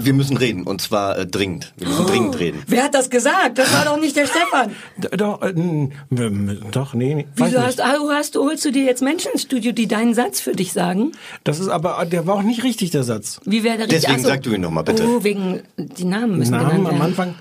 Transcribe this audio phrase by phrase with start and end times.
[0.00, 1.72] Wir müssen reden und zwar äh, dringend.
[1.76, 2.62] Wir müssen dringend reden.
[2.66, 3.58] Wer hat das gesagt?
[3.58, 4.72] Das war doch nicht der Stefan.
[5.16, 5.52] Doch, äh,
[6.70, 7.26] doch, nee, nee.
[7.36, 10.52] Wieso hast, ah, hast, holst du dir jetzt Menschen ins Studio, die deinen Satz für
[10.52, 11.12] dich sagen?
[11.44, 13.40] Das ist aber, der war auch nicht richtig, der Satz.
[13.44, 14.02] Wie wäre der richtig?
[14.02, 14.28] Deswegen Ach so.
[14.28, 15.04] sag du ihn noch mal, bitte.
[15.06, 17.02] Oh, wegen, die Namen müssen Namen genannt am.
[17.02, 17.34] Anfang.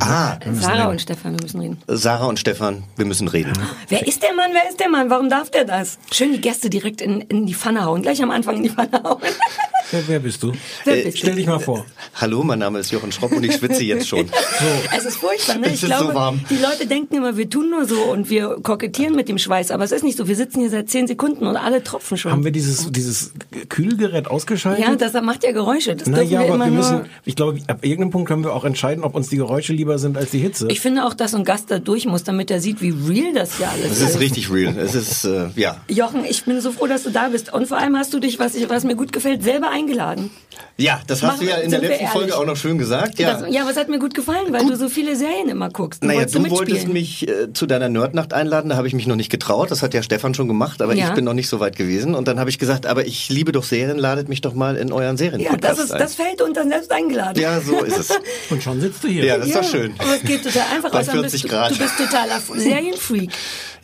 [0.00, 1.78] Ah, Sarah und Stefan, wir müssen reden.
[1.88, 3.52] Sarah und Stefan, wir müssen reden.
[3.88, 4.50] Wer ist der Mann?
[4.52, 5.10] Wer ist der Mann?
[5.10, 5.98] Warum darf der das?
[6.12, 8.02] Schön die Gäste direkt in, in die Pfanne hauen.
[8.02, 9.20] Gleich am Anfang in die Pfanne hauen.
[9.94, 10.50] Wer, wer bist du?
[10.84, 11.36] Wer bist Stell du?
[11.36, 11.86] dich mal vor.
[12.16, 14.28] Hallo, mein Name ist Jochen Schropp und ich schwitze jetzt schon.
[14.96, 15.66] Es ist furchtbar, ne?
[15.66, 16.40] Es Ich ist glaube, so warm.
[16.50, 19.84] die Leute denken immer, wir tun nur so und wir kokettieren mit dem Schweiß, aber
[19.84, 20.26] es ist nicht so.
[20.26, 22.32] Wir sitzen hier seit zehn Sekunden und alle tropfen schon.
[22.32, 23.32] Haben wir dieses, dieses
[23.68, 24.84] Kühlgerät ausgeschaltet?
[24.84, 25.94] ja, das macht ja Geräusche.
[25.94, 27.06] Das Na dürfen ja, wir aber immer wir müssen, nur.
[27.24, 30.16] ich glaube, ab irgendeinem Punkt können wir auch entscheiden, ob uns die Geräusche lieber sind
[30.16, 30.66] als die Hitze.
[30.70, 33.32] Ich finde auch, dass so ein Gast da durch muss, damit er sieht, wie real
[33.34, 34.76] das hier alles Es ist richtig real.
[34.78, 35.80] Es ist, äh, ja.
[35.88, 37.52] Jochen, ich bin so froh, dass du da bist.
[37.52, 40.30] Und vor allem hast du dich, was, ich, was mir gut gefällt, selber eingeladen.
[40.76, 43.18] Ja, das hast Machen- du ja in der letzten Folge auch noch schön gesagt.
[43.18, 43.34] Ja.
[43.40, 46.02] Das, ja, aber es hat mir gut gefallen, weil du so viele Serien immer guckst.
[46.02, 46.68] Und Naja, wolltest du mitspielen.
[46.68, 49.70] wolltest mich äh, zu deiner Nerdnacht einladen, da habe ich mich noch nicht getraut.
[49.70, 51.08] Das hat ja Stefan schon gemacht, aber Ja.
[51.08, 52.14] ich bin noch nicht so weit gewesen.
[52.14, 54.92] Und dann habe ich gesagt, aber ich liebe doch Serien, ladet mich doch mal in
[54.92, 55.98] euren Ja, Serien-Podcast das, ist, ein.
[55.98, 57.40] das fällt unter selbst eingeladen.
[57.40, 58.08] ja, so ist es.
[58.50, 59.24] und schon sitzt du hier.
[59.24, 59.94] Ja, das ist doch schön.
[59.98, 61.06] Aber es geht total einfach Bei aus.
[61.06, 61.70] dann 40 bist du, Grad.
[61.72, 63.30] Du bist totaler Serienfreak.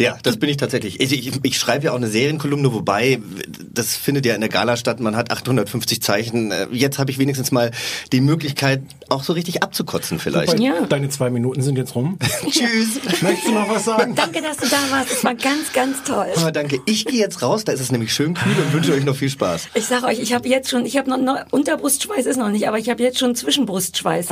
[0.00, 0.98] Ja, das bin ich tatsächlich.
[0.98, 3.20] Ich, ich, ich schreibe ja auch eine Serienkolumne, wobei
[3.72, 4.98] das findet ja in der Gala statt.
[4.98, 6.50] Man hat 850 Zeichen.
[6.50, 7.70] Äh, Jetzt habe ich wenigstens mal
[8.10, 10.54] die Möglichkeit, auch so richtig abzukotzen vielleicht.
[10.54, 10.86] Wobei, Ja.
[10.86, 12.18] Deine zwei Minuten sind jetzt rum.
[12.50, 13.00] Tschüss.
[13.20, 14.14] Möchtest du noch was sagen?
[14.14, 15.12] Danke, dass du da warst.
[15.12, 16.28] Es war ganz, ganz toll.
[16.46, 16.80] Oh, danke.
[16.86, 19.28] Ich gehe jetzt raus, da ist es nämlich schön kühl und wünsche euch noch viel
[19.30, 19.68] Spaß.
[19.74, 22.66] Ich sag euch, ich habe jetzt schon, ich habe noch, noch Unterbrustschweiß ist noch nicht,
[22.66, 24.28] aber ich habe jetzt schon Zwischenbrustschweiß.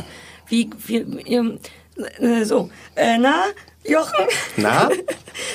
[0.47, 1.05] Wie, wie,
[2.19, 3.43] äh, so, äh, na,
[3.89, 4.25] Jochen?
[4.57, 4.89] Na?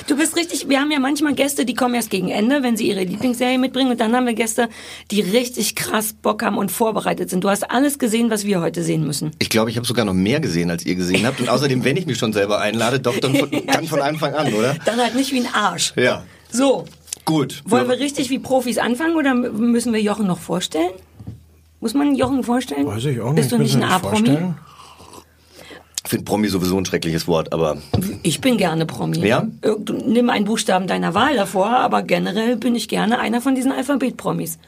[0.07, 2.87] Du bist richtig, wir haben ja manchmal Gäste, die kommen erst gegen Ende, wenn sie
[2.87, 4.69] ihre Lieblingsserie mitbringen und dann haben wir Gäste,
[5.11, 7.43] die richtig krass Bock haben und vorbereitet sind.
[7.43, 9.31] Du hast alles gesehen, was wir heute sehen müssen.
[9.39, 11.39] Ich glaube, ich habe sogar noch mehr gesehen, als ihr gesehen habt.
[11.39, 14.53] Und außerdem, wenn ich mich schon selber einlade, doch dann von, dann von Anfang an,
[14.53, 14.75] oder?
[14.85, 15.93] Dann halt nicht wie ein Arsch.
[15.95, 16.23] Ja.
[16.51, 16.85] So,
[17.25, 17.63] Gut.
[17.65, 20.91] wollen wir richtig wie Profis anfangen oder müssen wir Jochen noch vorstellen?
[21.79, 22.87] Muss man Jochen vorstellen?
[22.87, 23.41] Weiß ich auch nicht.
[23.41, 24.53] Bist du nicht ein A-Promi?
[26.05, 27.77] Ich finde Promi sowieso ein schreckliches Wort, aber
[28.21, 29.25] Ich bin gerne Promi.
[29.25, 29.47] Ja?
[30.05, 34.59] Nimm einen Buchstaben deiner Wahl davor, aber generell bin ich gerne einer von diesen Alphabet-Promis.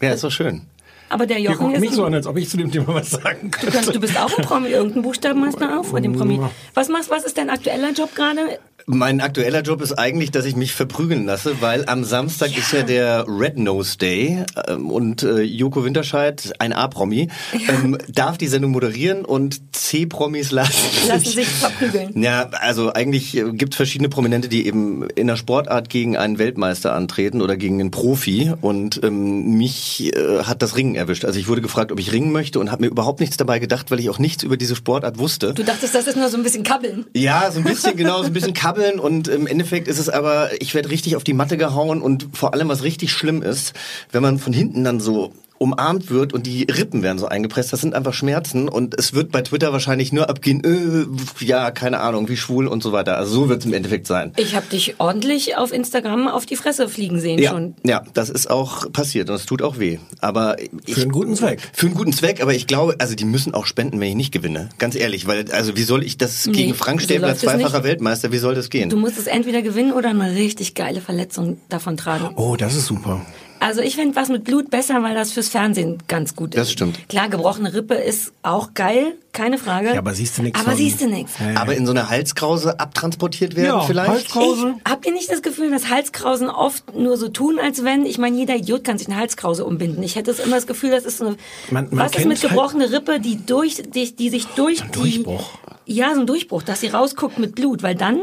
[0.00, 0.62] ja, ist doch schön.
[1.08, 1.80] Aber der Jochen guckt ist...
[1.80, 3.70] mich so an, als ob ich zu dem Thema was sagen du, könnte.
[3.70, 4.70] kannst, du bist auch ein Promi.
[4.70, 6.40] Irgendeinen Buchstaben hast du auch vor dem Promi.
[6.74, 8.58] Was machst, was ist dein aktueller Job gerade?
[8.86, 12.82] Mein aktueller Job ist eigentlich, dass ich mich verprügeln lasse, weil am Samstag ist ja
[12.82, 17.28] der Red Nose Day ähm, und äh, Joko Winterscheid, ein A-Promi,
[17.68, 22.10] ähm, darf die Sendung moderieren und C-Promis lassen, Lassen sich verprügeln.
[22.22, 26.38] Ja, also eigentlich äh, gibt es verschiedene Prominente, die eben in der Sportart gegen einen
[26.38, 31.24] Weltmeister antreten oder gegen einen Profi und ähm, mich äh, hat das Ringen erwischt.
[31.24, 33.90] Also ich wurde gefragt, ob ich ringen möchte und habe mir überhaupt nichts dabei gedacht,
[33.90, 35.54] weil ich auch nichts über diese Sportart wusste.
[35.54, 37.06] Du dachtest, das ist nur so ein bisschen Kabbeln.
[37.14, 40.50] Ja, so ein bisschen, genau, so ein bisschen kabbeln und im Endeffekt ist es aber,
[40.60, 43.74] ich werde richtig auf die Matte gehauen und vor allem, was richtig schlimm ist,
[44.10, 47.80] wenn man von hinten dann so umarmt wird und die Rippen werden so eingepresst, das
[47.80, 52.28] sind einfach Schmerzen und es wird bei Twitter wahrscheinlich nur abgehen, äh, ja, keine Ahnung,
[52.28, 53.16] wie schwul und so weiter.
[53.16, 54.32] Also so wird es im Endeffekt sein.
[54.36, 57.74] Ich habe dich ordentlich auf Instagram auf die Fresse fliegen sehen Ja, schon.
[57.84, 59.98] ja, das ist auch passiert und es tut auch weh.
[60.20, 61.60] Aber ich, Für einen guten Zweck.
[61.72, 64.32] Für einen guten Zweck, aber ich glaube, also die müssen auch spenden, wenn ich nicht
[64.32, 64.68] gewinne.
[64.78, 67.84] Ganz ehrlich, weil also wie soll ich das Nee, gegen Frank so Stäbler, es zweifacher.
[67.84, 68.90] Weltmeister, wie soll das gehen?
[68.90, 72.30] Du musst es entweder gewinnen oder eine richtig geile Verletzung davon tragen.
[72.36, 73.24] Oh, das ist super.
[73.62, 76.58] Also ich finde was mit Blut besser, weil das fürs Fernsehen ganz gut ist.
[76.60, 77.08] Das stimmt.
[77.08, 79.88] Klar, gebrochene Rippe ist auch geil, keine Frage.
[79.92, 81.34] Ja, aber siehst du nix Aber von- siehst du nichts.
[81.54, 84.08] Aber in so eine Halskrause abtransportiert werden Ja, vielleicht?
[84.10, 84.74] Halskrause.
[84.84, 88.18] Ich, habt ihr nicht das Gefühl, dass Halskrausen oft nur so tun, als wenn, ich
[88.18, 90.02] meine, jeder Idiot kann sich eine Halskrause umbinden.
[90.02, 91.36] Ich hätte immer das Gefühl, das ist so eine,
[91.70, 94.90] Man- man was ist mit halt- gebrochener Rippe, die durch, die, die sich durch die,
[94.90, 95.50] Durchbruch.
[95.86, 98.22] ja, so ein Durchbruch, dass sie rausguckt mit Blut, weil dann,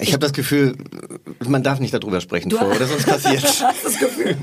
[0.00, 0.76] Ich habe das Gefühl,
[1.46, 3.42] man darf nicht darüber sprechen vorher, oder sonst passiert.
[3.62, 4.36] hast das Gefühl,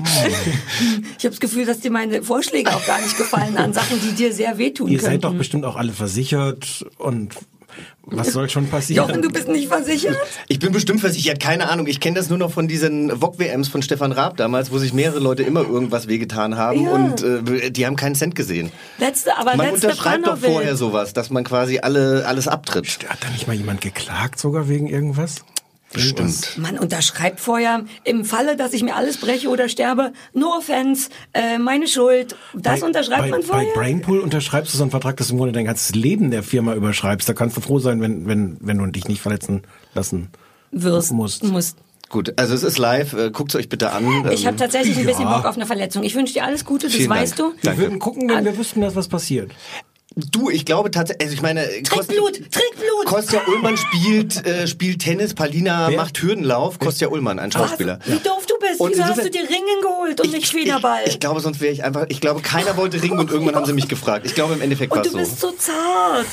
[1.18, 4.14] ich habe das Gefühl, dass dir meine Vorschläge auch gar nicht gefallen an Sachen, die
[4.14, 5.12] dir sehr wehtun Ihr könnten.
[5.12, 7.34] seid doch bestimmt auch alle versichert und
[8.08, 9.08] Was soll schon passieren?
[9.08, 10.16] Jochen, du bist nicht versichert?
[10.46, 11.86] Ich bin bestimmt versichert, keine Ahnung.
[11.88, 15.18] Ich kenne das nur noch von diesen VOG-WMs von Stefan Raab damals, wo sich mehrere
[15.18, 16.90] Leute immer irgendwas wehgetan haben Ja.
[16.92, 18.70] und äh, die haben keinen Cent gesehen.
[18.98, 22.98] Letzte, aber Man letzte unterschreibt doch vorher sowas, dass man quasi alle alles abtritt.
[23.08, 25.44] Hat da nicht mal jemand geklagt sogar wegen irgendwas?
[25.96, 26.58] Bestimmt.
[26.58, 31.58] Man unterschreibt vorher im Falle, dass ich mir alles breche oder sterbe, no offense, äh,
[31.58, 32.36] meine Schuld.
[32.54, 33.66] Das bei, unterschreibt bei, man vorher.
[33.74, 36.42] Bei Brainpool unterschreibst du so einen Vertrag, dass du im Grunde dein ganzes Leben der
[36.42, 37.28] Firma überschreibst.
[37.28, 39.62] Da kannst du froh sein, wenn, wenn, wenn du dich nicht verletzen
[39.94, 40.28] lassen
[40.70, 41.44] Wirst, musst.
[41.44, 41.78] musst.
[42.08, 44.04] Gut, also es ist live, äh, guckt es euch bitte an.
[44.30, 45.08] Ich Ähm, habe tatsächlich ein ja.
[45.10, 46.04] bisschen Bock auf eine Verletzung.
[46.04, 47.54] Ich wünsche dir alles Gute, das Vielen weißt Dank.
[47.54, 47.56] du.
[47.56, 47.80] Wir Danke.
[47.82, 49.50] würden gucken, wenn wir wüssten, dass was passiert.
[50.18, 53.04] Du, ich glaube tatsächlich, also ich meine, Trink Blut, trink Blut.
[53.04, 55.98] Kostja Ullmann spielt, äh, spielt Tennis, Palina Wer?
[55.98, 56.78] macht Hürdenlauf.
[56.78, 57.98] Kostja Ullmann, ein Schauspieler.
[58.02, 58.14] Was?
[58.14, 58.80] Wie doof du bist.
[58.80, 61.00] Und Wieso hast du dir Ringen geholt und nicht Federball?
[61.04, 63.66] Ich, ich glaube, sonst wäre ich einfach, ich glaube, keiner wollte ringen und irgendwann haben
[63.66, 64.24] sie mich gefragt.
[64.24, 65.24] Ich glaube, im Endeffekt war und es du so.
[65.24, 66.26] bist so zart.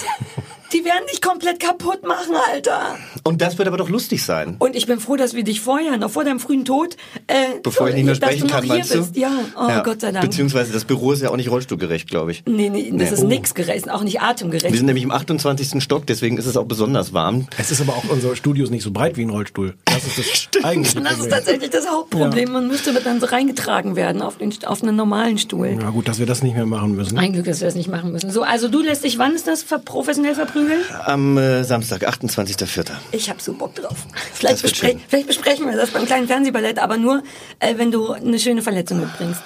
[0.74, 2.98] Die werden dich komplett kaputt machen, Alter.
[3.24, 4.56] Und das wird aber doch lustig sein.
[4.58, 6.98] Und ich bin froh, dass wir dich vorher, noch vor deinem frühen Tod,
[7.28, 8.98] äh, Bevor ich nicht mehr sprechen du kann, hier meinst du?
[9.00, 9.16] bist.
[9.16, 10.25] Ja, oh Gott sei Dank.
[10.25, 12.44] Beziehungsweise das Büro ist ja auch nicht rollstuhlgerecht, glaube ich.
[12.48, 13.16] Nee, nee, das Nee.
[13.18, 14.72] ist nix gerecht, auch nicht atemgerecht.
[14.72, 15.84] Wir sind nämlich im 28.
[15.84, 17.48] Stock, deswegen ist es auch besonders warm.
[17.60, 19.75] Es ist aber auch unser Studio ist nicht so breit wie ein Rollstuhl.
[19.86, 22.52] Das ist das eigentliche das ist tatsächlich das Hauptproblem.
[22.52, 25.78] Man müsste dann so reingetragen werden auf, den, auf einen normalen Stuhl.
[25.80, 27.18] Ja gut, dass wir das nicht mehr machen müssen.
[27.20, 28.31] Ein Glück, dass wir das nicht machen müssen.
[28.31, 31.01] So, also du lässt dich, wann ist das professionell verprügeln?
[31.06, 32.92] Am äh, Samstag, 28.04.
[33.12, 34.06] Ich hab so Bock drauf.
[34.33, 35.01] Vielleicht, bespre schön.
[35.07, 37.24] vielleicht besprechen wir das beim kleinen Fernsehballett, aber nur,
[37.60, 39.42] äh, wenn du eine schöne Verletzung mitbringst.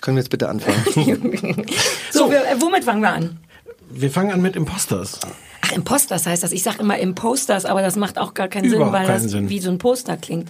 [0.00, 0.82] Können wir jetzt bitte anfangen?
[2.10, 3.38] so, Wir, äh, womit fangen wir an?
[3.90, 5.18] Wir fangen an mit Imposters.
[5.62, 6.52] Ach, Imposters heißt das.
[6.52, 9.30] Ich sag immer Imposters, aber das macht auch gar keinen Überhaupt Sinn, weil keinen das
[9.30, 9.44] Sinn.
[9.44, 9.48] Mhm.
[9.50, 10.48] wie so ein Poster klingt.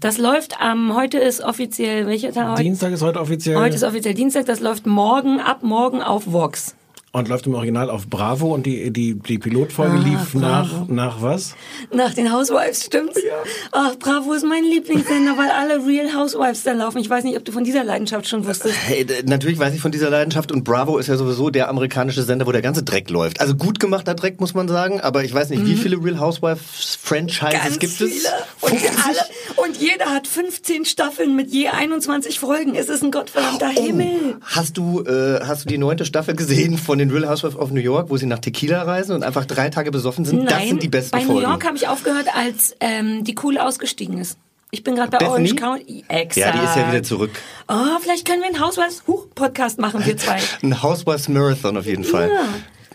[0.00, 2.62] Das läuft am, heute ist offiziell, welcher Tag heute?
[2.62, 6.74] Dienstag ist heute offiziell Heute ist offiziell Dienstag, das läuft morgen, ab morgen auf Vox.
[7.12, 11.20] Und läuft im Original auf Bravo und die die die Pilotfolge Ah, lief nach nach
[11.22, 11.54] was?
[11.92, 13.16] Nach den Housewives, stimmt's?
[13.22, 13.32] Ja.
[13.72, 16.98] Ach, Bravo ist mein Lieblingssender, weil alle Real Housewives da laufen.
[16.98, 18.74] Ich weiß nicht, ob du von dieser Leidenschaft schon wusstest.
[18.86, 22.46] Hey, natürlich weiß ich von dieser Leidenschaft und Bravo ist ja sowieso der amerikanische Sender,
[22.46, 23.40] wo der ganze Dreck läuft.
[23.40, 26.98] Also gut gemachter Dreck, muss man sagen, aber ich weiß nicht, wie viele Real Housewives
[27.02, 27.64] Franchises Mhm.
[27.64, 28.10] Ganz gibt viele.
[28.10, 28.26] es?
[28.60, 29.04] Und, 50?
[29.04, 29.18] alle,
[29.64, 32.74] und jeder hat 15 Staffeln mit je 21 Folgen.
[32.74, 33.80] Es ist ein gottverdammter Oh.
[33.86, 34.36] Himmel.
[34.42, 37.80] Hast du, äh, hast du die neunte Staffel gesehen von den Real Housewives of New
[37.80, 40.50] York, wo sie nach Tequila reisen und einfach drei Tage besoffen sind?
[40.50, 41.42] das sind die besten bei Folgen.
[41.42, 44.38] New York habe ich aufgehört, als ähm, die Coole ausgestiegen ist.
[44.72, 45.32] Ich bin gerade bei Bethany?
[45.50, 46.04] Orange County.
[46.08, 46.36] Exakt.
[46.36, 47.30] ja, die ist ja wieder zurück.
[47.68, 50.38] Oh, vielleicht können wir einen Housewives-Podcast machen, wir zwei.
[50.62, 52.28] Ein Housewives Marathon auf jeden Fall.
[52.32, 52.44] Ja.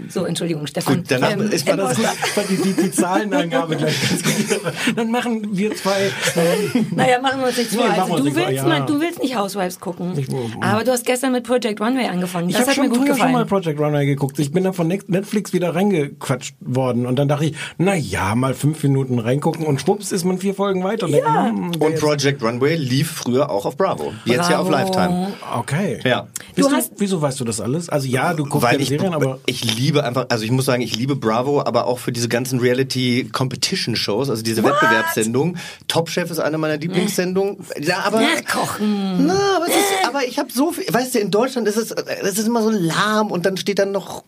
[0.09, 0.97] So, Entschuldigung, Stefan.
[0.97, 2.43] Gut, danach Ähm, ist war das Imposter.
[2.49, 4.61] Die, die, die Zahlenangabe gleich ganz gut.
[4.97, 6.11] Dann machen wir zwei.
[6.35, 7.89] ähm, Naja, machen wir uns nicht Nee, vor.
[7.89, 8.67] Also, du nicht vor, willst, ja.
[8.67, 10.11] mal, du willst nicht Housewives gucken.
[10.17, 10.27] Ich-
[10.61, 12.49] Aber du hast gestern mit Project Runway angefangen.
[12.49, 13.31] Ich Das habe hat mir schon gut früher gefallen.
[13.31, 14.37] schon mal Project Runway geguckt.
[14.39, 18.53] Ich bin dann von Netflix wieder reingequatscht worden und dann dachte ich, na ja, mal
[18.53, 21.05] fünf Minuten reingucken und schwupps ist man vier Folgen weiter.
[21.05, 21.45] Und denke, Ja.
[21.47, 24.13] hm, Und Project Runway lief früher auch auf Bravo.
[24.25, 24.71] Jetzt ja auf Bravo.
[24.71, 25.33] Lifetime.
[25.57, 25.99] Okay.
[26.03, 26.27] Ja.
[26.55, 27.87] Du du hast- wieso weißt du das alles?
[27.89, 30.81] Also ja, du guckst Weil ja Serien, aber ich liebe einfach, also ich muss sagen,
[30.81, 35.57] ich liebe Bravo, aber auch für diese ganzen Reality-Competition-Shows, also diese Wettbewerbssendungen.
[35.87, 37.57] Top Chef ist eine meiner Lieblingssendungen.
[37.79, 39.25] Ja, aber, Nachkochen.
[39.25, 39.75] na, aber, ist,
[40.07, 42.69] aber ich habe so viel, weißt du, in Deutschland ist es, es ist immer so
[42.69, 44.23] lahm und dann steht dann noch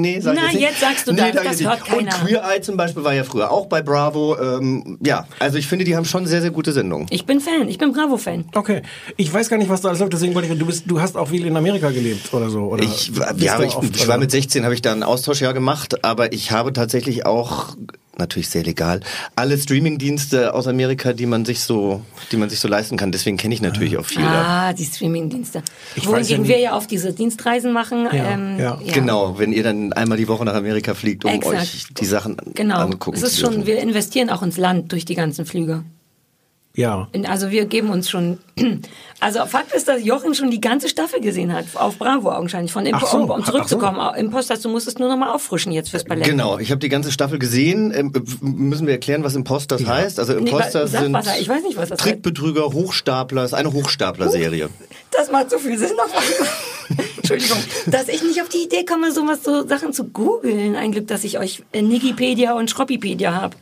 [0.00, 0.62] Nee, sag Na, ich nicht.
[0.62, 1.92] jetzt sagst du das, sag das ich hört nicht.
[1.92, 2.24] Und keiner.
[2.24, 4.36] Queer Eye zum Beispiel war ja früher auch bei Bravo.
[4.38, 7.06] Ähm, ja, also ich finde, die haben schon sehr, sehr gute Sendungen.
[7.10, 8.46] Ich bin Fan, ich bin Bravo-Fan.
[8.54, 8.82] okay.
[9.16, 11.16] Ich weiß gar nicht, was da alles läuft, deswegen wollte ich, du bist, du hast
[11.16, 12.82] auch viel in Amerika gelebt oder so, oder?
[12.82, 16.32] Ich, ja, ich, oft, ich war mit 16, habe ich da ein Austauschjahr gemacht, aber
[16.32, 17.76] ich habe tatsächlich auch
[18.18, 19.00] natürlich sehr legal
[19.36, 23.10] alle Streamingdienste aus Amerika, die man sich so, die man sich so leisten kann.
[23.12, 24.26] Deswegen kenne ich natürlich auch viele.
[24.28, 25.62] Ah, die Streaming-Dienste.
[25.96, 28.06] Ja Wohingegen nie- wir ja auf diese Dienstreisen machen.
[28.12, 28.78] Ja, ähm, ja.
[28.92, 31.56] Genau, wenn ihr dann einmal die Woche nach Amerika fliegt, um Exakt.
[31.62, 32.78] euch die Sachen Genau.
[32.80, 33.54] angucken Es ist zu dürfen.
[33.54, 35.82] schon, wir investieren auch ins Land durch die ganzen Flüge.
[36.74, 37.08] Ja.
[37.28, 38.38] Also wir geben uns schon.
[39.20, 42.84] Also Fakt ist, dass Jochen schon die ganze Staffel gesehen hat auf Bravo augenscheinlich von
[42.84, 43.52] Impo so, um, um ach so.
[43.52, 44.16] zurückzukommen.
[44.16, 46.24] Imposters, du musstest nur noch mal auffrischen jetzt fürs Ballett.
[46.26, 47.92] Genau, ich habe die ganze Staffel gesehen.
[47.94, 50.18] Ähm, müssen wir erklären, was Imposters heißt?
[50.18, 52.08] Also Nee, Imposters sag sind was, ich weiß nicht, was das heißt.
[52.08, 54.70] Trickbetrüger, Hochstapler, ist eine Hochstapler-Serie.
[55.12, 55.92] Das macht so viel Sinn.
[57.18, 60.74] Entschuldigung, dass ich nicht auf die Idee komme, sowas so Sachen zu googeln.
[60.74, 63.54] Ein Glück, dass ich euch äh, Nigipedia und Schroppipedia habe.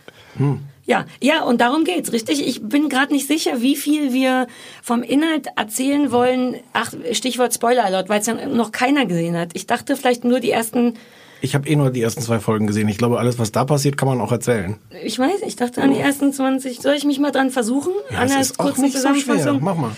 [0.90, 2.44] Ja, ja, und darum geht's, richtig?
[2.44, 4.48] Ich bin gerade nicht sicher, wie viel wir
[4.82, 6.56] vom Inhalt erzählen wollen.
[6.72, 9.50] Ach, Stichwort Spoiler Alert, weil es dann noch keiner gesehen hat.
[9.52, 10.94] Ich dachte vielleicht nur die ersten,
[11.42, 12.88] Ich habe eh nur die ersten zwei Folgen gesehen.
[12.88, 14.78] Ich glaube, alles, was da passiert, kann man auch erzählen.
[15.04, 16.80] ich weiß, ich dachte an die ersten 20.
[16.80, 17.92] Soll ich mich mal dran versuchen?
[18.10, 19.14] Ja, an der kurzen nicht so schwer.
[19.14, 19.60] Zusammenfassung?
[19.62, 19.92] Mach mal.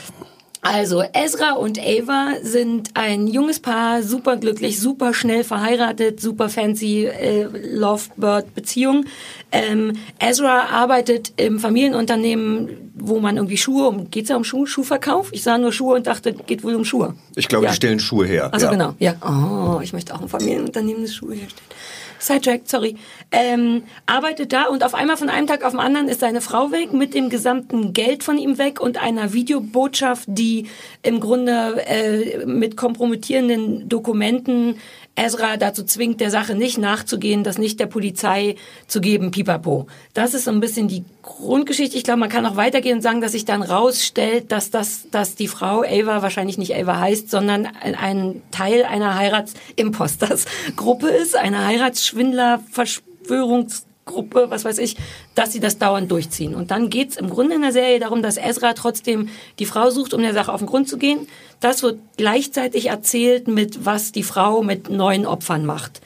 [0.64, 7.06] Also, Ezra und Ava sind ein junges Paar, super glücklich, super schnell verheiratet, super fancy
[7.06, 9.06] äh, Lovebird-Beziehung.
[9.50, 15.30] Ähm, Ezra arbeitet im Familienunternehmen, wo man irgendwie Schuhe, um, geht's ja um Schuh, Schuhverkauf?
[15.32, 17.14] Ich sah nur Schuhe und dachte, geht wohl um Schuhe.
[17.34, 17.70] Ich glaube, Ja.
[17.72, 18.54] die stellen Schuhe her.
[18.54, 18.72] Also ja.
[18.72, 19.14] genau, ja.
[19.20, 21.74] Oh, ich möchte auch ein Familienunternehmen, das Schuhe herstellt.
[22.22, 22.96] Sidetrack, sorry.
[23.32, 26.70] Ähm, arbeitet da und auf einmal von einem Tag auf den anderen ist seine Frau
[26.70, 30.68] weg, mit dem gesamten Geld von ihm weg und einer Videobotschaft, die
[31.02, 34.76] im Grunde äh, mit kompromittierenden Dokumenten
[35.14, 38.54] Ezra dazu zwingt, der Sache nicht nachzugehen, das nicht der Polizei
[38.86, 39.88] zu geben, pipapo.
[40.14, 41.96] Das ist so ein bisschen die Grundgeschichte.
[41.96, 45.36] Ich glaube, man kann auch weitergehen und sagen, dass sich dann rausstellt, dass das, dass
[45.36, 54.50] die Frau Ava wahrscheinlich nicht Ava heißt, sondern ein- Teil einer Heiratsimpostersgruppe ist, eine Heiratsschwindler-Verschwörungsgruppe,
[54.50, 54.96] was weiß ich,
[55.34, 56.54] dass sie das dauernd durchziehen.
[56.54, 60.14] Und dann geht's im Grunde in der Serie darum, dass Ezra trotzdem die Frau sucht,
[60.14, 61.28] um der Sache auf den Grund zu gehen.
[61.60, 66.00] Das wird gleichzeitig erzählt mit, was die Frau mit neuen Opfern macht.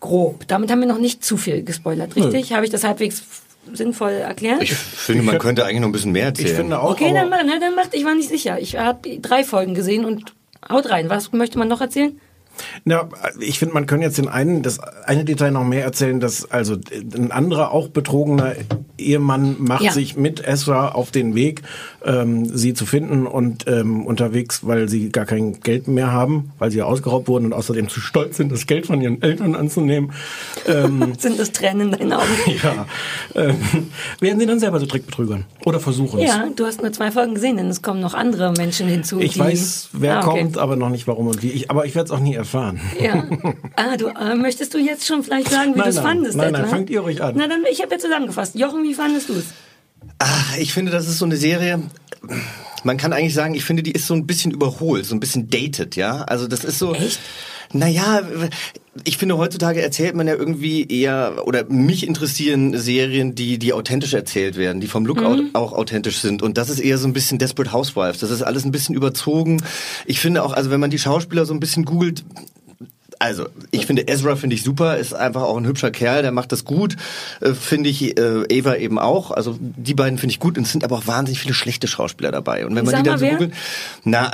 [0.00, 0.46] Grob.
[0.46, 2.52] Damit haben wir noch nicht zu viel gespoilert, richtig?
[2.52, 3.22] Habe ich das halbwegs
[3.74, 4.62] sinnvoll erklärt?
[4.62, 6.48] Ich finde, man könnte eigentlich noch ein bisschen mehr erzählen.
[6.48, 8.58] Ich finde auch, okay, dann, ne, dann macht, ich war nicht sicher.
[8.60, 10.34] Ich habe drei Folgen gesehen und
[10.68, 11.08] haut rein.
[11.08, 12.18] Was möchte man noch erzählen?
[12.84, 13.08] Na,
[13.40, 16.76] ich finde, man kann jetzt den einen, das eine Detail noch mehr erzählen, dass also
[17.14, 18.54] ein anderer auch betrogener
[18.98, 19.92] Ehemann macht Ja.
[19.92, 21.62] sich mit Ezra auf den Weg,
[22.04, 26.70] ähm, sie zu finden und ähm, unterwegs, weil sie gar kein Geld mehr haben, weil
[26.70, 30.12] sie ja ausgeraubt wurden und außerdem zu stolz sind, das Geld von ihren Eltern anzunehmen.
[30.66, 32.24] Ähm, Sind das Tränen in deinen Augen?
[32.62, 32.86] ja,
[33.34, 33.56] ähm,
[34.20, 36.26] werden sie dann selber so Trickbetrügern oder versuchen es.
[36.28, 39.20] Ja, du hast nur zwei Folgen gesehen, denn es kommen noch andere Menschen hinzu.
[39.20, 40.40] Ich weiß, wer Ah, okay.
[40.40, 41.50] kommt, aber noch nicht warum und wie.
[41.50, 42.47] Ich, aber ich werde es auch nie erfahren.
[43.00, 43.24] Ja.
[43.76, 46.04] Ah, du, äh, möchtest du jetzt schon vielleicht sagen, wie Nein, du es nein.
[46.04, 46.36] fandest?
[46.36, 46.70] Nein, nein, etwa?
[46.74, 47.34] fangt ihr ruhig an.
[47.36, 48.54] Na dann, ich habe ja zusammengefasst.
[48.56, 49.46] Jochen, wie fandest du es?
[50.18, 51.82] Ach, ich finde, das ist so eine Serie.
[52.88, 55.50] Man kann eigentlich sagen, ich finde, die ist so ein bisschen überholt, so ein bisschen
[55.50, 56.22] dated, ja.
[56.22, 56.94] Also das ist so.
[56.94, 57.20] Echt?
[57.74, 58.22] Naja,
[59.04, 64.14] ich finde, heutzutage erzählt man ja irgendwie eher, oder mich interessieren Serien, die, die authentisch
[64.14, 66.40] erzählt werden, die vom Look au- auch authentisch sind.
[66.40, 68.20] Und das ist eher so ein bisschen Desperate Housewives.
[68.20, 69.62] Das ist alles ein bisschen überzogen.
[70.06, 72.24] Ich finde auch, also wenn man die Schauspieler so ein bisschen googelt,
[73.18, 76.52] also, ich finde Ezra finde ich super, ist einfach auch ein hübscher Kerl, der macht
[76.52, 76.96] das gut.
[77.40, 79.30] Äh, finde ich äh, Ava eben auch.
[79.30, 82.30] Also die beiden finde ich gut und es sind aber auch wahnsinnig viele schlechte Schauspieler
[82.30, 82.66] dabei.
[82.66, 83.32] Und wenn man Sag die dann so wer?
[83.32, 83.52] googelt,
[84.04, 84.32] na äh,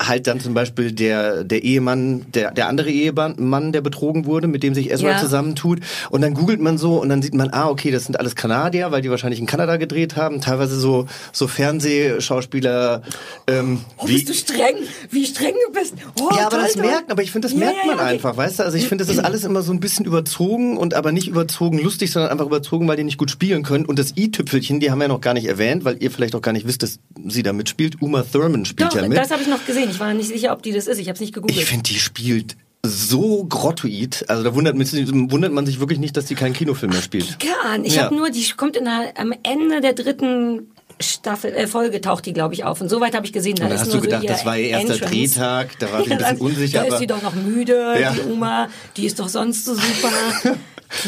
[0.00, 4.46] halt dann zum Beispiel der der Ehemann, der der andere Ehemann, Mann, der betrogen wurde,
[4.46, 5.16] mit dem sich Ezra Ja.
[5.18, 5.80] zusammentut.
[6.10, 8.90] Und dann googelt man so und dann sieht man, ah okay, das sind alles Kanadier,
[8.92, 10.40] weil die wahrscheinlich in Kanada gedreht haben.
[10.40, 13.02] Teilweise so so Fernsehschauspieler.
[13.46, 14.76] Ähm, Oh, bist du streng?
[15.10, 15.94] Wie streng du bist.
[16.20, 18.12] Oh, ja, aber toll, das merkt, aber ich finde, das Ja, merkt man ja, okay.
[18.14, 18.62] einfach, weißt du?
[18.64, 21.78] Also ich finde, das ist alles immer so ein bisschen überzogen und aber nicht überzogen
[21.78, 23.84] lustig, sondern einfach überzogen, weil die nicht gut spielen können.
[23.86, 26.52] Und das i-Tüpfelchen, die haben wir noch gar nicht erwähnt, weil ihr vielleicht auch gar
[26.52, 28.00] nicht wisst, dass sie da mitspielt.
[28.02, 29.16] Uma Thurman spielt Doch, ja mit.
[29.18, 29.88] das habe ich noch gesehen.
[29.90, 30.98] Ich war nicht sicher, ob die das ist.
[30.98, 31.58] Ich habe es nicht gegoogelt.
[31.58, 34.24] Ich finde, die spielt so grottoid.
[34.28, 37.38] Also da wundert, man- wundert man sich wirklich nicht, dass die keinen Kinofilm mehr spielt.
[37.38, 37.84] Kann.
[37.84, 38.04] Ich Ja.
[38.04, 40.68] habe nur, die kommt in der, am Ende der dritten
[41.00, 42.80] Staffel, äh, Folge taucht die, glaube ich, auf.
[42.80, 43.56] Und soweit habe ich gesehen.
[43.56, 45.10] Da Und da ist hast nur du gedacht, so das war ihr erster Entrance.
[45.14, 48.12] Drehtag, da war sie ein bisschen unsicher, Da ist sie doch noch müde, Ja.
[48.12, 48.68] die Oma.
[48.96, 50.12] Die ist doch sonst so super.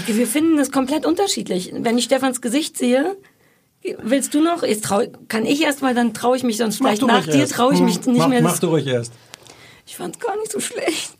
[0.06, 1.72] Wir finden das komplett unterschiedlich.
[1.76, 3.16] Wenn ich Stefans Gesicht sehe,
[4.02, 4.62] willst du noch?
[4.62, 7.74] Jetzt trau, kann ich erst mal, dann traue ich mich sonst vielleicht nach dir, traue
[7.74, 8.42] ich mich Hm, nicht mach, mehr.
[8.42, 9.12] Mach du ruhig erst.
[9.86, 11.12] Ich fand es gar nicht so schlecht.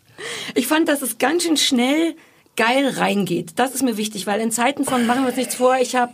[0.55, 2.15] Ich fand, dass es ganz schön schnell
[2.57, 3.53] geil reingeht.
[3.57, 6.13] Das ist mir wichtig, weil in Zeiten von machen wir uns nichts vor, ich habe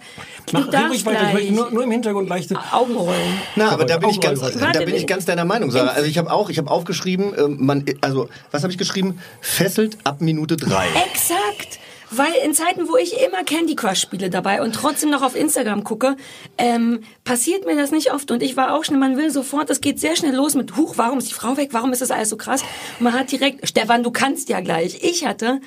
[0.53, 1.29] Mach ruhig weiter.
[1.29, 2.57] Ich möchte nur, nur im Hintergrund leichte.
[2.73, 3.41] Augenrollen.
[3.57, 5.91] Na, aber da bin ich ganz, Warte, da bin ich ganz deiner Meinung, Sarah.
[5.91, 9.21] Also ich habe auch, ich habe aufgeschrieben, ähm, man, also was habe ich geschrieben?
[9.41, 10.87] Fesselt ab Minute drei.
[11.11, 11.81] Exakt.
[12.11, 15.85] Weil in Zeiten, wo ich immer Candy Crush spiele dabei und trotzdem noch auf Instagram
[15.85, 16.17] gucke,
[16.57, 18.31] ähm, passiert mir das nicht oft.
[18.31, 20.95] Und ich war auch schnell, man will sofort, das geht sehr schnell los mit, huch,
[20.97, 21.71] warum ist die Frau weg?
[21.73, 22.63] Warum ist das alles so krass?
[22.99, 25.03] Und man hat direkt, Stefan, du kannst ja gleich.
[25.03, 25.61] Ich hatte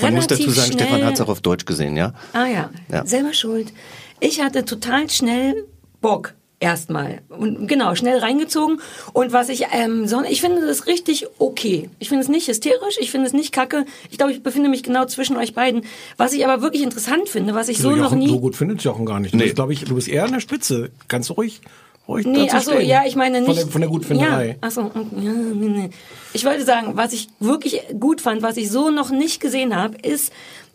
[0.00, 2.14] Man muss dazu sagen, schnell, Stefan hat es auch auf Deutsch gesehen, ja?
[2.32, 3.06] Ah ja, Ja.
[3.06, 3.72] selber schuld.
[4.20, 5.64] Ich hatte total schnell
[6.00, 8.80] Bock erstmal und genau schnell reingezogen
[9.12, 11.90] und was ich ähm, so, ich finde das richtig okay.
[11.98, 13.84] Ich finde es nicht hysterisch, ich finde es nicht kacke.
[14.10, 15.84] Ich glaube, ich befinde mich genau zwischen euch beiden.
[16.16, 18.56] Was ich aber wirklich interessant finde, was ich so So, noch Jochen, nie so gut
[18.56, 19.34] findet Jochen gar nicht.
[19.34, 19.50] Nee.
[19.52, 20.90] glaube ich, du bist eher an der Spitze.
[21.08, 21.60] Ganz ruhig,
[22.08, 22.88] ruhig Nee, dazu achso, stehen.
[22.88, 23.46] ja, ich meine nicht.
[23.46, 24.48] Von der, von der Gutfinderei.
[24.48, 25.90] Ja, achso, ja, nee, nee.
[26.32, 29.96] Ich wollte sagen, was ich wirklich gut fand, was ich so noch nicht gesehen habe,
[29.98, 30.32] ist,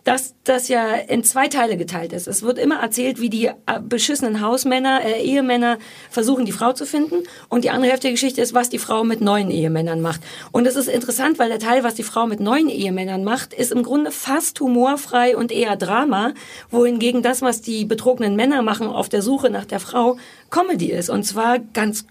[0.10, 2.28] dass das ja in zwei Teile geteilt ist.
[2.28, 5.78] Es wird immer erzählt, wie die äh, beschissenen Hausmänner, äh, Ehemänner
[6.10, 7.18] versuchen, die Frau zu finden.
[7.48, 10.22] Und die andere Hälfte der Geschichte ist, was die Frau mit neuen Ehemännern macht.
[10.52, 13.72] Und es ist interessant, weil der Teil, was die Frau mit neuen Ehemännern macht, ist
[13.72, 16.34] im Grunde fast humorfrei und eher Drama,
[16.72, 20.18] wohingegen das, was die betrogenen Männer machen auf der Suche nach der Frau,
[20.50, 21.12] Comedy ist.
[21.12, 22.06] Und zwar ganz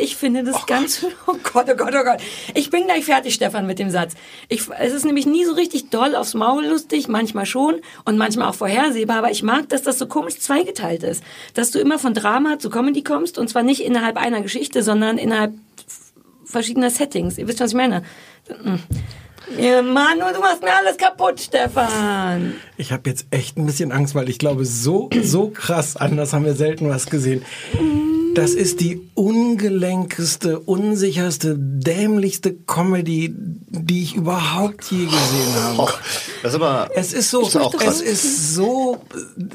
[0.00, 2.20] ich finde das ganz, oh Gott, oh Gott, oh Gott.
[2.54, 4.14] Ich bin gleich fertig, Stefan, mit dem Satz.
[4.48, 8.48] Ich, es ist nämlich nie so richtig doll aufs Maul lustig, manchmal schon und manchmal
[8.48, 11.22] auch vorhersehbar, aber ich mag, dass das so komisch zweigeteilt ist.
[11.54, 15.18] Dass du immer von Drama zu Comedy kommst und zwar nicht innerhalb einer Geschichte, sondern
[15.18, 15.54] innerhalb
[16.44, 17.38] verschiedener Settings.
[17.38, 18.02] Ihr wisst, was ich meine.
[19.58, 22.54] Ja, Mann, du machst mir alles kaputt, Stefan.
[22.76, 26.44] Ich habe jetzt echt ein bisschen Angst, weil ich glaube, so, so krass anders haben
[26.44, 27.44] wir selten was gesehen.
[28.34, 35.92] Das ist die ungelenkeste, unsicherste, dämlichste Comedy, die ich überhaupt je gesehen habe.
[36.42, 36.90] Das ist aber.
[36.94, 38.98] Es ist so, Ist es ist so,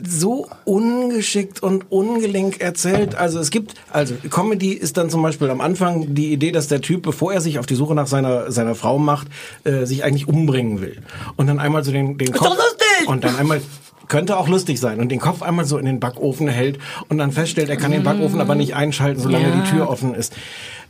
[0.08, 3.16] so ungeschickt und ungelenk erzählt.
[3.16, 6.80] Also es gibt, also Comedy ist dann zum Beispiel am Anfang die Idee, dass der
[6.82, 9.28] Typ, bevor er sich auf die Suche nach seiner seiner Frau macht,
[9.66, 11.02] äh, sich eigentlich umbringen will
[11.36, 12.58] und dann einmal so den den Kopf
[13.08, 13.62] und dann einmal
[14.10, 17.32] könnte auch lustig sein und den Kopf einmal so in den Backofen hält und dann
[17.32, 19.56] feststellt, er kann den Backofen aber nicht einschalten, solange Ja.
[19.62, 20.34] die Tür offen ist.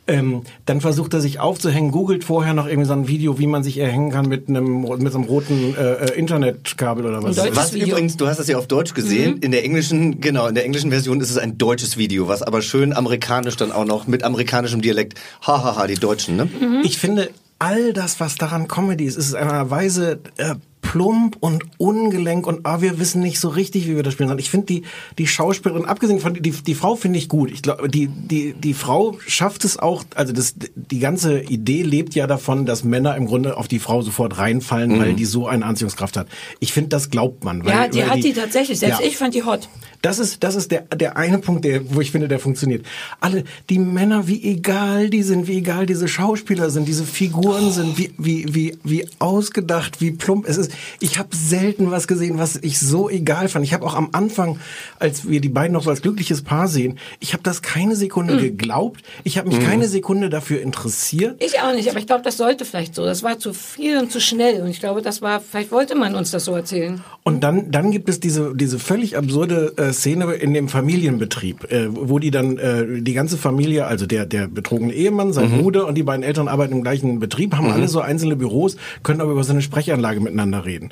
[0.08, 3.62] Ähm, dann versucht er sich aufzuhängen, googelt vorher noch irgendwie so ein Video, wie man
[3.64, 7.38] sich erhängen kann mit einem mit so einem roten äh, äh, Internetkabel oder was.
[7.56, 7.90] Was Video.
[7.90, 9.38] übrigens, du hast das ja auf Deutsch gesehen.
[9.38, 12.64] In der englischen, genau, in der englischen Version ist es ein deutsches Video, was aber
[12.64, 15.20] schön amerikanisch dann auch noch mit amerikanischem Dialekt.
[15.46, 16.50] Hahaha, die Deutschen, ne?
[16.84, 20.56] Ich finde, all das, was daran Comedy ist, ist in einer Weise äh,
[20.92, 24.40] plump und ungelenk und ah, wir wissen nicht so richtig, wie wir das spielen sollen.
[24.40, 24.84] Ich finde die
[25.20, 27.52] die Schauspielerin, abgesehen von die die Frau finde ich gut.
[27.52, 30.04] Ich glaube, die die die Frau schafft es auch.
[30.16, 34.02] Also das die ganze Idee lebt ja davon, dass Männer im Grunde auf die Frau
[34.02, 36.28] sofort reinfallen, weil die so eine Anziehungskraft hat.
[36.60, 37.64] Ich finde, das glaubt man.
[37.66, 38.80] Weil, Ja, die weil hat die tatsächlich.
[38.80, 39.06] Selbst Ja.
[39.06, 39.70] ich fand die hot.
[40.02, 42.86] Das ist, das ist der, der eine Punkt, der, wo ich finde, der funktioniert.
[43.20, 47.98] Alle, die Männer, wie egal die sind, wie egal diese Schauspieler sind, diese Figuren sind,
[47.98, 50.72] wie, wie, wie, wie ausgedacht, wie plump es ist.
[51.00, 53.66] Ich habe selten was gesehen, was ich so egal fand.
[53.66, 54.60] Ich habe auch am Anfang,
[55.00, 58.36] als wir die beiden noch so als glückliches Paar sehen, ich habe das keine Sekunde
[58.36, 58.40] Mhm.
[58.40, 59.02] geglaubt.
[59.24, 61.42] Ich habe mich keine Sekunde dafür interessiert.
[61.44, 63.04] Ich auch nicht, aber ich glaube, das sollte vielleicht so.
[63.06, 64.62] Das war zu viel und zu schnell.
[64.62, 67.04] Und ich glaube, das war, vielleicht wollte man uns das so erzählen.
[67.24, 71.88] Und dann, dann gibt es diese, diese völlig absurde äh, Szene in dem Familienbetrieb, äh,
[71.90, 75.96] wo die dann äh, die ganze Familie, also der, der betrogene Ehemann, sein Bruder und
[75.96, 79.44] die beiden Eltern arbeiten im gleichen Betrieb, haben alle so einzelne Büros, können aber über
[79.44, 80.92] so eine Sprechanlage miteinander reden.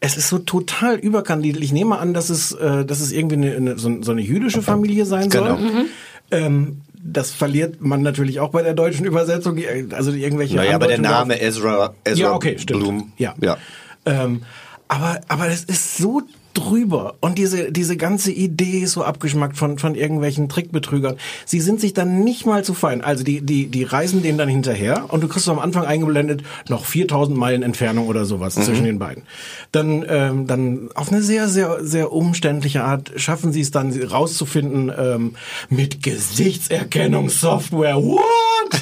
[0.00, 1.64] Es ist so total überkandidelt.
[1.64, 4.62] Ich nehme an, dass es, äh, dass es irgendwie eine, eine, so, so eine jüdische
[4.62, 5.56] Familie sein soll.
[5.56, 5.84] Genau.
[6.30, 9.58] Ähm, das verliert man natürlich auch bei der deutschen Übersetzung,
[9.92, 12.80] also irgendwelche Naja, aber der Name Ezra, Ezra ja, okay, stimmt.
[12.80, 13.12] Bloom.
[13.16, 13.34] Ja.
[13.40, 13.56] ja.
[14.04, 14.42] Ähm,
[14.88, 16.22] aber, aber es ist so
[16.56, 21.16] drüber und diese diese ganze Idee ist so abgeschmackt von von irgendwelchen Trickbetrügern.
[21.44, 23.02] Sie sind sich dann nicht mal zu fein.
[23.02, 26.42] Also die die die reisen denen dann hinterher und du kriegst so am Anfang eingeblendet
[26.68, 29.24] noch 4000 Meilen Entfernung oder sowas zwischen den beiden.
[29.72, 34.90] Dann ähm, dann auf eine sehr sehr sehr umständliche Art schaffen sie es dann rauszufinden
[34.96, 35.36] ähm,
[35.68, 37.96] mit Gesichtserkennungssoftware.
[37.96, 38.80] What?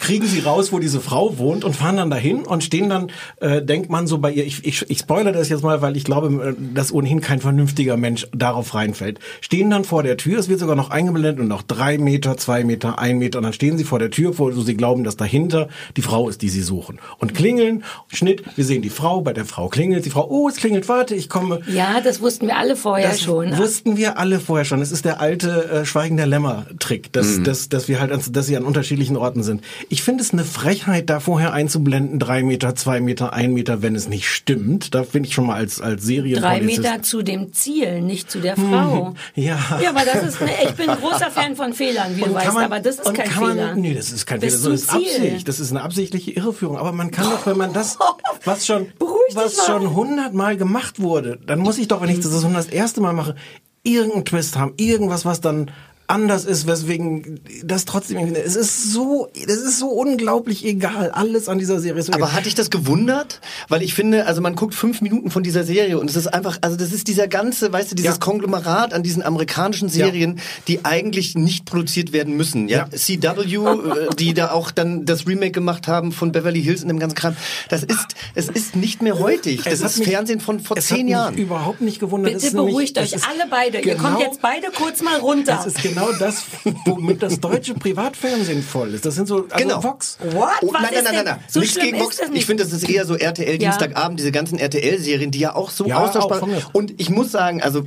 [0.00, 3.10] Kriegen sie raus, wo diese Frau wohnt und fahren dann dahin und stehen dann,
[3.40, 6.04] äh, denkt man so bei ihr, ich, ich, ich spoilere das jetzt mal, weil ich
[6.04, 9.18] glaube, äh, dass ohnehin kein vernünftiger Mensch darauf reinfällt.
[9.40, 12.64] Stehen dann vor der Tür, es wird sogar noch eingeblendet und noch drei Meter, zwei
[12.64, 15.68] Meter, ein Meter und dann stehen sie vor der Tür, wo sie glauben, dass dahinter
[15.96, 16.98] die Frau ist, die sie suchen.
[17.18, 20.56] Und klingeln, Schnitt, wir sehen die Frau, bei der Frau klingelt, die Frau, oh, es
[20.56, 21.60] klingelt, warte, ich komme.
[21.66, 23.56] Ja, das wussten wir alle vorher Das schon.
[23.56, 24.80] wussten wir alle vorher schon.
[24.82, 28.46] Es ist der alte äh, Schweigen der Lämmer-Trick, dass, dass, dass wir halt, an, dass
[28.46, 29.62] sie an unterschiedlichen Orten sind.
[29.88, 33.94] Ich finde es eine Frechheit, da vorher einzublenden, drei Meter, zwei Meter, ein Meter, wenn
[33.94, 34.94] es nicht stimmt.
[34.94, 36.78] Da finde ich schon mal als, als Drei Serienpolizist.
[36.82, 39.14] Meter zu dem Ziel, nicht zu der Frau.
[39.34, 39.58] Ja.
[39.82, 42.34] Ja, aber das ist, ne, ich bin ein großer Fan von Fehlern, wie du Und
[42.34, 43.74] weißt, kann man- aber das ist kein man, Fehler.
[43.74, 44.90] Nee, das ist kein Bis Fehler, das ist.
[44.90, 45.48] Absicht.
[45.48, 46.76] Das ist eine absichtliche Irreführung.
[46.78, 47.98] Aber man kann doch, wenn man das,
[48.44, 52.30] was schon, Beruhig was schon hundertmal gemacht wurde, dann muss ich doch, wenn ich das
[52.30, 53.34] das das erste Mal mache,
[53.82, 55.70] irgendeinen Twist haben, irgendwas, was dann
[56.06, 61.10] anders ist, weswegen das trotzdem, irgendwie- es ist so, das ist so unglaublich egal.
[61.10, 62.32] Alles an dieser Serie ist so Aber egal.
[62.34, 63.40] hat dich das gewundert?
[63.68, 66.58] Weil ich finde, also man guckt fünf Minuten von dieser Serie und es ist einfach,
[66.60, 68.18] also das ist dieser ganze, weißt du, dieses Ja.
[68.18, 72.68] Konglomerat an diesen amerikanischen Serien, die eigentlich nicht produziert werden müssen.
[72.68, 72.96] Ja, Ja.
[72.98, 76.98] CW, äh, die da auch dann das Remake gemacht haben von Beverly Hills in dem
[76.98, 77.36] ganzen Kram.
[77.70, 79.62] Das ist, es ist nicht mehr heutig.
[79.64, 81.34] Das Es ist mich- Fernsehen von vor es hat zehn mich Jahren.
[81.36, 82.34] überhaupt nicht gewundert.
[82.34, 83.78] Es Bitte nämlich- beruhigt es euch alle beide.
[83.80, 85.64] Ihr kommt genau- jetzt beide kurz mal runter.
[85.94, 89.04] Das ist genau das, womit das deutsche Privatfernsehen voll ist.
[89.06, 89.82] Das sind so, also Genau.
[89.82, 90.18] Vox.
[90.20, 90.48] What?
[90.62, 91.44] Oh, Was nein, ist nein, nein, nein, nein.
[91.48, 92.38] So Nichts gegen das nicht.
[92.38, 93.70] Ich finde, das ist eher so RTL Ja.
[93.70, 96.00] Dienstagabend, diese ganzen RTL-Serien, die ja auch so Ja,
[96.46, 96.62] mir.
[96.72, 97.86] Und ich muss sagen, also,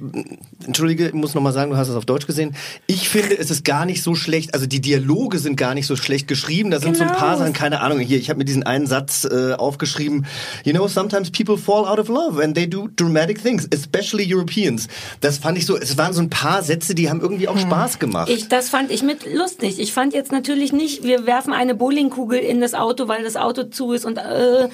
[0.66, 2.56] entschuldige, ich muss nochmal sagen, du hast es auf Deutsch gesehen.
[2.88, 5.96] Ich finde, es ist gar nicht so schlecht, also die Dialoge sind gar nicht so
[5.96, 6.72] schlecht geschrieben.
[6.72, 7.20] Da sind so ein Genau.
[7.20, 10.26] paar Sachen, keine Ahnung, hier, ich habe mir diesen einen Satz äh, aufgeschrieben.
[10.64, 14.88] You know, sometimes people fall out of love and they do dramatic things, especially Europeans.
[15.22, 17.97] Das fand ich so, es waren so ein paar Sätze, die haben irgendwie auch Spaß
[18.00, 18.30] Gemacht.
[18.30, 19.80] Ich, das fand ich mit lustig.
[19.80, 23.64] Ich fand jetzt natürlich nicht, wir werfen eine Bowlingkugel in das Auto, weil das Auto
[23.64, 24.70] zu ist und äh,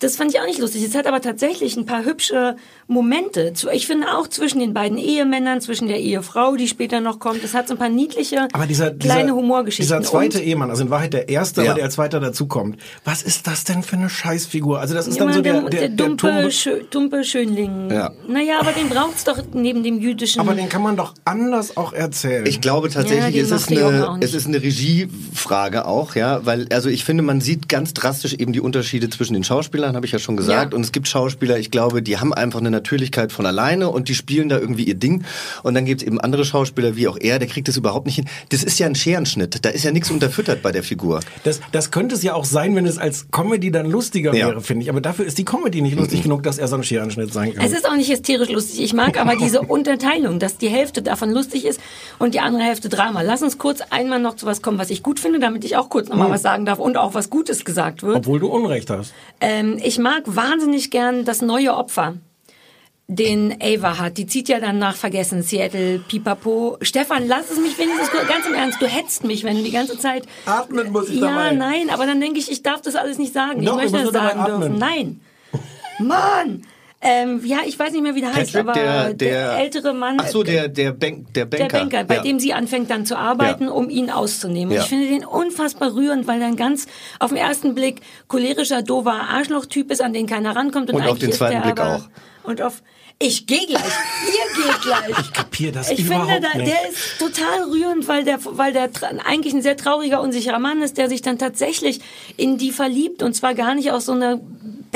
[0.00, 0.82] das fand ich auch nicht lustig.
[0.84, 2.56] Es hat aber tatsächlich ein paar hübsche
[2.86, 3.52] Momente.
[3.54, 7.42] Zu- Ich finde auch zwischen den beiden Ehemännern, zwischen der Ehefrau, die später noch kommt,
[7.44, 9.98] es hat so ein paar niedliche Aber dieser, kleine dieser, Humorgeschichten.
[9.98, 11.70] dieser zweite Und- Ehemann, also in Wahrheit der erste, Ja.
[11.70, 12.78] aber der als zweiter dazukommt.
[13.04, 14.78] Was ist das denn für eine Scheißfigur?
[14.80, 16.50] Also das ist Ja, dann so der, der, der, der, dumpe.
[16.50, 17.90] Schö dumpe Schönling.
[17.90, 18.12] Ja.
[18.28, 20.40] Naja, aber den braucht's doch neben dem jüdischen.
[20.40, 22.44] Aber den kann man doch anders auch erzählen.
[22.46, 26.66] Ich glaube Ja, tatsächlich, den es, ist eine, es ist eine Regiefrage auch, ja, weil
[26.72, 30.12] also ich finde, man sieht ganz drastisch eben die Unterschiede zwischen den Schauspielern, habe ich
[30.12, 30.76] ja schon gesagt, Ja.
[30.76, 34.14] und es gibt Schauspieler, ich glaube, die haben einfach eine Natürlichkeit von alleine und die
[34.14, 35.24] spielen da irgendwie ihr Ding
[35.62, 38.16] und dann gibt es eben andere Schauspieler wie auch er, der kriegt das überhaupt nicht
[38.16, 38.24] hin.
[38.48, 41.20] Das ist ja ein Scherenschnitt, da ist ja nichts unterfüttert bei der Figur.
[41.44, 44.48] Das, das könnte es ja auch sein, wenn es als Comedy dann lustiger Ja.
[44.48, 44.90] wäre, finde ich.
[44.90, 47.64] Aber dafür ist die Comedy nicht lustig genug, dass er so ein Scherenschnitt sein kann.
[47.64, 48.80] Es ist auch nicht hysterisch lustig.
[48.82, 51.80] Ich mag aber diese Unterteilung, dass die Hälfte davon lustig ist
[52.18, 53.22] und die andere Hälfte Drama.
[53.22, 55.88] Lass uns kurz einmal noch zu was kommen, was ich gut finde, damit ich auch
[55.90, 58.16] kurz noch mal was sagen darf und auch was Gutes gesagt wird.
[58.16, 59.12] Obwohl du Unrecht hast.
[59.40, 62.14] Ähm, ich mag wahnsinnig gern das neue Opfer,
[63.08, 64.18] den Ava hat.
[64.18, 66.76] Die zieht ja dann nach Vergessen, Seattle, Pipapo.
[66.80, 68.82] Stefan, lass es mich wenigstens ganz im Ernst.
[68.82, 70.24] Du hetzt mich, wenn du die ganze Zeit...
[70.44, 71.52] Atmen muss ich Ja, dabei.
[71.52, 73.64] nein, aber dann denke ich, ich darf das alles nicht sagen.
[73.64, 74.78] Doch, ich möchte das sagen dürfen.
[74.78, 75.20] Nein.
[75.98, 76.62] Mann!
[77.06, 80.16] Ähm, ja, ich weiß nicht mehr, wie der heißt, Patrick, aber der, der, ältere Mann...
[80.20, 81.78] Ach so, der, der, Bank, der der Banker.
[81.78, 82.22] Banker, bei ja.
[82.22, 83.70] dem sie anfängt dann zu arbeiten, Ja.
[83.70, 84.74] um ihn auszunehmen.
[84.74, 84.82] Ja.
[84.82, 86.86] ich finde den unfassbar rührend, weil er ein ganz
[87.20, 90.90] auf den ersten Blick cholerischer, dover Arschloch-Typ ist, an den keiner rankommt.
[90.90, 92.48] Und, Und auf den zweiten der Blick aber, auch.
[92.48, 92.82] Und auf
[93.18, 95.18] ich gehe gleich, ihr geht gleich.
[95.18, 96.70] Ich kapier das Ich überhaupt finde, da, nicht.
[96.70, 98.90] der ist total rührend, weil der, weil der
[99.24, 102.00] eigentlich ein sehr trauriger, unsicherer Mann ist, der sich dann tatsächlich
[102.36, 104.38] in die verliebt und zwar gar nicht aus so einer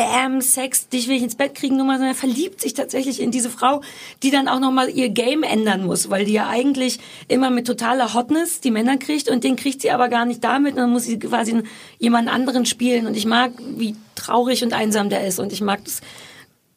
[0.01, 3.31] Bam, Sex, dich will ich ins Bett kriegen Nummer, sondern er verliebt sich tatsächlich in
[3.31, 3.83] diese Frau,
[4.23, 8.15] die dann auch nochmal ihr Game ändern muss, weil die ja eigentlich immer mit totaler
[8.15, 11.19] Hotness die Männer kriegt und den kriegt sie aber gar nicht damit dann muss sie
[11.19, 11.63] quasi
[11.99, 13.07] jemand anderen spielen.
[13.07, 15.39] Und ich mag, wie traurig und einsam der ist.
[15.39, 16.01] Und ich mag das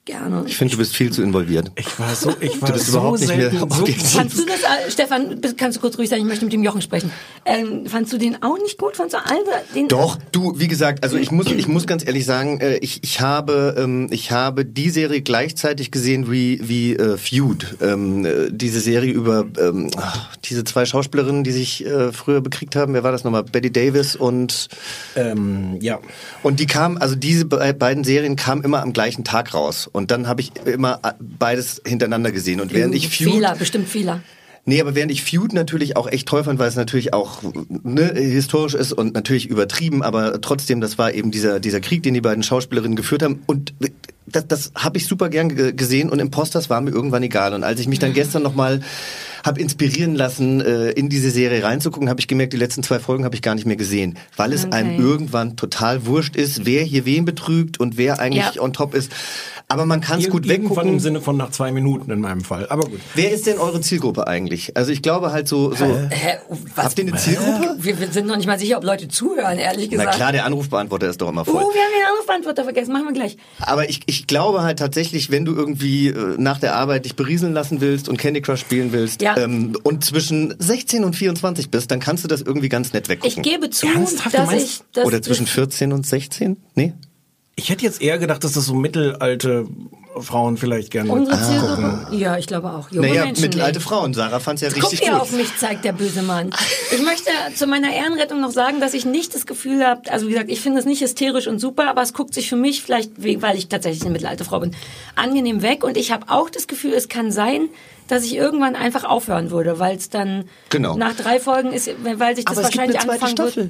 [0.06, 0.44] gerne.
[0.48, 1.72] Ich finde, du bist viel zu involviert.
[1.76, 4.12] Ich war so, ich war Du bist so überhaupt nicht mehr so objektiv.
[4.12, 7.12] Fandst du das, Stefan, kannst du kurz ruhig sein, ich möchte mit dem Jochen sprechen.
[7.46, 8.98] Ähm, fandst du den auch nicht gut?
[8.98, 9.40] Fandst du all
[9.74, 9.88] den?
[9.88, 13.22] Doch, du, wie gesagt, also ich muss, ich muss ganz ehrlich sagen, äh, ich, ich
[13.22, 17.78] habe, ähm, ich habe die Serie gleichzeitig gesehen wie, wie äh, Feud.
[17.82, 19.90] Ähm, äh, diese Serie über ähm,
[20.46, 22.94] diese zwei Schauspielerinnen, die sich äh, früher bekriegt haben.
[22.94, 23.44] Wer war das nochmal?
[23.44, 24.68] Betty Davis und
[25.16, 26.00] Ähm, ja.
[26.42, 29.90] und die kamen, also diese be beiden Serien kamen immer am gleichen Tag raus.
[29.94, 32.60] Und dann habe ich immer äh, beides hintereinander gesehen.
[32.60, 34.20] Und während ich Feud Fehler, bestimmt Fehler.
[34.66, 37.42] Nee, aber während ich Feud natürlich auch echt toll fand, weil es natürlich auch
[37.84, 42.14] ne, historisch ist und natürlich übertrieben, aber trotzdem, das war eben dieser, dieser Krieg, den
[42.14, 43.44] die beiden Schauspielerinnen geführt haben.
[43.46, 43.74] Und
[44.26, 47.54] das, das habe ich super gern ge- gesehen und Imposters war mir irgendwann egal.
[47.54, 48.80] Und als ich mich dann gestern nochmal
[49.44, 53.26] habe inspirieren lassen, äh, in diese Serie reinzugucken, habe ich gemerkt, die letzten zwei Folgen
[53.26, 54.76] habe ich gar nicht mehr gesehen, weil es Okay.
[54.76, 58.62] einem irgendwann total wurscht ist, wer hier wen betrügt und wer eigentlich Ja.
[58.62, 59.12] on top ist.
[59.70, 60.94] Aber man kann es gut Irgendwann weggucken.
[60.94, 62.68] im Sinne von nach zwei Minuten in meinem Fall.
[62.70, 63.00] Aber gut.
[63.16, 64.78] Wer ist denn eure Zielgruppe eigentlich?
[64.78, 66.38] Also ich glaube halt so, so Hä,
[66.76, 66.86] was?
[66.86, 67.76] Habt ihr eine Zielgruppe?
[67.80, 70.16] Wir, wir sind noch nicht mal sicher, ob Leute zuhören, ehrlich Na gesagt.
[70.18, 71.54] klar, der Anrufbeantworter ist doch immer Oh, voll.
[71.56, 72.94] wir haben den Anrufbeantworter vergessen.
[72.94, 73.38] Machen wir gleich.
[73.62, 77.54] Aber ich, ich glaube halt tatsächlich, wenn du irgendwie äh, nach der Arbeit dich berieseln
[77.54, 79.36] lassen willst und Candy Crush spielen willst Ja.
[79.38, 83.10] ähm, und zwischen 16 und 24 bist, dann kannst du das irgendwie ganz nett Ich
[83.10, 83.42] weggucken.
[83.44, 84.34] gebe zu, Ernsthaft?
[84.34, 84.82] Du dass ich...
[84.94, 86.58] Dass Oder zwischen 14 und 16?
[86.76, 86.94] Nee?
[87.56, 89.68] Ich hätte jetzt eher gedacht, dass das so mittelalte
[90.20, 91.52] Frauen vielleicht gerne Unsere gucken.
[91.60, 92.08] Zielgruppe?
[92.16, 92.90] Ja, ich glaube auch.
[92.92, 93.88] Junge Naja, Menschen mittelalte nicht.
[93.88, 94.14] Frauen.
[94.16, 95.12] Sarah fand's ja Guck richtig gut.
[95.20, 96.52] auf mich, zeigt der böse Mann.
[96.92, 100.32] Ich möchte zu meiner Ehrenrettung noch sagen, dass ich nicht das Gefühl habe, also wie
[100.32, 103.24] gesagt, ich finde es nicht hysterisch und super, aber es guckt sich für mich vielleicht,
[103.24, 104.76] we- weil ich tatsächlich eine mittelalte Frau bin,
[105.16, 105.84] angenehm weg.
[105.84, 107.70] Und ich habe auch das Gefühl, es kann sein,
[108.08, 110.98] dass ich irgendwann einfach aufhören würde, weil es dann Genau.
[110.98, 113.56] nach drei Folgen ist, weil sich das Aber es gibt eine wahrscheinlich anfangen Staffel.
[113.64, 113.70] wird.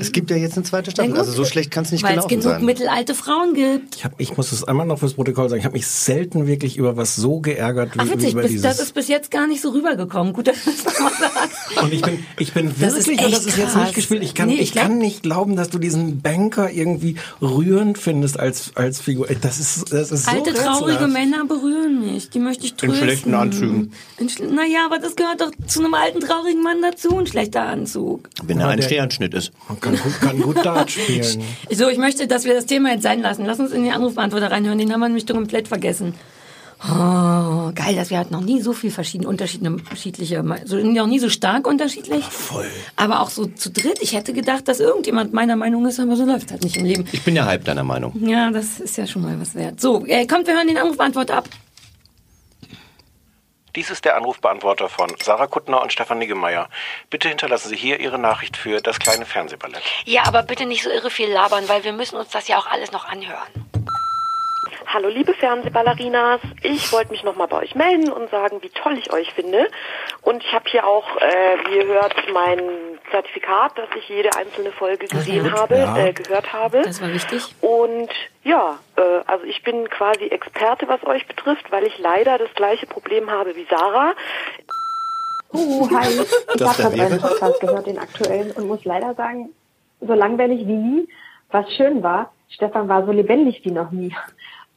[0.00, 1.10] Es gibt ja jetzt eine zweite Staffel.
[1.10, 2.64] gut, Also so schlecht kann es nicht Weil es gelaufen genug sein.
[2.64, 3.96] mittelalte Frauen gibt.
[3.96, 5.60] Ich, hab, ich muss es einmal noch fürs Protokoll sagen.
[5.60, 8.50] Ich habe mich selten wirklich über was so geärgert wie, Ach wie witzig, über bis,
[8.52, 8.62] dieses.
[8.62, 10.32] das ist bis jetzt gar nicht so rübergekommen.
[10.32, 11.82] Gut, dass du das nochmal sagst.
[11.82, 13.82] und ich bin, ich bin Das ist wirklich, und das ist jetzt krass.
[13.84, 16.70] nicht gespielt, ich kann, Nee, ich ich glaub- kann nicht glauben, dass du diesen Banker
[16.70, 19.26] irgendwie rührend findest als, als Figur.
[19.40, 21.12] Das ist, das ist so Alte, traurige rätselhaft.
[21.12, 22.30] Männer berühren mich.
[22.30, 22.96] Die möchte ich trösten.
[22.98, 23.92] schlechten Anzügen.
[24.18, 27.62] In schl- Naja, aber das gehört doch zu einem alten, traurigen Mann dazu, ein schlechter
[27.62, 28.28] Anzug.
[28.42, 29.52] Wenn er ein Sternschnitt ist.
[29.68, 31.42] Man kann gut, kann gut Dart spielen.
[31.70, 33.44] So, ich möchte, dass wir das Thema jetzt sein lassen.
[33.44, 34.78] Lass uns in den Anrufbeantworter reinhören.
[34.78, 36.14] Den haben wir nämlich komplett vergessen.
[36.80, 41.28] Oh, geil, dass wir hatten noch nie so viel verschiedene, unterschiedliche, so, noch nie so
[41.28, 42.24] stark unterschiedlich.
[42.24, 42.66] voll.
[42.94, 43.98] Aber auch so zu dritt.
[44.00, 47.04] Ich hätte gedacht, dass irgendjemand meiner Meinung ist, aber so läuft halt nicht im Leben.
[47.10, 48.12] Ich bin ja halb deiner Meinung.
[48.24, 49.80] Ja, das ist ja schon mal was wert.
[49.80, 51.48] So, äh, kommt, wir hören den Anrufbeantworter ab.
[53.76, 56.68] Dies ist der Anrufbeantworter von Sarah Kuttner und Stefan Niggemeier.
[57.10, 59.82] Bitte hinterlassen Sie hier Ihre Nachricht für das kleine Fernsehballett.
[60.04, 62.66] Ja, aber bitte nicht so irre viel labern, weil wir müssen uns das ja auch
[62.66, 63.68] alles noch anhören.
[64.90, 69.12] Hallo liebe Fernsehballerinas, ich wollte mich nochmal bei euch melden und sagen, wie toll ich
[69.12, 69.68] euch finde.
[70.22, 72.58] Und ich habe hier auch, äh, wie ihr hört, mein
[73.10, 75.52] Zertifikat, dass ich jede einzelne Folge gesehen gut.
[75.52, 75.94] habe, Ja.
[75.98, 76.80] äh, gehört habe.
[76.82, 77.54] Das war wichtig.
[77.60, 78.08] Und
[78.44, 82.86] ja, äh, also ich bin quasi Experte, was euch betrifft, weil ich leider das gleiche
[82.86, 84.14] Problem habe wie Sarah.
[85.52, 86.08] Oh, hi.
[86.54, 87.20] Ich habe gerade euren?
[87.20, 89.50] Podcast gehört, den aktuellen, und muss leider sagen,
[90.00, 91.08] so langweilig wie nie.
[91.50, 94.14] Was schön war, Stefan war so lebendig wie noch nie.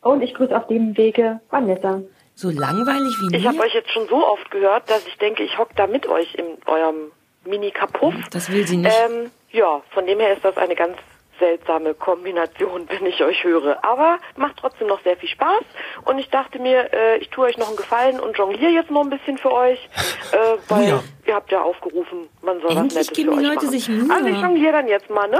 [0.01, 2.01] Und ich grüße auf dem Wege Vanessa.
[2.35, 5.57] So langweilig wie Ich habe euch jetzt schon so oft gehört, dass ich denke, ich
[5.57, 7.11] hock da mit euch in eurem
[7.45, 8.15] Mini-Kapuff.
[8.31, 8.95] Das will sie nicht.
[9.05, 10.97] Ähm, ja, von dem her ist das eine ganz
[11.39, 13.83] seltsame Kombination, wenn ich euch höre.
[13.83, 15.63] Aber macht trotzdem noch sehr viel Spaß.
[16.05, 19.01] Und ich dachte mir, äh, ich tue euch noch einen Gefallen und jongliere jetzt noch
[19.01, 19.89] ein bisschen für euch.
[20.31, 21.03] Äh, weil ja.
[21.27, 23.79] ihr habt ja aufgerufen, man soll Endlich was Nettes geben für die euch Leute machen.
[23.79, 24.15] sich Mühe.
[24.15, 25.39] Also ich jongliere dann jetzt mal, ne?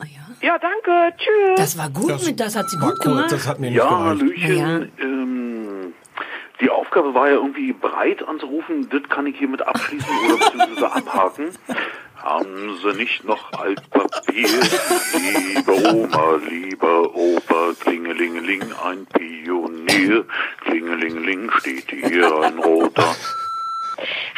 [0.00, 0.46] Oh ja.
[0.46, 1.16] Ja, danke.
[1.16, 1.56] Tschüss.
[1.56, 3.32] Das war gut, Das mit das hat sie gut gemacht.
[3.32, 3.88] das hat mir nicht Ja.
[4.04, 4.56] Hallöchen.
[4.56, 5.04] Ja.
[5.04, 5.94] Ähm,
[6.60, 8.88] die Aufgabe war ja irgendwie breit anzurufen.
[8.90, 11.48] Das kann ich hiermit abschließen oder beziehungsweise abhaken.
[12.16, 14.48] Haben Sie nicht noch Altpapier?
[15.14, 20.24] Liebe Oma, lieber Opa, klingelingeling, ein Pionier.
[20.64, 23.14] Klingelingeling steht hier ein roter.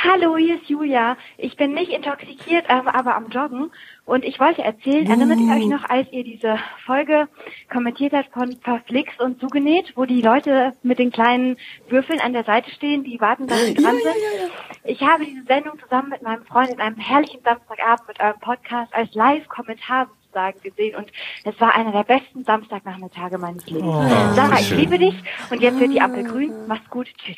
[0.03, 1.17] Hallo, hier ist Julia.
[1.37, 3.71] Ich bin nicht intoxikiert, ähm, aber am Joggen.
[4.05, 7.29] Und ich wollte erzählen, erinnert ihr euch noch, als ihr diese Folge
[7.71, 11.57] kommentiert habt von Verflixt und Zugenäht, wo die Leute mit den kleinen
[11.89, 14.51] Würfeln an der Seite stehen, die warten, dass sie dran sind?
[14.85, 18.95] Ich habe diese Sendung zusammen mit meinem Freund in einem herrlichen Samstagabend mit eurem Podcast
[18.95, 21.11] als Live-Kommentar sozusagen gesehen und
[21.45, 24.11] es war einer der besten Samstagnachmittage meines Lebens.
[24.35, 25.15] Sarah, ich liebe dich
[25.51, 26.53] und jetzt wird die Ampel grün.
[26.67, 27.09] Mach's gut.
[27.19, 27.37] Tschüss.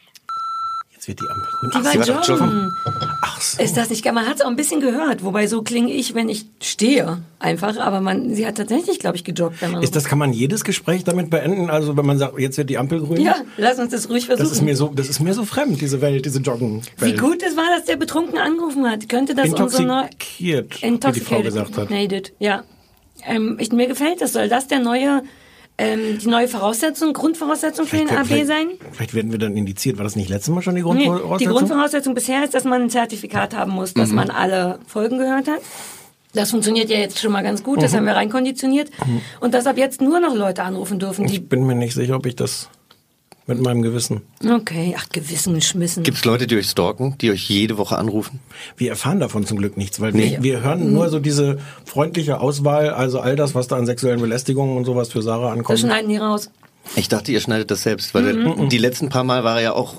[1.00, 1.70] Jetzt wird die Ampel grün.
[1.70, 2.76] Die Ach, war doch joggen.
[3.22, 3.62] Ach so.
[3.62, 4.12] Ist das nicht geil?
[4.12, 5.24] Man hat es auch ein bisschen gehört.
[5.24, 7.22] Wobei so klinge ich, wenn ich stehe.
[7.38, 7.78] Einfach.
[7.78, 9.56] Aber man, sie hat tatsächlich, glaube ich, gejoggt.
[9.80, 11.70] Ist das, kann man jedes Gespräch damit beenden?
[11.70, 13.18] Also wenn man sagt, jetzt wird die Ampel grün?
[13.22, 14.46] ja, lass uns das ruhig versuchen.
[14.46, 16.82] Das ist mir so, das ist mir so fremd, diese Welt, diese Joggen.
[16.98, 19.08] Wie gut es war, dass der betrunken angerufen hat.
[19.08, 20.10] Könnte das unsere neue...
[20.42, 21.90] Intoxikiert, wie die Frau gesagt hat.
[21.90, 22.64] Intoxicated, ja.
[23.24, 24.34] Ähm, ich, mir gefällt das.
[24.34, 25.22] Soll das der neue,
[25.80, 28.68] ähm, die neue Voraussetzung, Grundvoraussetzung für den AB sein?
[28.92, 29.96] Vielleicht werden wir dann indiziert.
[29.96, 31.38] War das nicht letztes Mal schon die Nee, Grundvoraussetzung?
[31.38, 34.00] die Grundvoraussetzung bisher ist, dass man ein Zertifikat haben muss, Mhm.
[34.00, 35.60] dass man alle Folgen gehört hat.
[36.34, 37.82] Das funktioniert ja jetzt schon mal ganz gut, Mhm.
[37.82, 38.90] das haben wir reinkonditioniert.
[39.40, 41.34] Und dass ab jetzt nur noch Leute anrufen dürfen, die...
[41.34, 42.68] ich bin mir nicht sicher, ob ich das
[43.50, 44.22] mit meinem Gewissen.
[44.48, 46.02] Okay, ach, Gewissen geschmissen.
[46.02, 48.40] Gibt es Leute, die euch stalken, die euch jede Woche anrufen?
[48.76, 50.30] Wir erfahren davon zum Glück nichts, weil Nee.
[50.32, 54.20] wir, wir hören nur so diese freundliche Auswahl, also all das, was da an sexuellen
[54.20, 55.78] Belästigungen und sowas für Sarah Das ankommt.
[55.80, 56.50] schneiden die raus.
[56.96, 58.68] Ich dachte, ihr schneidet das selbst, weil Mhm.
[58.70, 59.96] die letzten paar Mal war er ja auch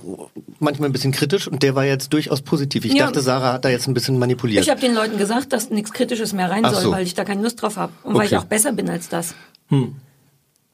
[0.59, 2.85] manchmal ein bisschen kritisch und der war jetzt durchaus positiv.
[2.85, 3.05] Ich Ja.
[3.05, 4.63] dachte, Sarah hat da jetzt ein bisschen manipuliert.
[4.63, 6.91] Ich habe den Leuten gesagt, dass nichts Kritisches mehr rein Ach soll, so.
[6.91, 7.91] weil ich da keine Lust drauf habe.
[8.03, 8.41] Und weil ich Okay.
[8.41, 9.35] auch besser bin als das.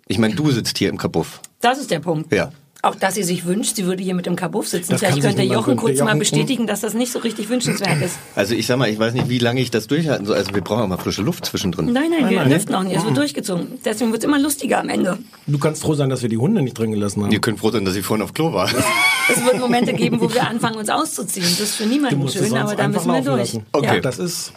[0.07, 1.41] Ich meine, du sitzt hier im Kabuff.
[1.59, 2.31] Das ist der Punkt.
[2.33, 2.51] Ja.
[2.87, 4.93] Auch dass sie sich wünscht, sie würde hier mit dem Kabuff sitzen.
[4.93, 8.17] Das Vielleicht könnte Jochen kurz mal Jochen, bestätigen, dass das nicht so richtig wünschenswert ist.
[8.35, 10.37] Also ich sag mal, ich weiß nicht, wie lange ich das durchhalten soll.
[10.37, 11.91] Also wir brauchen auch mal frische Luft zwischendrin.
[11.91, 12.49] Nein, nein, wir nein.
[12.49, 12.95] lüften auch nicht.
[12.95, 13.79] Es wird durchgezogen.
[13.83, 15.17] Deswegen wird es immer lustiger am Ende.
[15.47, 17.31] Du kannst froh sein, dass wir die Hunde nicht drin gelassen haben.
[17.31, 18.69] Ihr könnt froh sein, dass ich vorhin auf Klo war.
[19.29, 21.45] Es wird Momente geben, wo wir anfangen, uns auszuziehen.
[21.45, 23.53] Das ist für niemanden schön, aber da müssen wir durch.
[23.53, 23.65] lassen.
[23.73, 23.95] Okay.
[23.95, 23.99] Ja.
[23.99, 24.53] Das ist.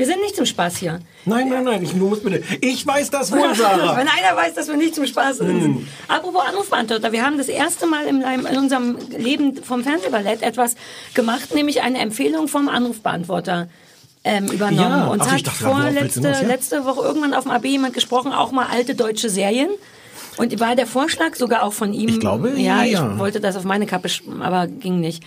[0.00, 0.98] Wir sind nicht zum Spaß hier.
[1.26, 2.42] Nein, nein, nein, ich, du musst bitte.
[2.62, 3.98] Ich weiß das wohl, Sarah.
[3.98, 5.62] Wenn einer weiß, dass wir nicht zum Spaß sind.
[5.62, 5.88] Hm.
[6.08, 10.76] Apropos Anrufbeantworter, wir haben das erste Mal in, in unserem Leben vom Fernsehballett etwas
[11.12, 13.68] gemacht, nämlich eine Empfehlung vom Anrufbeantworter.
[14.24, 14.78] Ähm, übernommen.
[14.78, 15.06] Ja.
[15.08, 16.40] Uns hat dachte, vorletzte ja?
[16.40, 19.68] letzte Woche irgendwann auf dem AB jemand gesprochen, auch mal alte deutsche Serien.
[20.36, 22.08] Und war der Vorschlag sogar auch von ihm?
[22.08, 22.82] Ich glaube, ja.
[22.82, 23.12] ja.
[23.12, 24.08] Ich wollte das auf meine Kappe,
[24.40, 25.22] aber ging nicht.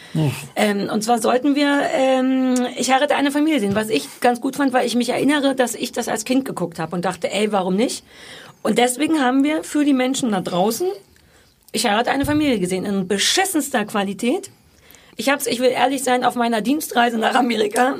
[0.55, 4.55] Ähm, und zwar sollten wir ähm, Ich heirate eine Familie sehen, was ich ganz gut
[4.55, 7.51] fand, weil ich mich erinnere, dass ich das als Kind geguckt habe und dachte, ey,
[7.51, 8.03] warum nicht?
[8.61, 10.87] Und deswegen haben wir für die Menschen da draußen
[11.73, 14.49] Ich heirate eine Familie gesehen in beschissenster Qualität.
[15.15, 17.95] Ich hab's, ich will ehrlich sein, auf meiner Dienstreise nach Amerika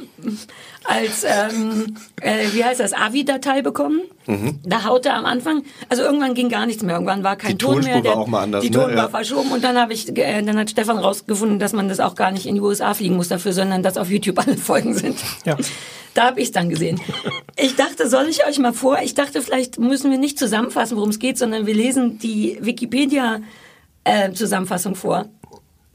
[0.85, 4.01] als, ähm, äh, wie heißt das, AVI-Datei bekommen.
[4.65, 6.95] Da haute am Anfang, also irgendwann ging gar nichts mehr.
[6.95, 7.95] Irgendwann war kein Die Ton mehr.
[7.95, 8.77] Tonspur war auch mal anders, Die ne?
[8.77, 8.95] Ton Ja.
[8.97, 12.15] war verschoben und dann habe ich, äh, dann hat Stefan rausgefunden, dass man das auch
[12.15, 15.17] gar nicht in die USA fliegen muss dafür, sondern dass auf YouTube alle Folgen sind.
[15.45, 15.57] Ja.
[16.13, 17.01] Da habe ich dann gesehen.
[17.57, 18.99] Ich dachte, soll ich euch mal vor?
[19.03, 24.95] Ich dachte, vielleicht müssen wir nicht zusammenfassen, worum es geht, sondern wir lesen die Wikipedia-Zusammenfassung
[24.95, 25.25] vor.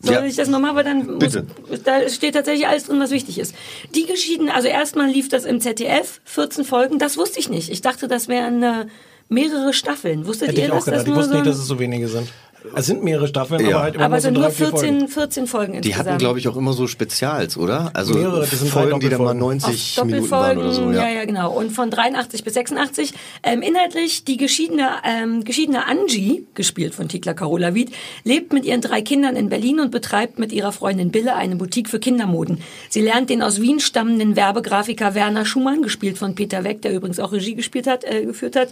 [0.00, 0.24] Soll Ja.
[0.24, 0.70] ich das nochmal?
[0.70, 1.36] Aber dann muss,
[1.84, 3.54] da steht tatsächlich alles drin, was wichtig ist.
[3.94, 7.70] Die geschieden, also erstmal lief das im ZDF, 14 Folgen, das wusste ich nicht.
[7.70, 8.86] Ich dachte, das wären äh,
[9.28, 10.26] mehrere Staffeln.
[10.26, 11.06] Wusstet Hätte ihr, ich auch dass das gedacht.
[11.06, 12.28] Ich nur wusste so nicht, dass es so wenige sind.
[12.74, 13.76] Es sind mehrere Staffeln, Ja.
[13.76, 15.08] aber halt immer Aber nur so sind nur drei, vier 14, Folgen.
[15.08, 16.08] 14 Folgen Die insgesamt.
[16.08, 17.90] hatten, glaube ich, auch immer so Spezials, oder?
[17.94, 19.60] Also Mehrere, das sind Folgen, die dann mal Doppelfolgen.
[19.62, 20.98] 90 Auf Minuten waren Doppelfolgen, oder so.
[21.06, 21.08] ja.
[21.08, 21.52] ja, genau.
[21.52, 23.12] Und von 83 bis 86.
[23.42, 27.90] Ähm, inhaltlich die geschiedene, ähm, geschiedene Angie, gespielt von Tikla Carola Wied,
[28.24, 31.88] lebt mit ihren drei Kindern in Berlin und betreibt mit ihrer Freundin Bille eine Boutique
[31.88, 32.58] für Kindermoden.
[32.88, 37.20] Sie lernt den aus Wien stammenden Werbegrafiker Werner Schumann, gespielt von Peter Weck, der übrigens
[37.20, 38.68] auch Regie gespielt hat, äh, geführt hat,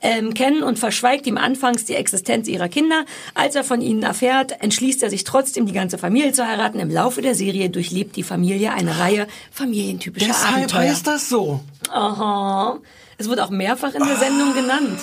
[0.00, 3.04] ähm, kennen und verschweigt ihm anfangs die Existenz ihrer Kinder.
[3.34, 6.78] Als er von ihnen erfährt, entschließt er sich trotzdem, die ganze Familie zu heiraten.
[6.78, 10.90] Im Laufe der Serie durchlebt die Familie eine Reihe familientypischer Deshalb Abenteuer.
[10.90, 11.60] heißt das so.
[11.90, 12.78] Aha.
[13.16, 14.98] Es wird auch mehrfach in der Sendung genannt.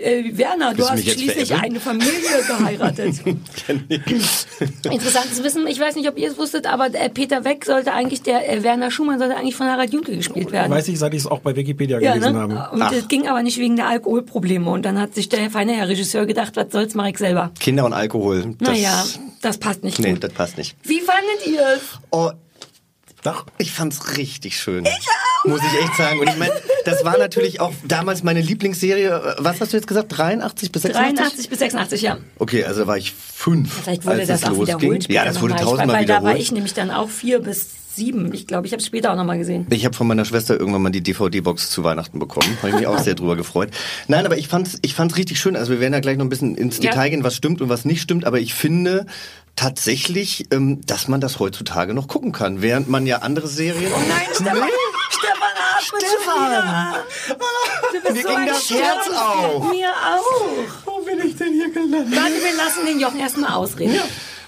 [0.00, 1.72] Äh, Werner, du hast schließlich veräppeln?
[1.72, 2.10] eine Familie
[2.46, 3.16] geheiratet.
[4.90, 5.66] Interessantes Wissen.
[5.66, 8.62] Ich weiß nicht, ob ihr es wusstet, aber äh, Peter Weck sollte eigentlich, der äh,
[8.62, 10.70] Werner Schumann sollte eigentlich von Harald Junke gespielt werden.
[10.72, 12.40] Weiß ich, seit ich es auch bei Wikipedia ja, gelesen ne?
[12.40, 12.70] habe.
[12.72, 12.90] Und Ach.
[12.90, 14.70] das ging aber nicht wegen der Alkoholprobleme.
[14.70, 17.50] Und dann hat sich der feine Herr Regisseur gedacht, was soll's, mach ich selber.
[17.60, 18.54] Kinder und Alkohol.
[18.58, 19.04] Das, naja,
[19.42, 20.24] das passt nicht Nee, gut.
[20.24, 20.76] das passt nicht.
[20.82, 21.82] Wie fandet ihr es?
[22.10, 22.30] Oh,
[23.22, 23.46] Doch.
[23.58, 24.84] ich fand's richtig schön.
[24.84, 25.44] Ich auch.
[25.48, 26.20] Muss ich echt sagen.
[26.20, 26.52] Und ich meine,
[26.84, 29.36] das war natürlich auch damals meine Lieblingsserie.
[29.38, 30.16] Was hast du jetzt gesagt?
[30.16, 31.16] 83 bis 86?
[31.16, 32.18] 83 bis 86, ja.
[32.38, 33.82] Okay, also da war ich fünf.
[33.82, 34.80] Vielleicht wurde als das es auch losging.
[34.80, 36.42] wiederholt Ja, das wurde tausendmal weil, weil da war wiederholt.
[36.42, 38.32] ich nämlich dann auch vier bis sieben.
[38.34, 39.66] Ich glaube, ich habe es später auch nochmal gesehen.
[39.70, 42.56] Ich habe von meiner Schwester irgendwann mal die DVD-Box zu Weihnachten bekommen.
[42.58, 43.70] Habe ich mich auch sehr drüber gefreut.
[44.08, 45.56] Nein, aber ich fand's, ich fand's richtig schön.
[45.56, 46.90] Also wir werden ja gleich noch ein bisschen ins Ja.
[46.90, 48.24] Detail gehen, was stimmt und was nicht stimmt.
[48.26, 49.06] Aber ich finde
[49.60, 53.92] tatsächlich, ähm, dass man das heutzutage noch gucken kann, während man ja andere Serien.
[53.94, 54.68] Oh nein, Stefan!
[55.80, 57.04] Stefan schon wieder.
[57.92, 59.70] Du bist Mir so ging ein das Herz auf.
[59.70, 60.46] Mir auch.
[60.86, 62.16] Wo bin ich denn hier gelandet?
[62.16, 63.96] Warte, wir lassen den Jochen erstmal ausreden.
[63.96, 64.02] Na-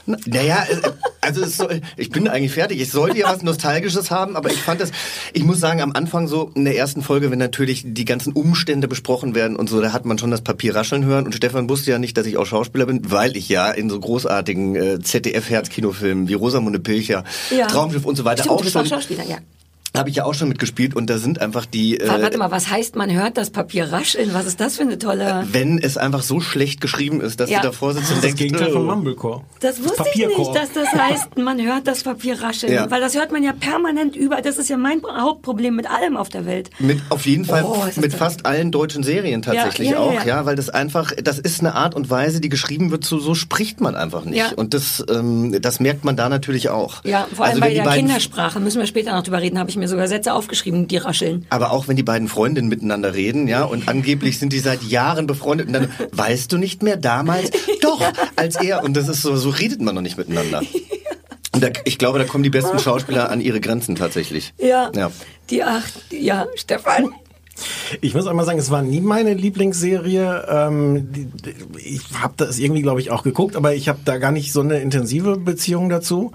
[0.07, 2.81] Naja, äh, also soll, ich bin eigentlich fertig.
[2.81, 4.91] Ich sollte ja was Nostalgisches haben, aber ich fand das,
[5.33, 8.89] ich muss sagen, am Anfang so in der ersten Folge, wenn natürlich die ganzen Umstände
[8.89, 11.25] besprochen werden und so, da hat man schon das Papier rascheln hören.
[11.27, 14.01] Und Stefan wusste ja nicht, dass ich auch Schauspieler bin, weil ich ja in so
[14.01, 17.25] großartigen äh, ZDF-Herzkinofilmen wie Rosamunde Pilcher,
[17.57, 17.67] Ja.
[17.69, 19.39] Traumschiff und so weiter Stimmt, auch schon, Schauspieler, ja.
[19.97, 21.99] Habe ich ja auch schon mitgespielt und da sind einfach die...
[22.01, 24.33] Äh, Warte mal, was heißt, man hört das Papier rascheln?
[24.33, 25.47] Was ist das für eine tolle...
[25.53, 27.61] wenn es einfach so schlecht geschrieben ist, dass Ja.
[27.61, 28.87] du davor sitzt Das und ist das denkst, Gegenteil von.
[28.87, 29.43] Mumblecore.
[29.61, 30.39] Das wusste ich Papierkorb.
[30.55, 32.73] nicht, dass das heißt, man hört das Papier rascheln.
[32.73, 32.91] Ja.
[32.91, 34.41] Weil das hört man ja permanent über.
[34.41, 36.71] Das ist ja mein Hauptproblem mit allem auf der Welt.
[36.79, 38.19] Mit auf jeden Fall Oh, das mit toll.
[38.19, 40.27] fast allen deutschen Serien tatsächlich Ja, ja, auch, ja, ja.
[40.27, 40.47] ja.
[40.47, 43.81] weil das einfach, das ist eine Art und Weise, die geschrieben wird, so, so spricht
[43.81, 44.39] man einfach nicht.
[44.39, 44.53] Ja.
[44.57, 47.05] Und das, ähm, das merkt man da natürlich auch.
[47.05, 49.69] Ja, vor allem Also bei der beiden- Kindersprache, müssen wir später noch drüber reden, habe
[49.71, 51.45] ich mir sogar Sätze aufgeschrieben, die rascheln.
[51.51, 55.27] Aber auch wenn die beiden Freundinnen miteinander reden, ja, und angeblich sind die seit Jahren
[55.27, 57.51] befreundet und dann, weißt du nicht mehr damals?
[57.81, 58.01] Doch,
[58.37, 58.85] als er.
[58.85, 60.63] Und das ist so, so redet man noch nicht miteinander.
[61.55, 64.55] Und da, ich glaube, da kommen die besten Schauspieler an ihre Grenzen tatsächlich.
[64.57, 64.91] Ja.
[64.95, 65.13] Ja.
[65.51, 67.11] Die acht, ja, Stefan.
[68.01, 70.47] Ich muss einmal sagen, es war nie meine Lieblingsserie.
[70.49, 71.09] Ähm,
[71.77, 74.63] ich habe das irgendwie, glaube ich, auch geguckt, aber ich habe da gar nicht so
[74.63, 76.33] eine intensive Beziehung dazu.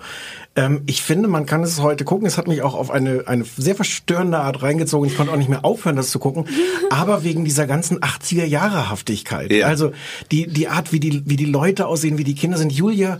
[0.57, 2.27] Ähm, ich finde, man kann es heute gucken.
[2.27, 5.07] Es hat mich auch auf eine, eine sehr verstörende Art reingezogen.
[5.07, 6.45] Ich konnte auch nicht mehr aufhören, das zu gucken.
[6.89, 9.51] Aber wegen dieser ganzen 80er-Jahre-Haftigkeit.
[9.53, 9.67] Ja.
[9.67, 9.91] Also
[10.31, 12.73] die, die Art, wie die, wie die Leute aussehen, wie die Kinder sind.
[12.73, 13.19] Julia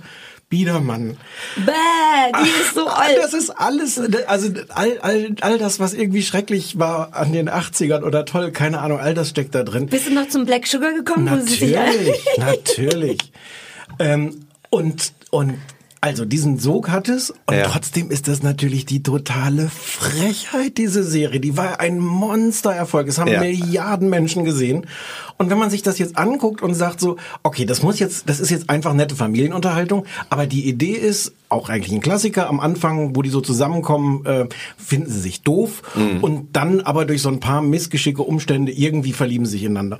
[0.49, 1.17] Biedermann.
[1.57, 1.71] Bäh,
[2.41, 3.17] die ist so alt.
[3.21, 8.01] Das ist alles, also all, all, all das, was irgendwie schrecklich war an den 80ern
[8.03, 9.87] oder toll, keine Ahnung, all das steckt da drin.
[9.87, 11.25] Bist du noch zum Black Sugar gekommen?
[11.25, 13.17] Natürlich, natürlich.
[13.99, 15.57] Ähm, und, und
[15.99, 17.63] also diesen Sog hat es und Ja.
[17.63, 21.39] trotzdem ist das natürlich die totale Frechheit, diese Serie.
[21.39, 23.07] Die war ein Monstererfolg.
[23.07, 23.39] Es haben Ja.
[23.39, 24.85] Milliarden Menschen gesehen.
[25.37, 28.39] Und wenn man sich das jetzt anguckt und sagt so, okay, das muss jetzt, das
[28.39, 33.15] ist jetzt einfach nette Familienunterhaltung, aber die Idee ist, auch eigentlich ein Klassiker, am Anfang,
[33.15, 35.81] wo die so zusammenkommen, äh, finden sie sich doof
[36.21, 39.99] und dann aber durch so ein paar missgeschicke Umstände irgendwie verlieben sie sich ineinander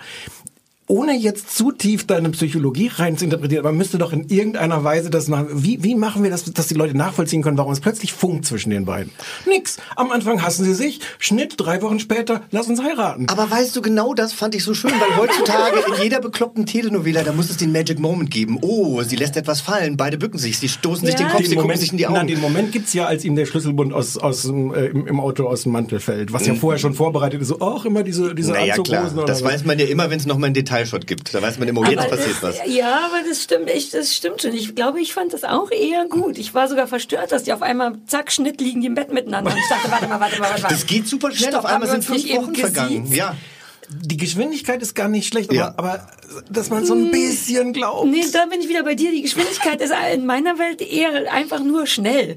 [0.87, 5.09] ohne jetzt zu tief deine Psychologie rein zu interpretieren, man müsste doch in irgendeiner Weise
[5.09, 5.47] das machen.
[5.51, 8.69] Wie, wie machen wir das, dass die Leute nachvollziehen können, warum es plötzlich funkt zwischen
[8.69, 9.11] den beiden?
[9.45, 9.77] Nix.
[9.97, 13.27] Am Anfang hassen sie sich, Schnitt, drei Wochen später, lass uns heiraten.
[13.29, 17.23] Aber weißt du, genau das fand ich so schön, weil heutzutage in jeder bekloppten Telenovela,
[17.23, 18.57] da muss es den Magic Moment geben.
[18.61, 21.25] Oh, sie lässt etwas fallen, beide bücken sich, sie stoßen sich Ja.
[21.25, 22.27] den Kopf, Den sie gucken Moment, sich in die na, Augen.
[22.27, 25.47] den Moment gibt's ja, als ihm der Schlüsselbund aus, aus dem, äh, im, im Auto
[25.47, 27.49] aus dem Mantel fällt, was ja vorher schon vorbereitet ist.
[27.49, 28.57] So, auch immer diese, diese Mhm.
[28.57, 29.51] naja, klar, Anzughosen oder das was.
[29.53, 31.33] weiß man ja immer, wenn es noch mal einen Detailshot gibt.
[31.33, 32.61] Da weiß man immer, oh, jetzt Aber passiert das, was.
[32.67, 34.53] Ja, aber das stimmt, ich, das stimmt schon.
[34.53, 36.37] Ich glaube, ich fand das auch eher gut.
[36.37, 39.51] Ich war sogar verstört, dass die auf einmal, zack, Schnitt, liegen die im Bett miteinander.
[39.51, 40.69] Und ich dachte, warte mal, warte mal, warte mal.
[40.69, 43.11] Das geht super schnell, Stopp, auf einmal sind fünf Wochen vergangen.
[43.11, 43.35] Ja.
[43.89, 45.73] Die Geschwindigkeit ist gar nicht schlecht, Ja.
[45.77, 46.07] aber, aber
[46.49, 48.05] dass man so ein bisschen glaubt.
[48.05, 49.11] Nee, da bin ich wieder bei dir.
[49.11, 52.35] Die Geschwindigkeit ist in meiner Welt eher einfach nur schnell.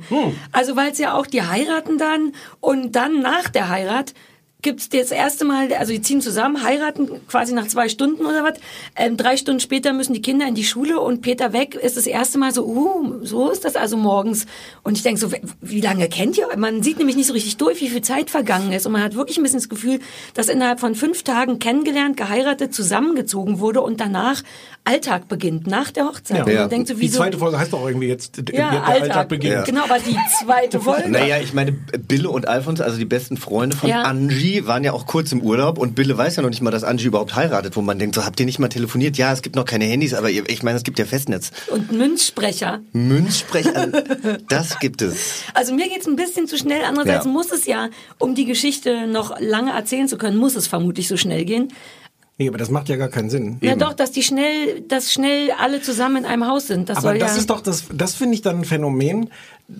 [0.53, 4.15] Also weil es ja auch, die heiraten dann und dann nach der Heirat
[4.63, 8.55] gibt's das erste Mal, also die ziehen zusammen, heiraten quasi nach zwei Stunden oder was.
[8.97, 12.07] Ähm, drei Stunden später müssen die Kinder in die Schule und Peter weg ist das
[12.07, 14.47] erste Mal so, uh, so ist das also morgens.
[14.83, 15.31] Und ich denke so,
[15.61, 16.47] wie- lange kennt ihr?
[16.57, 18.85] Man sieht nämlich nicht so richtig durch, wie viel Zeit vergangen ist.
[18.87, 20.01] Und man hat wirklich ein bisschen das Gefühl,
[20.35, 24.43] dass innerhalb von fünf Tagen kennengelernt, geheiratet, zusammengezogen wurde und danach
[24.85, 26.47] Alltag beginnt, nach der Hochzeit.
[26.47, 29.29] Man denkt so, Die zweite Folge heißt doch irgendwie jetzt, der ja, der Alltag, Alltag
[29.29, 29.65] beginnt.
[29.67, 31.09] Genau, aber die zweite Folge.
[31.11, 34.03] Naja, ich meine, Bille und Alfons, also die besten Freunde von Ja.
[34.03, 36.85] Angie, waren ja auch kurz im Urlaub und Bille weiß ja noch nicht mal, dass
[36.85, 39.17] Angie überhaupt heiratet, wo man denkt, so habt ihr nicht mal telefoniert?
[39.17, 41.51] Ja, es gibt noch keine Handys, aber ihr- ich meine, es gibt ja Festnetz.
[41.71, 42.81] Und Münzsprecher.
[42.93, 43.89] Münzsprecher,
[44.49, 45.43] das gibt es.
[45.55, 46.83] Also mir geht's ein bisschen zu schnell.
[46.87, 47.31] Andererseits Ja.
[47.31, 47.89] muss es ja,
[48.19, 51.69] um die Geschichte noch lange erzählen zu können, muss es vermutlich so schnell gehen.
[52.39, 53.59] Nee, aber das macht ja gar keinen Sinn.
[53.61, 56.89] Ja doch, dass die schnell, dass schnell alle zusammen in einem Haus sind.
[56.89, 57.39] Das Aber soll das ja.
[57.39, 59.29] ist doch das, das finde ich dann ein Phänomen,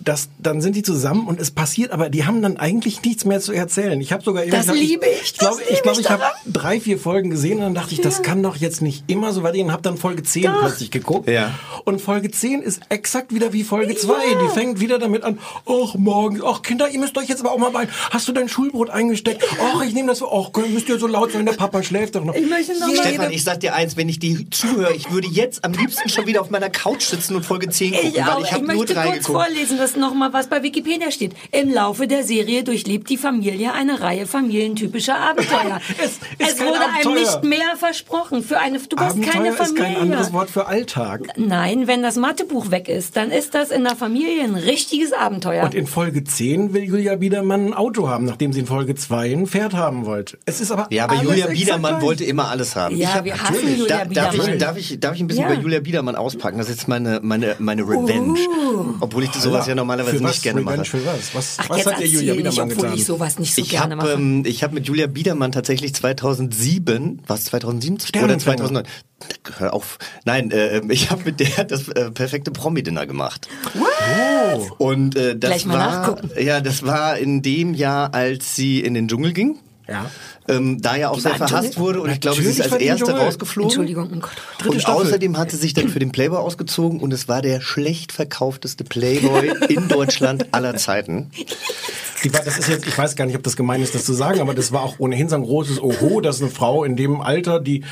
[0.03, 3.39] dass dann sind die zusammen und es passiert, aber die haben dann eigentlich nichts mehr
[3.39, 3.99] zu erzählen.
[4.01, 6.79] Ich habe sogar Das liebe ich, Ich glaube, das ich, glaube, ich ich habe drei,
[6.79, 9.71] vier Folgen gesehen und dann dachte ich, das kann doch jetzt nicht immer so weitergehen.
[9.71, 10.59] Habe dann Folge 10 Doch.
[10.61, 11.29] plötzlich geguckt.
[11.29, 11.51] Ja.
[11.85, 14.13] Und Folge 10 ist exakt wieder wie Folge 2.
[14.43, 17.57] Die fängt wieder damit an, ach morgen, ach Kinder, ihr müsst euch jetzt aber auch
[17.57, 17.87] mal bei.
[18.11, 19.43] Hast du dein Schulbrot eingesteckt?
[19.61, 22.23] Ach, ich nehme das so, ach, müsst ihr so laut sein, der Papa schläft doch
[22.23, 22.35] noch.
[22.35, 25.27] Ich möchte noch mal Stefan, ich sag dir eins, wenn ich die zuhöre, ich würde
[25.27, 28.29] jetzt am liebsten schon wieder auf meiner Couch sitzen und Folge 10 gucken, Ich, weil
[28.29, 28.39] auch.
[28.39, 29.25] ich ich habe nur drei kurz geguckt.
[29.43, 31.33] vorlesen, dass noch mal was bei Wikipedia steht.
[31.51, 35.81] Im Laufe der Serie durchlebt die Familie eine Reihe familientypischer Abenteuer.
[35.97, 36.11] Es
[36.51, 37.11] ist kein wurde Abenteuer.
[37.13, 38.43] einem nicht mehr versprochen.
[38.43, 39.83] Für eine, du hast Abenteuer keine ist Familie.
[39.83, 41.21] kein anderes Wort für Alltag.
[41.37, 45.63] Nein, wenn das Mathebuch weg ist, dann ist das in der Familie ein richtiges Abenteuer.
[45.63, 49.31] Und in Folge 10 will Julia Biedermann ein Auto haben, nachdem sie in Folge 2
[49.33, 50.37] ein Pferd haben wollte.
[50.45, 52.03] Es ist aber Ja, aber Julia Biedermann gleich.
[52.03, 52.95] wollte immer alles haben.
[52.97, 54.59] Ja, ich hab, wir hassen Julia da, darf, ich, Biedermann.
[54.59, 55.51] darf, ich, darf ich ein bisschen Ja.
[55.53, 56.57] über Julia Biedermann auspacken?
[56.59, 58.39] Das ist jetzt meine, meine, meine Revenge.
[58.99, 60.31] Obwohl ich sowas ja normalerweise für was?
[60.31, 60.85] nicht gerne Revenge mache.
[60.89, 61.33] Für was?
[61.35, 62.97] Was, Ach, was hat dir Julia nicht, Biedermann obwohl getan?
[62.97, 64.11] ich sowas nicht so Ich gerne habe mache.
[64.13, 68.57] ähm, ich hab mit Julia Biedermann tatsächlich 2007, was 2007 oder Sternenfänger.
[68.57, 68.85] 2009?
[69.57, 69.99] Hör auf.
[70.25, 73.47] Nein, äh, ich habe mit der das äh, perfekte Promi-Dinner gemacht.
[74.77, 76.31] Und äh, das Gleich mal war nachgucken.
[76.39, 79.57] ja, das war in dem Jahr, als sie in den Dschungel ging.
[79.87, 80.09] Ja.
[80.47, 81.77] Ähm, da ja auch Die sehr verhasst Dschungel?
[81.77, 83.69] wurde und ich glaube, sie ist als war die im erste rausgeflogen.
[83.69, 84.31] Entschuldigung, oh Gott.
[84.57, 85.05] Dritte und Staffel.
[85.05, 88.83] außerdem hat sie sich dann für den Playboy ausgezogen und es war der schlecht verkaufteste
[88.83, 91.31] Playboy in Deutschland aller Zeiten.
[92.23, 94.13] Die war, das ist jetzt, ich weiß gar nicht, ob das gemein ist, das zu
[94.13, 97.21] sagen, aber das war auch ohnehin so ein großes Oho, dass eine Frau in dem
[97.21, 97.83] Alter, die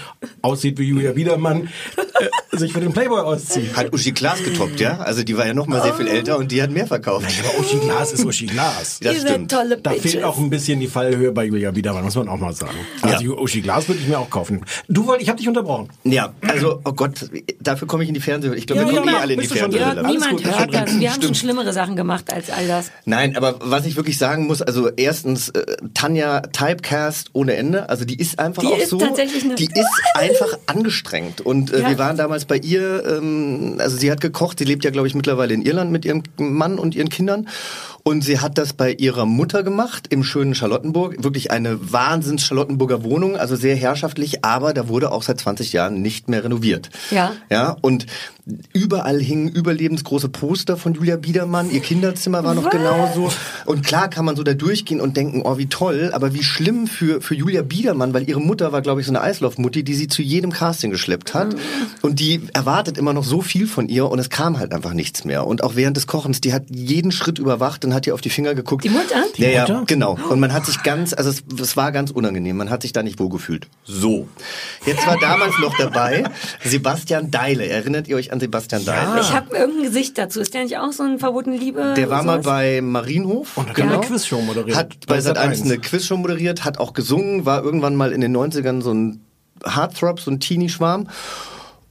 [0.41, 3.75] aussieht wie Julia Biedermann, äh, sich für den Playboy auszieht.
[3.75, 4.97] Hat Uschi Glas getoppt, ja?
[4.99, 7.27] Also die war ja noch mal sehr viel älter und die hat mehr verkauft.
[7.43, 8.99] Aber Uschi Glas ist Uschi Glas.
[9.01, 9.51] Das seid stimmt.
[9.51, 10.11] tolle Da Bitches.
[10.13, 12.73] fehlt auch ein bisschen die Fallhöhe bei Julia Biedermann, muss man auch mal sagen.
[13.01, 13.31] Also Ja.
[13.39, 14.61] Uschi Glas würde ich mir auch kaufen.
[14.87, 15.89] Du wolltest, ich habe dich unterbrochen.
[16.03, 17.29] Ja, also, oh Gott,
[17.61, 18.53] dafür komme ich in die Fernseh.
[18.55, 19.71] Ich glaube, Ja, wir kommen eh alle in die drin?
[19.71, 20.99] Ja, Alles niemand gut, hört das.
[20.99, 22.91] Wir haben schon schlimmere Sachen gemacht als all das.
[23.05, 28.05] Nein, aber was ich wirklich sagen muss, also erstens, äh, Tanja Typecast ohne Ende, also
[28.05, 31.81] die ist einfach Die auch ist so, tatsächlich eine- die ist einfach angestrengt und äh,
[31.81, 31.89] Ja.
[31.89, 35.15] wir waren damals bei ihr, ähm, also sie hat gekocht, sie lebt ja glaube ich
[35.15, 37.47] mittlerweile in Irland mit ihrem Mann und ihren Kindern
[38.09, 43.03] und sie hat das bei ihrer Mutter gemacht im schönen Charlottenburg, wirklich eine wahnsinns Charlottenburger
[43.03, 46.89] Wohnung, also sehr herrschaftlich, aber da wurde auch seit 20 Jahren nicht mehr renoviert.
[47.11, 47.33] Ja.
[47.51, 48.07] Ja, und
[48.73, 51.69] überall hingen überlebensgroße Poster von Julia Biedermann.
[51.71, 52.71] Ihr Kinderzimmer war noch Was?
[52.71, 53.31] genauso.
[53.65, 56.87] Und klar kann man so da durchgehen und denken, oh, wie toll, aber wie schlimm
[56.87, 60.07] für, für Julia Biedermann, weil ihre Mutter war, glaube ich, so eine Eislaufmutti, die sie
[60.07, 61.55] zu jedem Casting geschleppt hat.
[62.01, 65.25] Und die erwartet immer noch so viel von ihr und es kam halt einfach nichts
[65.25, 65.45] mehr.
[65.45, 68.29] Und auch während des Kochens, die hat jeden Schritt überwacht und hat ihr auf die
[68.29, 68.83] Finger geguckt.
[68.83, 69.23] Die Mutter?
[69.35, 69.73] Die ja, Mutter?
[69.73, 70.17] ja, genau.
[70.29, 72.57] Und man hat sich ganz, also es, es war ganz unangenehm.
[72.57, 73.67] Man hat sich da nicht wohl gefühlt.
[73.83, 74.27] So.
[74.85, 76.23] Jetzt war damals noch dabei
[76.63, 77.67] Sebastian Deile.
[77.67, 79.21] Erinnert ihr euch an Sebastian Deile?
[79.21, 80.39] Ich habe irgendein Gesicht dazu.
[80.39, 81.93] Ist der nicht auch so ein verbotene Liebe?
[81.95, 83.57] Der war mal bei Marienhof.
[83.57, 84.77] Und hat eine Quizshow moderiert.
[84.77, 85.71] Hat bei Bei Sat 1 Sat.1.
[85.71, 89.21] eine Quizshow moderiert, hat auch gesungen, war irgendwann mal in den 90ern so ein
[89.65, 91.07] Heartthrob, so ein Teenie-Schwarm.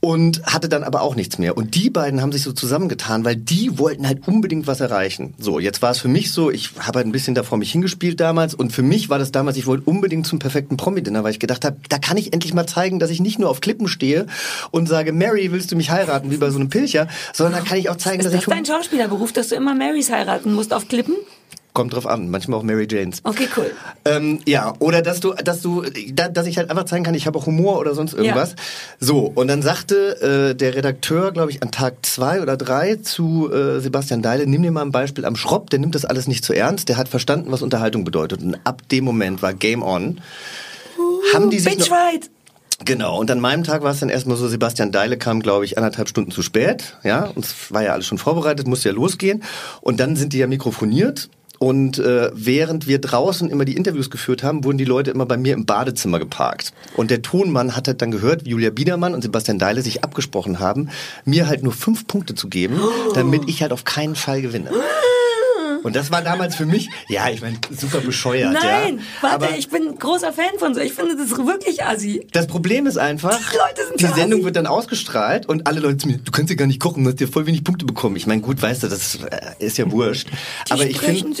[0.01, 1.57] Und hatte dann aber auch nichts mehr.
[1.57, 5.33] Und die beiden haben sich so zusammengetan, weil die wollten halt unbedingt was erreichen.
[5.37, 7.71] So, jetzt war es für mich so, ich habe halt ein bisschen da vor mich
[7.73, 8.53] hingespielt damals.
[8.53, 11.65] Und für mich war das damals, ich wollte unbedingt zum perfekten Promi-Dinner, weil ich gedacht
[11.65, 14.25] habe, da kann ich endlich mal zeigen, dass ich nicht nur auf Klippen stehe
[14.71, 17.77] und sage, Mary, willst du mich heiraten, wie bei so einem Pilcher, sondern da kann
[17.77, 18.47] ich auch zeigen, Ist dass das ich...
[18.47, 21.15] dein Schauspielerberuf, dass du immer Marys heiraten musst auf Klippen?
[21.73, 23.21] Kommt drauf an, manchmal auch Mary Janes.
[23.23, 23.71] Okay, cool.
[24.03, 27.27] Ähm, ja, oder dass du, dass du, da, dass ich halt einfach zeigen kann, ich
[27.27, 28.51] habe auch Humor oder sonst irgendwas.
[28.51, 28.55] Ja.
[28.99, 33.51] So, und dann sagte äh, der Redakteur, glaube ich, an Tag zwei oder drei zu
[33.53, 36.43] äh, Sebastian Deile, nimm dir mal ein Beispiel am Schropp, der nimmt das alles nicht
[36.43, 38.41] zu ernst, der hat verstanden, was Unterhaltung bedeutet.
[38.41, 40.19] Und ab dem Moment war Game On.
[41.33, 42.29] Haben die sich Bitch noch, right.
[42.85, 45.77] Genau, und an meinem Tag war es dann erstmal so, Sebastian Deile kam, glaube ich,
[45.77, 46.97] anderthalb Stunden zu spät.
[47.03, 49.43] Ja, und es war ja alles schon vorbereitet, musste ja losgehen.
[49.81, 51.29] Und dann sind die ja mikrofoniert.
[51.59, 55.37] Und äh, während wir draußen immer die Interviews geführt haben, wurden die Leute immer bei
[55.37, 56.73] mir im Badezimmer geparkt.
[56.95, 60.59] Und der Tonmann hat halt dann gehört, wie Julia Biedermann und Sebastian Deile sich abgesprochen
[60.59, 60.89] haben,
[61.25, 62.79] mir halt nur fünf Punkte zu geben,
[63.13, 64.71] damit ich halt auf keinen Fall gewinne.
[65.83, 68.53] Und das war damals für mich, ja, ich meine, super bescheuert.
[68.53, 69.03] Nein, ja.
[69.21, 70.81] warte, Aber ich bin ein großer Fan von so.
[70.81, 72.27] Ich finde das wirklich assi.
[72.31, 74.45] das Problem ist einfach, Die Leute sind die so Sendung assi.
[74.45, 77.11] wird dann ausgestrahlt und alle Leute zu mir, du kannst ja gar nicht kochen, du
[77.11, 78.15] hast ja voll wenig Punkte bekommen.
[78.15, 80.29] Ich meine, gut, weißt du, das äh, ist ja wurscht.
[80.67, 81.35] Die Aber ich finde,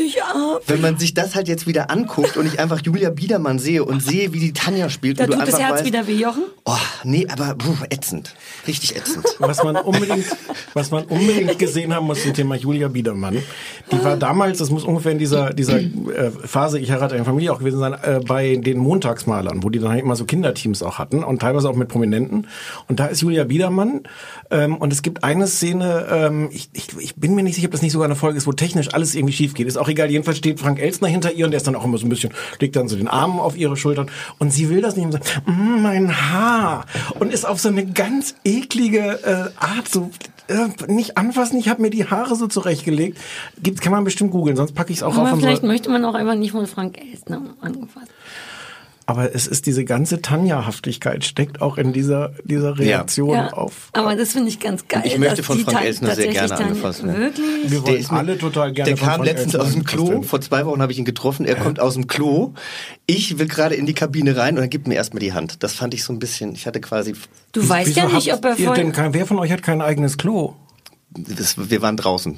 [0.67, 4.01] wenn man sich das halt jetzt wieder anguckt und ich einfach Julia Biedermann sehe und
[4.01, 6.21] sehe, wie die Tanja spielt Da und du tut das einfach Herz weißt, wieder wie
[6.21, 6.43] Jochen.
[6.65, 8.33] oh, nee, aber puh, ätzend.
[8.67, 9.25] Richtig ätzend.
[9.39, 10.25] Was man unbedingt,
[10.73, 13.41] was man unbedingt gesehen haben muss zum Thema Julia Biedermann.
[13.91, 17.51] Die war damals, das muss ungefähr in dieser, dieser äh, Phase, ich heirate eine Familie
[17.51, 20.99] auch gewesen sein, äh, bei den Montagsmalern, wo die dann halt immer so Kinderteams auch
[20.99, 22.45] hatten und teilweise auch mit Prominenten.
[22.87, 24.01] Und da ist Julia Biedermann.
[24.51, 27.71] Ähm, und es gibt eine Szene, ähm, ich, ich, ich bin mir nicht sicher, ob
[27.71, 29.67] das nicht sogar eine Folge ist, wo technisch alles irgendwie schief geht.
[29.67, 31.97] Ist auch egal, jedenfalls steht Frank Elstner hinter ihr und der ist dann auch immer
[31.97, 34.95] so ein bisschen, legt dann so den Arm auf ihre Schultern und sie will das
[34.95, 36.85] nicht und sagt, mm, mein Haar.
[37.17, 40.11] Und ist auf so eine ganz eklige äh, Art so
[40.49, 43.19] äh, nicht anfassen, ich habe mir die Haare so zurechtgelegt.
[43.61, 46.03] Gibt, kann man bestimmt googeln, sonst packe ich es auch auf Aber vielleicht möchte man
[46.05, 48.11] auch einfach nicht von Frank Elstner angefasst.
[49.09, 53.89] Aber es ist diese ganze Tanja-Haftigkeit steckt auch in dieser, dieser Reaktion Ja, auf.
[53.93, 55.01] aber das finde ich ganz geil.
[55.03, 57.19] Ich möchte von Frank Elstner sehr gerne angefasst werden.
[57.19, 57.71] Wirklich?
[57.71, 60.21] Wir wollen alle total gerne Der von kam Frank letztens Elstner aus dem Klo.
[60.21, 61.47] Vor zwei Wochen habe ich ihn getroffen.
[61.47, 62.53] Er kommt aus dem Klo.
[63.07, 65.63] Ich will gerade in die Kabine rein und er gibt mir erstmal die Hand.
[65.63, 66.53] Das fand ich so ein bisschen.
[66.53, 67.15] Ich hatte quasi.
[67.51, 68.75] Du weißt ja nicht, ob er ihr voll...
[68.75, 70.53] denn kein, wer von euch hat kein eigenes Klo?
[71.11, 72.37] Das, wir waren draußen.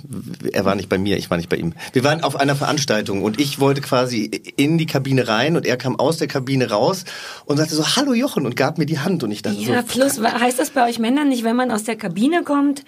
[0.53, 1.73] Er war nicht bei mir, ich war nicht bei ihm.
[1.91, 4.23] Wir waren auf einer Veranstaltung und ich wollte quasi
[4.55, 7.03] in die Kabine rein und er kam aus der Kabine raus
[7.45, 9.87] und sagte so, hallo Jochen und gab mir die Hand und ich dachte Ja, so,
[9.87, 12.85] plus wa- heißt das bei euch Männern nicht, wenn man aus der Kabine kommt,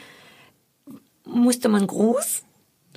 [1.26, 2.44] musste man groß?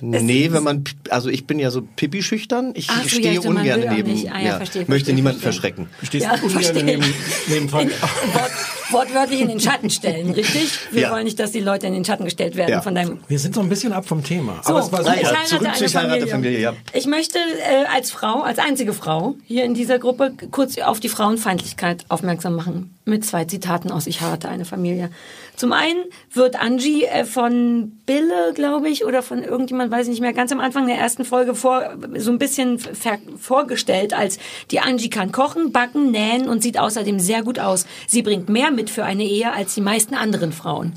[0.01, 3.55] Nee, wenn man, also ich bin ja so pipi-schüchtern, ich Ach so, ja, stehe stimmt,
[3.55, 4.31] man ungern neben, nicht.
[4.31, 5.61] Ah, ja, verstehe, möchte verstehe, niemanden verstehe.
[5.61, 5.89] verschrecken.
[5.99, 6.83] Du stehst Ja, ungern verstehe.
[6.83, 7.03] neben,
[7.47, 7.91] neben Frank.
[8.33, 8.51] Wort,
[8.91, 10.69] wortwörtlich in den Schatten stellen, richtig?
[10.91, 11.11] Wir Ja.
[11.11, 12.81] wollen nicht, dass die Leute in den Schatten gestellt werden Ja.
[12.81, 14.61] von deinem Wir sind so ein bisschen ab vom Thema.
[14.63, 15.15] So, Aber es war super.
[15.15, 16.31] ich ja, heirate zurück eine zu Ich heirate Familie.
[16.31, 16.73] Familie, ja.
[16.93, 21.09] Ich möchte äh, als Frau, als einzige Frau hier in dieser Gruppe kurz auf die
[21.09, 22.93] Frauenfeindlichkeit aufmerksam machen.
[23.07, 25.09] Mit zwei Zitaten aus Ich heirate eine Familie.
[25.55, 26.03] Zum einen
[26.33, 30.51] wird Angie äh, von Bille, glaube ich, oder von irgendjemand, weiß ich nicht mehr, ganz
[30.51, 32.79] am Anfang der ersten Folge vor, so ein bisschen
[33.39, 34.39] vorgestellt als
[34.71, 37.85] die Angie kann kochen, backen, nähen und sieht außerdem sehr gut aus.
[38.07, 40.93] Sie bringt mehr mit für eine Ehe als die meisten anderen Frauen.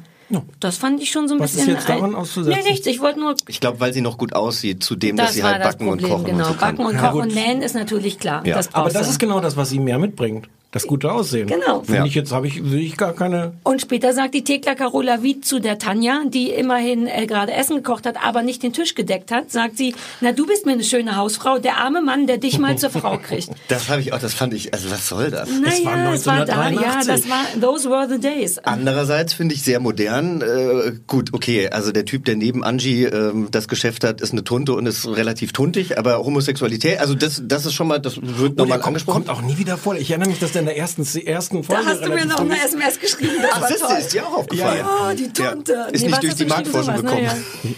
[0.60, 1.74] Das fand ich schon so ein Was ist bisschen...
[1.74, 2.60] jetzt daran auszusetzen?
[2.64, 2.86] Nee, nichts.
[2.86, 5.42] Ich wollte nur Ich glaube, weil sie noch gut aussieht, zu dem, dass das sie
[5.42, 6.46] war halt das backen Problem, und kochen genau.
[6.46, 6.76] und so kann.
[6.76, 7.34] Backen und Ja, Kochen und.
[7.34, 8.46] Nähen ist natürlich klar.
[8.46, 8.56] Ja.
[8.56, 10.48] Das Aber das ist genau das, was sie mehr mitbringt.
[10.72, 11.48] Das gute Aussehen.
[11.48, 11.80] Genau.
[11.80, 12.04] Finde Ja.
[12.06, 13.54] ich jetzt, habe ich, will ich gar keine.
[13.64, 17.76] Und später sagt die Thekla Carola Wied zu der Tanja, die immerhin äh, gerade Essen
[17.76, 20.84] gekocht hat, aber nicht den Tisch gedeckt hat, sagt sie, na du bist mir eine
[20.84, 23.50] schöne Hausfrau, der arme Mann, der dich mal zur Frau kriegt.
[23.68, 25.48] Das habe ich auch, das fand ich, also was soll das?
[25.48, 27.06] Naja, es war da, ja, 1983.
[27.06, 28.58] das war, those were the days.
[28.58, 30.40] Andererseits finde ich sehr modern.
[30.40, 34.44] Äh, gut, okay, also der Typ, der neben Angie ähm, das Geschäft hat, ist eine
[34.44, 38.56] Tunte und ist relativ tuntig, aber Homosexualität, also das, das ist schon mal, das wird
[38.56, 39.24] nochmal angesprochen.
[39.26, 39.94] kommt auch nie wieder vor.
[39.96, 42.40] Ich erinnere mich, dass der in der ersten, ersten Folge Da hast du mir noch
[42.40, 43.96] eine SMS geschrieben, das Ach, war siehste, toll.
[43.98, 44.86] ist dir auch aufgefallen.
[44.86, 45.72] Oh, die Tunte.
[45.72, 45.84] Ja.
[45.86, 46.44] Ist Nee, nicht durch die?
[46.46, 47.44] Marktforschung gekommen.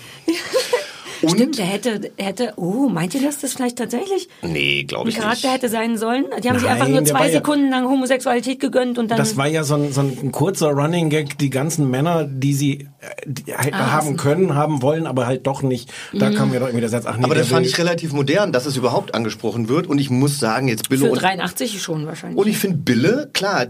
[1.22, 1.28] Ja.
[1.30, 5.16] Stimmt, der hätte, hätte, oh, meint ihr, dass das vielleicht tatsächlich Nee, glaube ein ich
[5.18, 5.54] Charakter nicht.
[5.54, 6.24] hätte sein sollen?
[6.42, 9.18] Die haben sich Nein, einfach nur zwei ja- Sekunden lang Homosexualität gegönnt und dann.
[9.18, 12.88] Das war ja so ein, so ein kurzer Running Gag, die ganzen Männer, die sie
[13.00, 15.92] äh, die Ah, haben können, haben wollen, aber halt doch nicht.
[16.12, 16.34] Da Mhm.
[16.34, 18.66] kam mir doch irgendwie der Satz, ach nee, Aber das fand ich relativ modern, dass
[18.66, 19.86] es überhaupt angesprochen wird.
[19.86, 22.38] Und ich muss sagen, jetzt Bille für und 83 schon wahrscheinlich.
[22.38, 23.66] Und ich finde Bille, klar,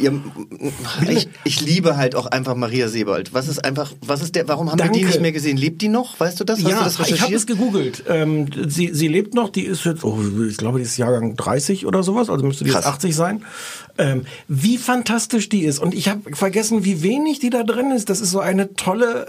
[0.00, 0.20] ihr,
[1.08, 3.32] ich, ich liebe halt auch einfach Maria Sebald.
[3.34, 5.06] Was ist einfach, was ist der, warum haben wir die Danke.
[5.06, 5.56] nicht mehr gesehen?
[5.56, 6.18] Lebt die noch?
[6.20, 6.58] Weißt du das?
[6.62, 7.40] Hast ja, du das ich habe recherchiert?
[7.40, 8.04] es gegoogelt.
[8.08, 10.18] Ähm, sie, sie lebt noch, die ist jetzt, oh,
[10.48, 12.94] ich glaube, die ist Jahrgang 30 oder sowas, also müsste die jetzt Krass.
[12.94, 13.44] 80 sein.
[14.00, 15.78] Ähm, wie fantastisch die ist.
[15.78, 18.08] Und ich habe vergessen, wie wenig die da drin ist.
[18.08, 19.26] Das ist so eine tolle,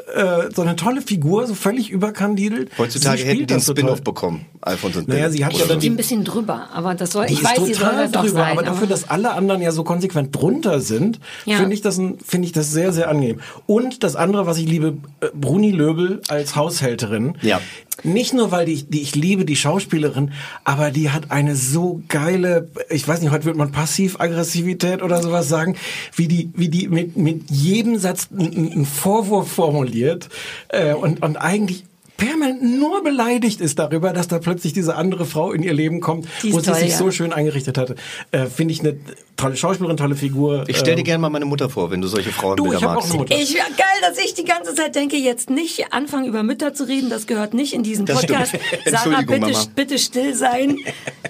[0.50, 2.72] äh, so eine tolle Figur, so völlig überkandidelt.
[2.78, 3.82] Heutzutage hätten die einen das total.
[3.84, 5.80] Spin-off bekommen, Alfons und Naja, sie hat ja dann so.
[5.82, 8.12] die ein bisschen drüber, aber das soll, Die ich ist weiß, die soll total das
[8.12, 8.52] doch drüber, sein.
[8.54, 11.58] aber dafür, dass alle anderen ja so konsequent drunter sind, Ja.
[11.58, 13.40] finde ich das finde ich das sehr sehr angenehm.
[13.68, 17.36] Und das andere, was ich liebe, äh, Bruni Löbel als Haushälterin.
[17.42, 17.60] Ja.
[18.04, 20.32] Nicht nur, weil die, die ich liebe die Schauspielerin,
[20.64, 25.48] aber die hat eine so geile, ich weiß nicht, heute wird man Passiv-Aggressivität oder sowas
[25.50, 25.76] sagen,
[26.16, 30.30] wie die, wie die mit, mit jedem Satz einen Vorwurf formuliert
[30.70, 31.84] äh, und, und eigentlich
[32.22, 36.28] permanent nur beleidigt ist darüber, dass da plötzlich diese andere Frau in ihr Leben kommt,
[36.44, 36.98] wo sie toll, sich ja.
[36.98, 37.96] so schön eingerichtet hatte.
[38.32, 38.98] Äh, Finde ich eine
[39.38, 40.66] tolle Schauspielerin, tolle Figur.
[40.68, 42.84] Ich stell dir Ähm, gerne mal meine Mutter vor, wenn du solche Frauenbilder Du, ich
[42.84, 43.12] hab auch magst.
[43.12, 43.36] eine Mutter.
[43.36, 46.88] Ich wäre geil, dass ich die ganze Zeit denke, jetzt nicht anfangen über Mütter zu
[46.88, 48.06] reden, das gehört nicht in diesen.
[48.06, 48.52] Podcast.
[48.86, 49.66] Sarah, Entschuldigung, bitte, Mama.
[49.76, 50.78] bitte still sein.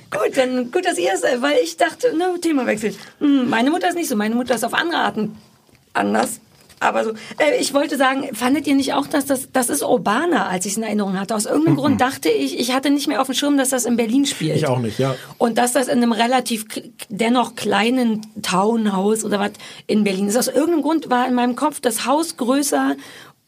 [0.09, 2.93] gut, dann gut, dass ihr es, weil ich dachte, ne, Themawechsel.
[3.19, 5.37] Hm, meine Mutter ist nicht so, meine Mutter ist auf andere Arten
[5.93, 6.41] anders.
[6.82, 10.49] Aber so, äh, ich wollte sagen, fandet ihr nicht auch, dass das, das ist urbaner,
[10.49, 11.36] als ich es in Erinnerung hatte?
[11.36, 13.97] Aus irgendeinem Grund dachte ich, ich hatte nicht mehr auf dem Schirm, dass das in
[13.97, 14.55] Berlin spielt.
[14.55, 15.15] Ich auch nicht, ja.
[15.38, 16.65] Und dass das in einem relativ
[17.07, 19.51] dennoch kleinen Townhaus oder was
[19.86, 20.38] in Berlin ist.
[20.38, 22.95] Aus irgendeinem Grund war in meinem Kopf das Haus größer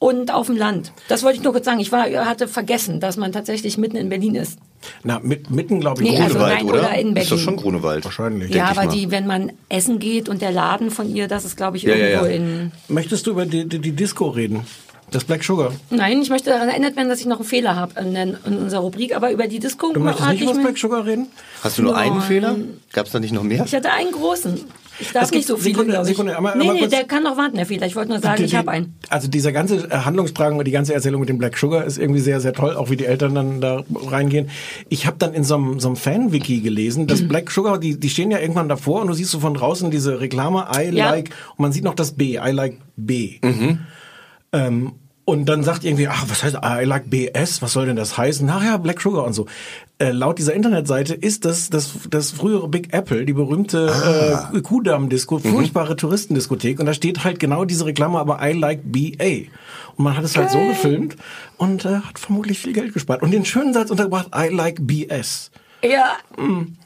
[0.04, 0.92] und auf dem Land.
[1.08, 1.80] Das wollte ich nur kurz sagen.
[1.80, 4.60] Ich war, hatte vergessen, dass man tatsächlich mitten in Berlin ist.
[5.04, 6.80] Na, mit, mitten, glaube ich, Nee, also Grunewald, nein, oder?
[6.80, 7.46] oder in Ist doch Berlin.
[7.46, 8.04] schon Grunewald.
[8.04, 8.54] Wahrscheinlich.
[8.54, 11.78] ja, aber die, wenn man essen geht und der Laden von ihr, das ist, glaube
[11.78, 12.32] ich, Ja, ja, irgendwo ja.
[12.34, 12.72] in.
[12.90, 14.66] Möchtest du über die, die, die Disco reden?
[15.10, 15.72] Das Black Sugar.
[15.90, 19.16] Nein, ich möchte daran erinnert werden, dass ich noch einen Fehler habe in, unserer Rubrik,
[19.16, 21.28] aber über die Disco Du möchtest nicht ich über das Black Sugar reden?
[21.64, 22.28] Hast du nur einen Nein.
[22.28, 22.56] Fehler?
[22.92, 23.64] Gab es da nicht noch mehr?
[23.64, 24.60] Ich hatte einen großen.
[25.06, 26.06] Ich darf Es nicht so viele, Sekunde.
[26.06, 27.86] Sekunde, aber- nee, aber nee, der kann noch warten, der Fehler.
[27.86, 28.96] Ich wollte nur sagen, Die- ich habe einen.
[29.10, 32.40] Also dieser ganze Handlungsstrang und die ganze Erzählung mit dem Black Sugar ist irgendwie sehr,
[32.40, 34.50] sehr toll, auch wie die Eltern dann da reingehen.
[34.90, 37.08] Ich habe dann in so einem, so einem Fan-Wiki gelesen, Mhm.
[37.08, 39.92] dass Black Sugar, die, die stehen ja irgendwann davor und du siehst so von draußen
[39.92, 41.10] diese Reklame, I Ja.
[41.12, 43.40] like, und man sieht noch das B, I like B.
[43.44, 43.80] Mhm.
[44.54, 44.92] Ähm,
[45.26, 47.62] und dann sagt irgendwie, ach, was heißt I like BS?
[47.62, 48.50] Was soll denn das heißen?
[48.50, 49.46] Ach ja, Black Sugar und so.
[50.00, 54.52] Äh, laut dieser Internetseite ist das, das das frühere Big Apple, die berühmte Ah.
[54.54, 55.50] äh, Kudamm-Disco, Mhm.
[55.52, 56.80] furchtbare Touristendiskothek.
[56.80, 59.48] Und da steht halt genau diese Reklame, aber I like BA.
[59.96, 61.16] Und man hat es halt so gefilmt
[61.58, 63.22] und äh, hat vermutlich viel Geld gespart.
[63.22, 65.52] Und den schönen Satz untergebracht, I like BS.
[65.84, 66.14] Ja,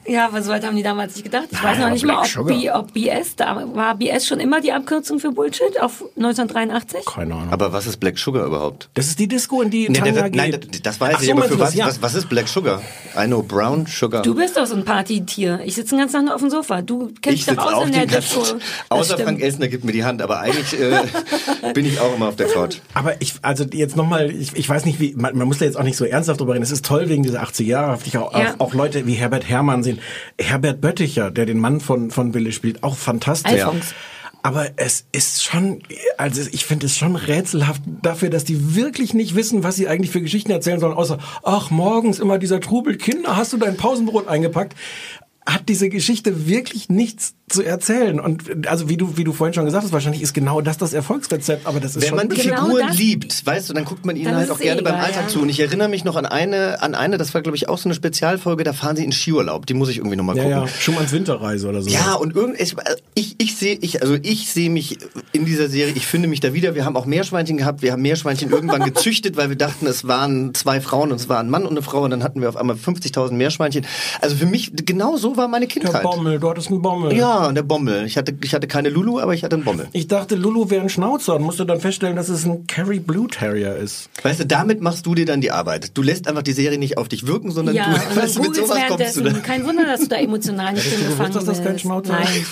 [0.08, 1.44] ja, aber so weit haben die damals nicht gedacht.
[1.50, 2.46] Ich weiß noch nicht mal, ob.
[2.48, 7.04] B, ob BS, da war BS schon immer die Abkürzung für Bullshit auf 1983?
[7.06, 7.48] Keine Ahnung.
[7.52, 8.88] Aber was ist Black Sugar überhaupt?
[8.94, 10.34] das ist die Disco, in die Nee, Tanja das, geht.
[10.36, 11.74] nein, das, das weiß Ach ich, so, aber für was?
[11.74, 11.86] Ja.
[11.86, 12.82] was, was ist Black Sugar?
[13.16, 14.22] I know Brown Sugar.
[14.22, 15.60] Du bist doch so ein Partytier.
[15.64, 16.82] Ich sitze den ganzen Tag nur auf dem Sofa.
[16.82, 18.42] Du kennst ich dich doch aus in der Disco.
[18.88, 19.22] Außer stimmt.
[19.28, 21.00] Frank Elsner gibt mir die Hand, aber eigentlich äh,
[21.74, 22.76] bin ich auch immer auf der Couch.
[22.94, 25.76] Aber ich, also jetzt nochmal, ich, ich weiß nicht, wie, man, man muss da jetzt
[25.76, 26.62] auch nicht so ernsthaft drüber reden.
[26.62, 28.54] Es ist toll wegen dieser 80er Jahre, ich auch, Ja.
[28.58, 29.97] auch, auch Leute wie Herbert Herrmann sehen.
[30.38, 33.52] Herbert Bötticher, der den Mann von, von Wille spielt, auch fantastisch.
[33.52, 33.94] Alfons.
[34.42, 35.82] Aber es ist schon,
[36.16, 40.10] also ich finde es schon rätselhaft dafür, dass die wirklich nicht wissen, was sie eigentlich
[40.10, 44.28] für Geschichten erzählen sollen, außer, ach, morgens immer dieser Trubel, Kinder, hast du dein Pausenbrot
[44.28, 44.76] eingepackt?
[45.44, 48.20] Hat diese Geschichte wirklich nichts zu erzählen?
[48.20, 50.92] Und also wie du, wie du vorhin schon gesagt hast, wahrscheinlich ist genau das das
[50.92, 54.04] Erfolgsrezept, aber das ist Wenn schon man die Genau Figuren liebt, weißt du, dann guckt
[54.06, 55.28] man ihnen halt auch gerne beim egal, Alltag ja.
[55.28, 55.40] zu.
[55.42, 57.88] Und ich erinnere mich noch an eine, an eine, das war glaube ich auch so
[57.88, 59.66] eine Spezialfolge, da fahren sie in Skiurlaub.
[59.66, 60.58] Die muss ich irgendwie nochmal Ja, gucken.
[60.60, 61.90] ja, Schumanns Winterreise oder so.
[61.90, 62.76] Ja, und irgend, ich,
[63.14, 64.98] ich, ich sehe, ich, also ich sehe mich
[65.32, 66.74] in dieser Serie, ich finde mich da wieder.
[66.74, 70.54] Wir haben auch Meerschweinchen gehabt, wir haben Meerschweinchen irgendwann gezüchtet, weil wir dachten, es waren
[70.54, 72.56] zwei Frauen und es war ein Mann und eine Frau und dann hatten wir auf
[72.56, 73.86] einmal 50.000 Meerschweinchen.
[74.20, 76.02] Also für mich, genau so war meine Der Kindheit.
[76.02, 77.16] Bommel, du hattest einen Bommel.
[77.16, 78.04] Ja, und der Bommel.
[78.06, 79.88] Ich hatte, ich hatte keine Lulu, aber ich hatte einen Bommel.
[79.92, 83.28] Ich dachte, Lulu wäre ein Schnauzer und musste dann feststellen, dass es ein Kerry Blue
[83.28, 84.08] Terrier ist.
[84.22, 85.96] Weißt du, damit machst du dir dann die Arbeit.
[85.96, 88.56] Du lässt einfach die Serie nicht auf dich wirken, sondern Ja, du, weißt du, mit
[88.56, 89.32] sowas kommst du da.
[89.40, 91.82] Kein Wunder, dass du da emotional nicht drin du gefangen gewusst, dass das kein bist.
[91.84, 92.46] Schnauzer Nein.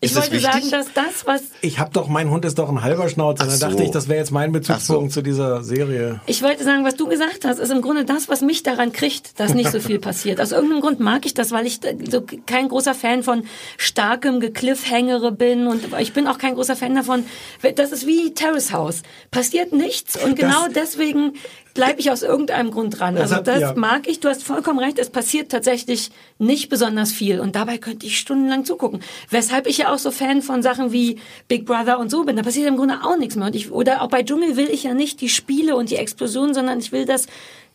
[0.00, 2.68] Ich Ist das wollte sagen, dass das, was Ich hab doch, mein Hund ist doch
[2.68, 3.44] ein halber Schnauzer.
[3.44, 3.66] Ach Dann so.
[3.66, 5.20] dachte ich, das wäre jetzt mein Bezugspunkt so.
[5.20, 6.20] zu dieser Serie.
[6.26, 9.38] Ich wollte sagen, was du gesagt hast, ist im Grunde das, was mich daran kriegt,
[9.40, 10.40] dass nicht so viel passiert.
[10.40, 11.80] Aus irgendeinem Grund mag ich das, weil ich
[12.10, 13.44] so kein großer Fan von
[13.78, 17.24] starkem Gekliffhängere bin und ich bin auch kein großer Fan davon.
[17.76, 19.02] Das ist wie Terrace House.
[19.30, 21.32] Passiert nichts und genau deswegen
[21.76, 23.16] bleibe ich aus irgendeinem Grund dran.
[23.16, 23.74] Also das ja.
[23.76, 24.18] mag ich.
[24.18, 24.98] Du hast vollkommen recht.
[24.98, 29.00] Es passiert tatsächlich nicht besonders viel und dabei könnte ich stundenlang zugucken.
[29.30, 32.36] Weshalb ich ja auch so Fan von Sachen wie Big Brother und so bin.
[32.36, 33.46] Da passiert im Grunde auch nichts mehr.
[33.46, 36.54] Und ich, oder auch bei Dschungel will ich ja nicht die Spiele und die Explosionen,
[36.54, 37.26] sondern ich will das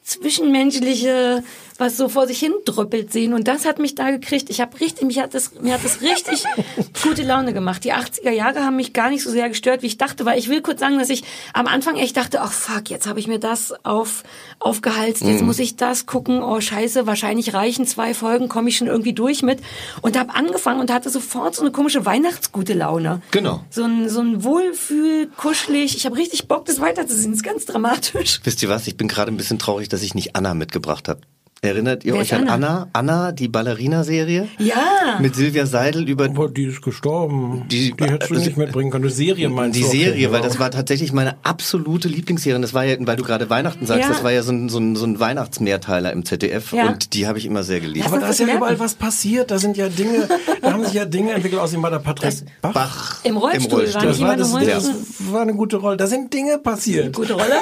[0.03, 1.43] zwischenmenschliche,
[1.77, 3.33] was so vor sich hin drüppelt sehen.
[3.33, 4.49] Und das hat mich da gekriegt.
[4.49, 6.43] Ich habe richtig, mich hat das, mir hat das richtig
[7.03, 7.83] gute Laune gemacht.
[7.83, 10.47] Die 80er Jahre haben mich gar nicht so sehr gestört, wie ich dachte, weil ich
[10.47, 11.23] will kurz sagen, dass ich
[11.53, 14.23] am Anfang echt dachte, ach fuck, jetzt habe ich mir das auf,
[14.59, 18.87] aufgehalst, jetzt muss ich das gucken, oh scheiße, wahrscheinlich reichen zwei Folgen, komme ich schon
[18.87, 19.59] irgendwie durch mit.
[20.01, 23.21] Und habe angefangen und hatte sofort so eine komische Weihnachtsgute Laune.
[23.31, 23.63] Genau.
[23.69, 25.95] So ein, so ein Wohlfühl, kuschelig.
[25.95, 27.31] Ich habe richtig Bock, das weiterzusehen.
[27.31, 28.39] Das ist ganz dramatisch.
[28.43, 28.85] Wisst ihr was?
[28.85, 31.21] Ich bin gerade ein bisschen traurig, dass ich nicht Anna mitgebracht habe.
[31.63, 32.87] Erinnert ihr Wer euch an Anna?
[32.91, 33.11] Anna?
[33.17, 34.47] Anna, die Ballerina-Serie?
[34.57, 35.19] Ja.
[35.19, 37.65] Mit Silvia Seidel über Aber die ist gestorben.
[37.69, 39.03] Die- Die, hättest du also- nicht mitbringen können.
[39.03, 39.87] Die Serie meinst die du?
[39.89, 40.31] Okay, Serie, ja.
[40.31, 42.55] weil das war tatsächlich meine absolute Lieblingsserie.
[42.55, 44.09] Und das war ja, weil du gerade Weihnachten sagst, Ja.
[44.09, 46.73] das war ja so ein, so ein, so ein Weihnachtsmehrteiler im ZDF.
[46.73, 46.87] Ja.
[46.87, 48.07] Und die habe ich immer sehr geliebt.
[48.07, 48.83] Aber da ist ja das überall merken.
[48.83, 49.51] was passiert.
[49.51, 50.27] Da sind ja Dinge,
[50.63, 52.33] da haben sich ja Dinge entwickelt, außerdem war der Patrick
[52.63, 52.73] Bach.
[52.73, 53.19] Bach.
[53.23, 55.33] Im Rollstuhl, war Das nicht war, das, im das Rollstuhl?
[55.35, 55.97] war eine gute Rolle.
[55.97, 57.15] Da sind Dinge passiert.
[57.15, 57.53] Gute Rolle?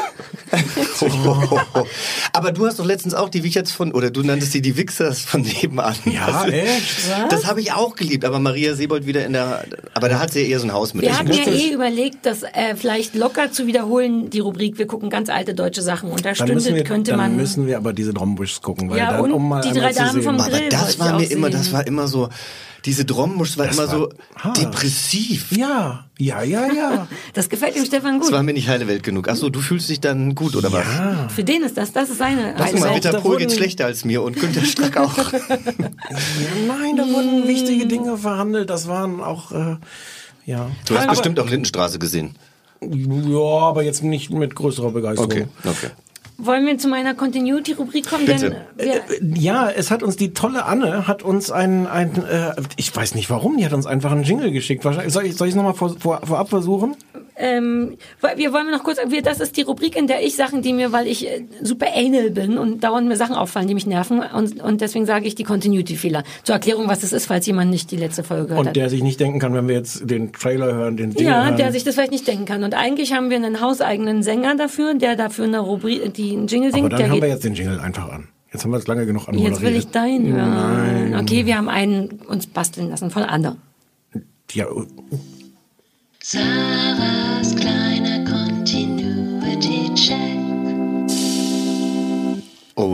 [2.31, 5.21] Aber du hast doch letztens auch die Wicherts von, oder du nanntest sie die Wichsers
[5.21, 5.95] von nebenan.
[6.05, 6.97] Ja, Also, echt?
[7.29, 9.63] Das habe ich auch geliebt, aber Maria Sebold wieder in der,
[9.93, 11.03] aber da hat sie ja eher so ein Haus mit.
[11.03, 14.87] Wir Ich hatten ja eh überlegt, das äh, vielleicht locker zu wiederholen, die Rubrik, wir
[14.87, 16.09] gucken ganz alte deutsche Sachen.
[16.11, 17.35] Und da Dann müssen, wir, stündet, könnte dann man...
[17.35, 18.89] müssen wir aber diese Drombuschs gucken.
[18.89, 20.23] Weil Ja, dann, um mal die drei zu Damen sehen.
[20.23, 21.73] vom aber Grill das wollte war mir immer, das sehen.
[21.73, 22.29] war immer so,
[22.85, 24.57] diese Drommusch war Das immer war so hart.
[24.61, 25.51] depressiv.
[25.51, 27.07] Ja, ja, ja, ja.
[27.33, 28.35] Das gefällt dem Stefan Das gut.
[28.35, 29.27] war mir nicht heile Welt genug.
[29.29, 30.85] Ach so, du fühlst dich dann gut, oder was?
[31.33, 32.95] Für den ist das, das ist seine Lass mal, Heilwelt.
[32.95, 35.17] Ritter da Pohl geht schlechter als mir und Günter Strack auch.
[36.67, 38.69] Nein, da wurden wichtige Dinge verhandelt.
[38.69, 39.77] Das waren auch, äh,
[40.45, 40.69] ja.
[40.85, 42.35] Du hast aber, bestimmt auch Lindenstraße gesehen.
[42.81, 45.31] Ja, aber jetzt nicht mit größerer Begeisterung.
[45.31, 45.89] Okay, okay.
[46.41, 48.25] Wollen wir zu meiner Continuity-Rubrik kommen?
[48.25, 48.65] Bitte.
[48.77, 49.01] Denn wir,
[49.41, 53.29] Ja, es hat uns die tolle Anne hat uns ein, ein äh, ich weiß nicht
[53.29, 54.83] warum, die hat uns einfach einen Jingle geschickt.
[54.83, 56.95] Soll ich soll ich nochmal vor, vor, vorab versuchen?
[57.39, 57.97] Ähm,
[58.35, 60.91] wir wollen noch kurz, wir, das ist die Rubrik, in der ich Sachen, die mir,
[60.91, 64.61] weil ich äh, super anal bin und dauernd mir Sachen auffallen, die mich nerven und,
[64.61, 66.23] und deswegen sage ich die Continuity-Fehler.
[66.43, 68.75] Zur Erklärung, was das ist, falls jemand nicht die letzte Folge gehört Und hat.
[68.75, 71.57] der sich nicht denken kann, wenn wir jetzt den Trailer hören, den Jingle Ja, hören.
[71.57, 72.63] der sich das vielleicht nicht denken kann.
[72.63, 76.71] Und eigentlich haben wir einen hauseigenen Sänger dafür, der dafür eine Rubrik, die einen Jingle
[76.71, 76.85] singt.
[76.85, 78.27] aber dann der haben wir jetzt den Jingle einfach an.
[78.51, 79.53] Jetzt haben wir es lange genug anmoderiert.
[79.59, 81.11] jetzt will ich deinen hören.
[81.11, 81.19] Nein.
[81.21, 83.57] Okay, wir haben einen uns basteln lassen von Anne.
[84.53, 84.85] Ja, oh,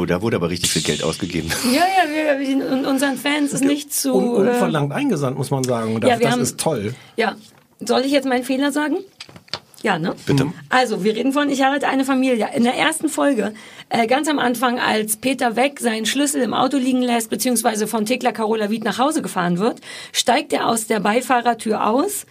[0.06, 1.50] Oh, da wurde aber richtig viel Geld ausgegeben.
[1.74, 4.14] Ja, ja, wir, und unseren Fans ist nicht zu...
[4.14, 5.96] un äh, unverlangt eingesandt, muss man sagen.
[5.96, 6.94] Und das, Ja, wir das haben- ist toll.
[7.18, 7.36] Ja.
[7.80, 8.98] Soll ich jetzt meinen Fehler sagen?
[9.82, 10.16] Ja, ne?
[10.28, 10.48] Bitte.
[10.70, 12.50] Also, wir reden von Ich heirate eine Familie.
[12.56, 13.54] In der ersten Folge,
[13.90, 18.06] äh, ganz am Anfang, als Peter Weg seinen Schlüssel im Auto liegen lässt, beziehungsweise von
[18.06, 19.82] Thekla Carola Wied nach Hause gefahren wird,
[20.12, 22.28] steigt er aus der Beifahrertür aus,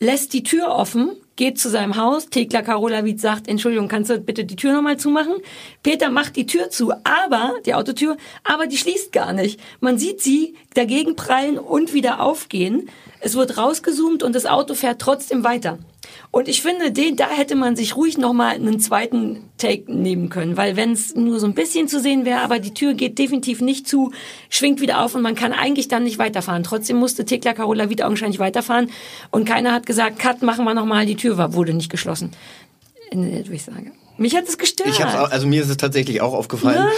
[0.00, 2.28] lässt die Tür offen, geht zu seinem Haus.
[2.28, 5.34] Thekla Carola Wied sagt, Entschuldigung, kannst du bitte die Tür nochmal zumachen?
[5.82, 9.60] Peter macht die Tür zu, aber, die Autotür, aber die schließt gar nicht.
[9.80, 12.88] Man sieht sie dagegen prallen und wieder aufgehen.
[13.24, 15.78] Es wird rausgezoomt und das Auto fährt trotzdem weiter.
[16.30, 20.58] Und ich finde, den, da hätte man sich ruhig nochmal einen zweiten Take nehmen können,
[20.58, 23.62] weil wenn es nur so ein bisschen zu sehen wäre, aber die Tür geht definitiv
[23.62, 24.12] nicht zu,
[24.50, 26.64] schwingt wieder auf und man kann eigentlich dann nicht weiterfahren.
[26.64, 28.90] Trotzdem musste Tekla Carola wieder augenscheinlich weiterfahren
[29.30, 32.30] und keiner hat gesagt, Cut, machen wir nochmal, die Tür war, wurde nicht geschlossen.
[33.10, 33.92] Ende der Durchsage.
[34.18, 34.90] Mich hat es gestört.
[34.90, 36.88] Ich also mir ist es tatsächlich auch aufgefallen.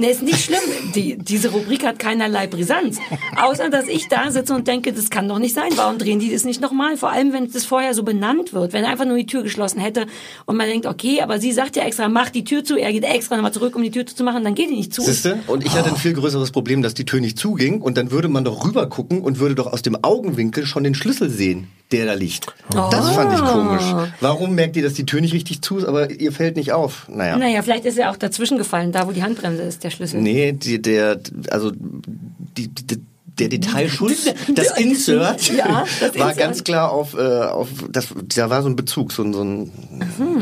[0.00, 0.60] Nee, ist nicht schlimm.
[0.94, 2.98] Die, diese Rubrik hat keinerlei Brisanz.
[3.36, 5.70] Außer, dass ich da sitze und denke, das kann doch nicht sein.
[5.74, 6.96] Warum drehen die das nicht nochmal?
[6.96, 8.72] Vor allem, wenn das vorher so benannt wird.
[8.72, 10.06] Wenn er einfach nur die Tür geschlossen hätte
[10.46, 12.76] und man denkt, okay, aber sie sagt ja extra, mach die Tür zu.
[12.76, 14.44] Er geht extra nochmal zurück, um die Tür zu machen.
[14.44, 15.02] Dann geht die nicht zu.
[15.02, 15.40] Siehste?
[15.48, 18.28] Und ich hatte ein viel größeres Problem, dass die Tür nicht zuging und dann würde
[18.28, 22.06] man doch rüber gucken und würde doch aus dem Augenwinkel schon den Schlüssel sehen, der
[22.06, 22.46] da liegt.
[22.70, 23.82] Das fand ich komisch.
[24.20, 27.08] Warum merkt ihr, dass die Tür nicht richtig zu ist, aber ihr fällt nicht auf?
[27.08, 27.36] Naja.
[27.36, 30.20] Naja, vielleicht ist er auch dazwischen gefallen, da wo die Handbremse ist, der Schlüssel.
[30.20, 31.20] Nee, die, der,
[31.50, 32.98] also die, die,
[33.38, 36.38] der Detailschuss, das Insert, Ja, das war Insert.
[36.38, 39.72] ganz klar auf, äh, auf das, da war so ein Bezug, so ein, so ein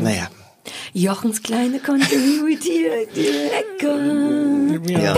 [0.01, 0.29] naja.
[0.93, 3.27] Jochens kleine Continuity, die
[3.85, 4.81] Ecke.
[5.01, 5.15] Ja.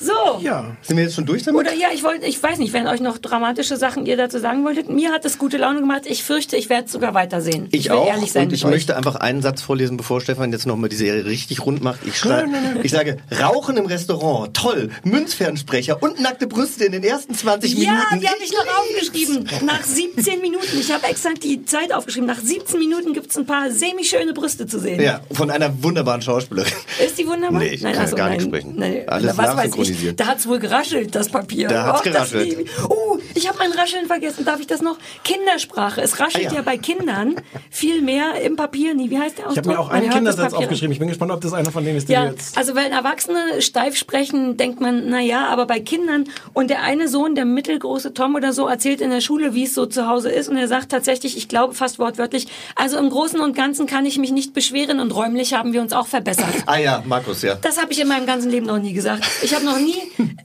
[0.00, 0.40] So.
[0.40, 0.76] Ja.
[0.82, 1.60] Sind wir jetzt schon durch damit?
[1.60, 4.64] Oder ja, ich wollte, ich weiß nicht, wenn euch noch dramatische Sachen ihr dazu sagen
[4.64, 4.88] wolltet.
[4.88, 6.02] Mir hat es gute Laune gemacht.
[6.06, 7.68] Ich fürchte, ich werde es sogar weitersehen.
[7.70, 8.06] Ich, will auch.
[8.08, 8.70] ehrlich sein und ich euch.
[8.70, 12.00] möchte einfach einen Satz vorlesen, bevor Stefan jetzt nochmal die Serie richtig rund macht.
[12.06, 12.44] Ich, schrei,
[12.82, 17.92] ich sage, Rauchen im Restaurant, toll, Münzfernsprecher und nackte Brüste in den ersten 20 Ja,
[17.92, 18.20] Minuten.
[18.20, 19.48] die habe ich noch aufgeschrieben.
[19.66, 20.78] Nach 17 Minuten.
[20.78, 22.26] Ich habe exakt die Zeit aufgeschrieben.
[22.26, 25.00] Nach 17 Minuten gibt es ein paar semi-schöne Brüste zu sehen.
[25.00, 26.72] Ja, von einer wunderbaren Schauspielerin.
[27.04, 27.60] Ist die wunderbar?
[27.60, 28.74] Nee, ich kann ach so, gar nein, nicht sprechen.
[28.76, 29.89] Nein, Alles was weiß ich.
[30.16, 31.68] Da hat's wohl geraschelt, das Papier.
[31.68, 32.68] Da Och, das geraschelt.
[32.88, 34.44] Oh, ich habe mein Rascheln vergessen.
[34.44, 34.96] Darf ich das noch?
[35.24, 36.00] Kindersprache.
[36.02, 36.54] Es raschelt Ah, ja.
[36.56, 36.62] ja.
[36.62, 37.36] bei Kindern
[37.70, 38.94] viel mehr im Papier.
[38.94, 39.10] Nie.
[39.10, 39.64] Wie heißt der Ich Ausdruck?
[39.66, 40.92] habe mir auch einen Kindersatz aufgeschrieben.
[40.92, 42.56] Ich bin gespannt, ob das einer von denen ist, Ja, jetzt...
[42.56, 47.08] also wenn Erwachsene steif sprechen, denkt man, na ja, aber bei Kindern und der eine
[47.08, 50.30] Sohn, der mittelgroße Tom oder so, erzählt in der Schule, wie es so zu Hause
[50.30, 54.06] ist und er sagt tatsächlich, ich glaube fast wortwörtlich, also im Großen und Ganzen kann
[54.06, 56.46] ich mich nicht beschweren und räumlich haben wir uns auch verbessert.
[56.66, 57.54] Ah ja, Markus, ja.
[57.56, 59.24] Das habe ich in meinem ganzen Leben noch nie gesagt.
[59.42, 59.94] Ich habe noch nie,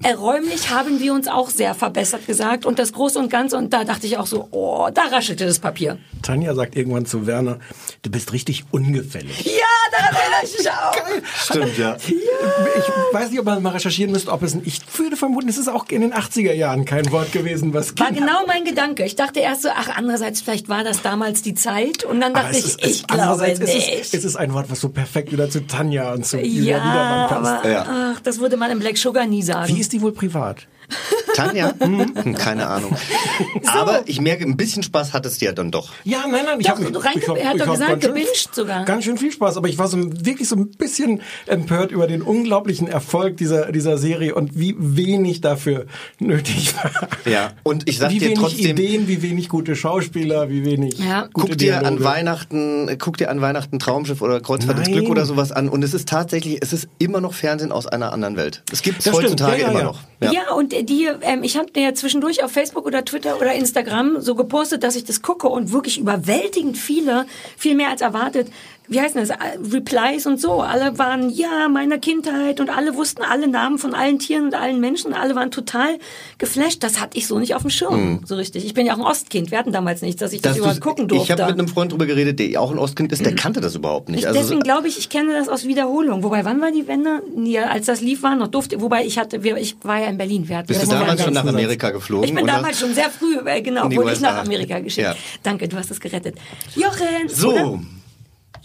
[0.03, 3.55] äh, räumlich haben wir uns auch sehr verbessert gesagt und und das Große und Ganze
[3.55, 5.97] und da dachte ich auch so, oh, da raschelte das Papier.
[6.21, 7.59] Tanja sagt irgendwann zu Werner,
[8.01, 9.45] du bist richtig ungefällig.
[9.45, 9.51] Ja,
[9.91, 10.93] daran erinnere ich mich auch.
[11.37, 11.95] Stimmt, ja.
[11.95, 15.69] Ich weiß nicht, ob man mal recherchieren müsste, ob es, ich würde vermuten, es ist
[15.69, 19.05] auch in den 80er Jahren kein Wort gewesen, was War genau mein Gedanke.
[19.05, 22.03] Ich dachte erst so, ach, andererseits, vielleicht war das damals die Zeit.
[22.03, 23.93] Und dann dachte es ich, ist, es, ich glaube andererseits nicht.
[23.93, 26.77] ist es, es ist ein Wort, was so perfekt wieder zu Tanja und zu Julia
[26.77, 27.65] ja, Niedermann passt.
[27.65, 29.73] aber ach, das würde man im Black Sugar nie sagen.
[29.73, 30.67] Wie ist die wohl privat?
[31.35, 31.73] Tanja?
[31.79, 32.95] Hm, keine Ahnung.
[33.67, 35.91] Aber ich merke, ein bisschen Spaß hattest du ja dann doch.
[36.03, 38.85] Ja, nein, nein, ich Doch, habe du reinge- er hat doch gesagt, gebinged sogar.
[38.85, 42.21] Ganz schön viel Spaß, aber ich war so wirklich so ein bisschen empört über den
[42.21, 45.85] unglaublichen Erfolg dieser dieser Serie und wie wenig dafür
[46.19, 47.09] nötig war.
[47.25, 50.97] Ja, und ich sag wie dir wenig trotzdem- Ideen, wie wenig gute Schauspieler, wie wenig
[50.99, 51.27] Ja.
[51.33, 52.03] gute Guck dir an.
[52.03, 54.87] Weihnachten, guck dir an Weihnachten Traumschiff oder Kreuzfahrt ins.
[54.87, 58.13] Glück oder sowas an und es ist tatsächlich, es ist immer noch Fernsehen aus einer
[58.13, 58.63] anderen Welt.
[58.71, 59.85] Es gibt es heutzutage Ja, ja, immer ja.
[59.85, 59.99] noch.
[60.21, 64.35] Ja, und die, ähm, ich habe ja zwischendurch auf Facebook oder Twitter oder Instagram so
[64.35, 67.25] gepostet, dass ich das gucke und wirklich überwältigend viele,
[67.57, 68.49] viel mehr als erwartet,
[68.87, 69.35] wie heißt das, äh,
[69.71, 70.61] Replies und so.
[70.61, 74.79] Alle waren, ja, meiner Kindheit und alle wussten alle Namen von allen Tieren und allen
[74.79, 75.13] Menschen.
[75.13, 75.97] Alle waren total
[76.37, 76.83] geflasht.
[76.83, 78.65] Das hatte ich so nicht auf dem Schirm, so richtig.
[78.65, 79.51] Ich bin ja auch ein Ostkind.
[79.51, 81.33] Wir hatten damals nichts, dass ich das, Dass überhaupt du's- gucken durfte.
[81.33, 83.75] ich habe mit einem Freund drüber geredet, der auch ein Ostkind ist, der kannte das
[83.75, 84.19] überhaupt nicht.
[84.21, 86.23] Ich, Also deswegen glaube ich, ich kenne das aus Wiederholung.
[86.23, 87.21] Wobei, wann war die Wende?
[87.43, 88.81] Ja, als das lief, war noch durfte.
[88.81, 90.47] Wobei ich hatte, ich war ja in Berlin.
[90.47, 92.27] Wir hatten bist du das damals schon nach Amerika geflogen?
[92.29, 95.07] Ich bin damals schon sehr früh, äh, genau, wurde ich nach Amerika geschickt.
[95.07, 95.15] Ja.
[95.43, 96.35] Danke, du hast es gerettet.
[96.75, 97.27] Jochen!
[97.29, 97.79] So, Oder?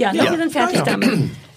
[0.01, 0.30] Ja, Ja.
[0.30, 1.11] wir sind fertig damit.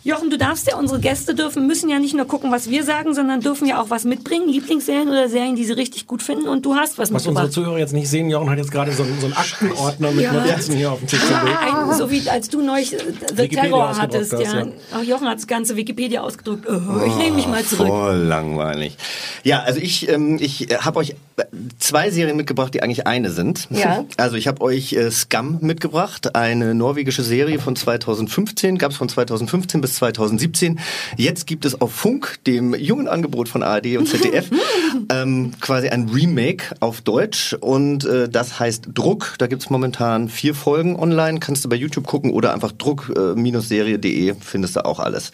[0.06, 3.14] Jochen, du darfst ja, unsere Gäste dürfen, müssen ja nicht nur gucken, was wir sagen,
[3.14, 4.49] sondern dürfen ja auch was mitbringen.
[4.49, 6.47] Lieblingsserien oder Serien, die sie richtig gut finden.
[6.49, 7.54] Und du hast was, Was unsere mitgebracht.
[7.54, 10.34] Zuhörer jetzt nicht sehen, Jochen hat jetzt gerade so, einen- so einen Aktenordner mit Ja.
[10.34, 11.58] Notizen hier auf dem Tisch gelegt.
[11.62, 14.34] Ein, so wie als du neulich äh, The Wikipedia Terror ausgedruckt hattest.
[14.34, 14.60] hast, Ja.
[14.60, 14.68] ja.
[14.99, 16.68] Auch Jochen hat das ganze Wikipedia ausgedruckt.
[16.70, 17.88] Oh, ich nehme mich mal zurück.
[17.88, 18.97] Voll langweilig.
[19.43, 21.43] Ja, also ich, ähm, ich habe euch äh,
[21.80, 23.68] zwei Serien mitgebracht, die eigentlich eine sind.
[23.70, 24.04] Ja.
[24.18, 29.10] Also ich habe euch äh, Scum mitgebracht, eine norwegische Serie von 2015, gab es von
[29.10, 30.80] 2015 bis 2017.
[31.18, 34.50] Jetzt gibt es auf Funk, dem jungen Angebot von ARD und ZDF,
[35.10, 39.36] ähm, quasi ein Remake auf Deutsch und äh, das heißt Druck.
[39.38, 44.36] Da gibt es momentan vier Folgen online, kannst du bei YouTube gucken oder einfach druck-serie.de
[44.39, 45.32] findest du auch alles.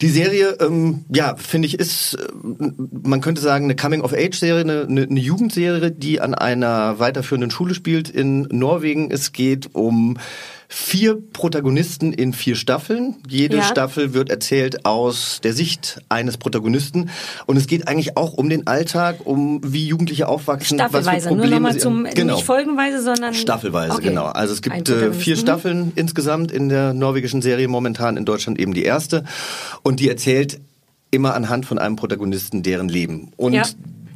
[0.00, 2.72] Die Serie, ähm, ja, finde ich, ist, äh,
[3.02, 8.10] man könnte sagen, eine Coming-of-Age-Serie, eine, eine, eine Jugendserie, die an einer weiterführenden Schule spielt
[8.10, 9.10] in Norwegen.
[9.10, 10.18] Es geht um
[10.68, 13.16] vier Protagonisten in vier Staffeln.
[13.28, 13.62] Jede Ja.
[13.62, 17.10] Staffel wird erzählt aus der Sicht eines Protagonisten.
[17.46, 20.78] Und es geht eigentlich auch um den Alltag, um wie Jugendliche aufwachsen.
[20.78, 22.34] Staffelweise, nur nochmal zum, genau.
[22.34, 23.34] nicht folgenweise, sondern...
[23.34, 24.08] Staffelweise, Okay.
[24.08, 24.26] genau.
[24.26, 25.36] Also es gibt äh, vier.
[25.36, 29.24] Staffeln insgesamt in der norwegischen Serie, momentan in Deutschland eben die erste.
[29.82, 30.60] Und die erzählt
[31.10, 33.32] immer anhand von einem Protagonisten deren Leben.
[33.36, 33.62] Und Ja.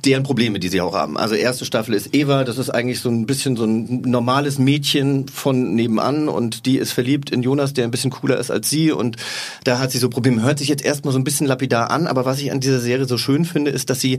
[0.04, 1.16] Deren Probleme, die sie auch haben.
[1.16, 5.28] Also erste Staffel ist Eva, das ist eigentlich so ein bisschen so ein normales Mädchen
[5.28, 8.92] von nebenan und die ist verliebt in Jonas, der ein bisschen cooler ist als sie
[8.92, 9.16] und
[9.64, 10.42] da hat sie so Probleme.
[10.42, 13.06] Hört sich jetzt erstmal so ein bisschen lapidar an, aber was ich an dieser Serie
[13.06, 14.18] so schön finde, ist, dass sie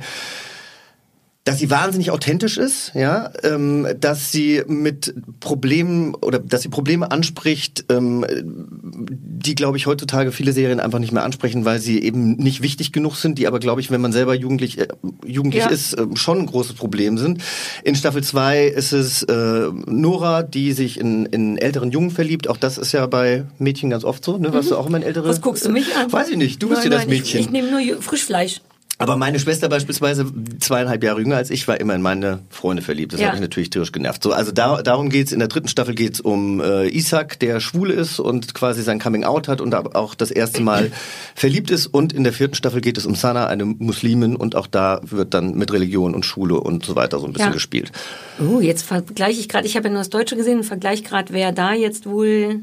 [1.43, 7.09] dass sie wahnsinnig authentisch ist, ja, ähm, dass sie mit Problemen oder dass sie Probleme
[7.09, 12.33] anspricht, ähm, die glaube ich heutzutage viele Serien einfach nicht mehr ansprechen, weil sie eben
[12.35, 14.87] nicht wichtig genug sind, die aber glaube ich, wenn man selber jugendlich äh,
[15.25, 15.69] jugendlich Ja.
[15.69, 17.41] ist, äh, schon ein großes Problem sind.
[17.83, 22.49] In Staffel 2 ist es äh, Nora, die sich in, in älteren Jungen verliebt.
[22.49, 24.53] Auch das ist ja bei Mädchen ganz oft so, ne?
[24.53, 25.25] Warst du auch immer ein älteres?
[25.25, 25.31] Mhm.
[25.31, 26.11] Was guckst du mich an?
[26.13, 26.61] Weiß ich nicht.
[26.61, 27.39] Du bist Nein, ja das nein, Mädchen.
[27.39, 28.61] Ich, ich nehme nur Frischfleisch.
[29.01, 30.25] Aber meine Schwester beispielsweise,
[30.59, 33.13] zweieinhalb Jahre jünger als ich, war immer in meine Freunde verliebt.
[33.13, 33.27] Das Ja.
[33.27, 34.23] hat mich natürlich tierisch genervt.
[34.23, 35.31] So, also da, darum geht's.
[35.31, 39.23] In der dritten Staffel geht's um äh, Isaac, der schwul ist und quasi sein Coming
[39.23, 40.91] Out hat und auch das erste Mal
[41.35, 41.87] verliebt ist.
[41.87, 44.35] Und in der vierten Staffel geht es um Sana, eine Muslimin.
[44.35, 47.49] Und auch da wird dann mit Religion und Schule und so weiter so ein bisschen
[47.49, 47.53] Ja.
[47.53, 47.91] gespielt.
[48.39, 51.33] Oh, jetzt vergleiche ich gerade, ich habe ja nur das Deutsche gesehen und vergleiche gerade,
[51.33, 52.61] wer da jetzt wohl...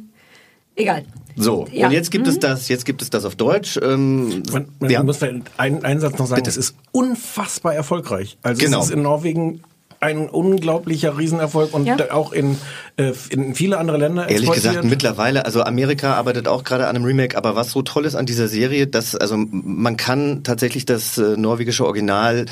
[0.78, 1.04] Egal.
[1.36, 1.86] So, Ja.
[1.86, 3.78] und jetzt gibt es das, jetzt gibt es das auf Deutsch.
[3.82, 5.02] Ähm, Man, man ja.
[5.02, 6.50] muss vielleicht einen, einen Satz noch sagen, Bitte.
[6.50, 8.38] es ist unfassbar erfolgreich.
[8.42, 8.80] Also Genau.
[8.80, 9.60] es ist in Norwegen
[10.00, 11.96] ein unglaublicher Riesenerfolg und Ja.
[12.12, 12.56] auch in,
[12.96, 17.04] äh, in viele andere Länder Ehrlich gesagt, mittlerweile, also Amerika arbeitet auch gerade an einem
[17.04, 21.18] Remake, aber was so toll ist an dieser Serie, dass, also man kann tatsächlich das
[21.18, 22.46] äh, norwegische Original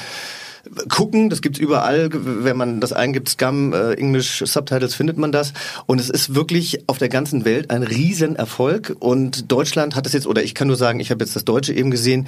[0.89, 5.53] gucken, das gibt's überall, wenn man das eingibt, Scum, äh, English Subtitles findet man das
[5.87, 10.27] und es ist wirklich auf der ganzen Welt ein Riesenerfolg und Deutschland hat es jetzt,
[10.27, 12.27] oder ich kann nur sagen, ich habe jetzt das Deutsche eben gesehen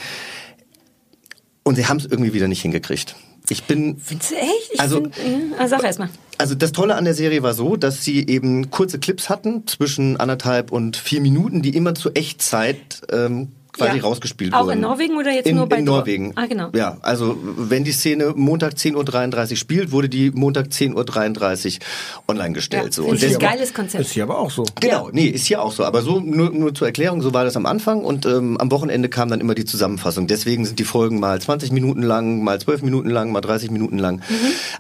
[1.65, 3.15] und sie haben es irgendwie wieder nicht hingekriegt.
[3.51, 4.71] Ich bin Findest du echt?
[4.75, 6.11] Ich Also- find, ja, ah, sag erst mal.
[6.37, 10.19] also das Tolle an der Serie war so, dass sie eben kurze Clips hatten, zwischen
[10.19, 13.49] anderthalb und vier Minuten, die immer zur Echtzeit ähm,
[13.79, 14.03] quasi Ja.
[14.03, 14.73] rausgespielt Auch wurden.
[14.75, 16.33] in Norwegen oder jetzt in, nur bei In Norwegen.
[16.37, 16.69] Ah, genau.
[16.75, 22.53] Ja, also wenn die Szene Montag 10.33 Uhr spielt, wurde die Montag 10.33 Uhr online
[22.53, 22.85] gestellt.
[22.85, 23.03] Ja, so.
[23.05, 24.05] finde ich ein deswegen- geiles Konzept.
[24.05, 24.65] Ist hier aber auch so.
[24.81, 25.85] Genau, nee, ist hier auch so.
[25.85, 29.09] Aber so nur, nur zur Erklärung, so war das am Anfang und ähm, am Wochenende
[29.09, 30.27] kam dann immer die Zusammenfassung.
[30.27, 33.99] Deswegen sind die Folgen mal 20 Minuten lang, mal 12 Minuten lang, mal 30 Minuten
[33.99, 34.21] lang.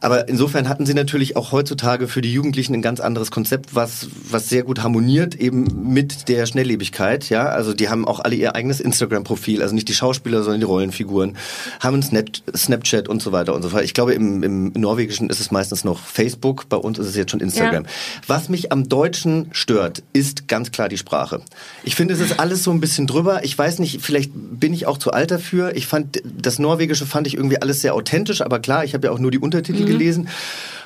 [0.00, 4.08] Aber insofern hatten sie natürlich auch heutzutage für die Jugendlichen ein ganz anderes Konzept, was,
[4.30, 7.28] was sehr gut harmoniert eben mit der Schnelllebigkeit.
[7.28, 10.66] Ja, also die haben auch alle ihr eigenes Instagram-Profil, also nicht die Schauspieler, sondern die
[10.66, 11.36] Rollenfiguren,
[11.80, 12.24] haben ein
[12.56, 13.84] Snapchat und so weiter und so fort.
[13.84, 17.30] Ich glaube, im, im Norwegischen ist es meistens noch Facebook, bei uns ist es jetzt
[17.30, 17.84] schon Instagram.
[17.84, 17.90] Ja.
[18.26, 21.40] Was mich am Deutschen stört, ist ganz klar die Sprache.
[21.84, 23.44] Ich finde, es ist alles so ein bisschen drüber.
[23.44, 25.76] Ich weiß nicht, vielleicht bin ich auch zu alt dafür.
[25.76, 29.12] Ich fand, das Norwegische fand ich irgendwie alles sehr authentisch, aber klar, ich habe ja
[29.12, 30.28] auch nur die Untertitel gelesen.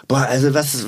[0.08, 0.84] Boah, also was,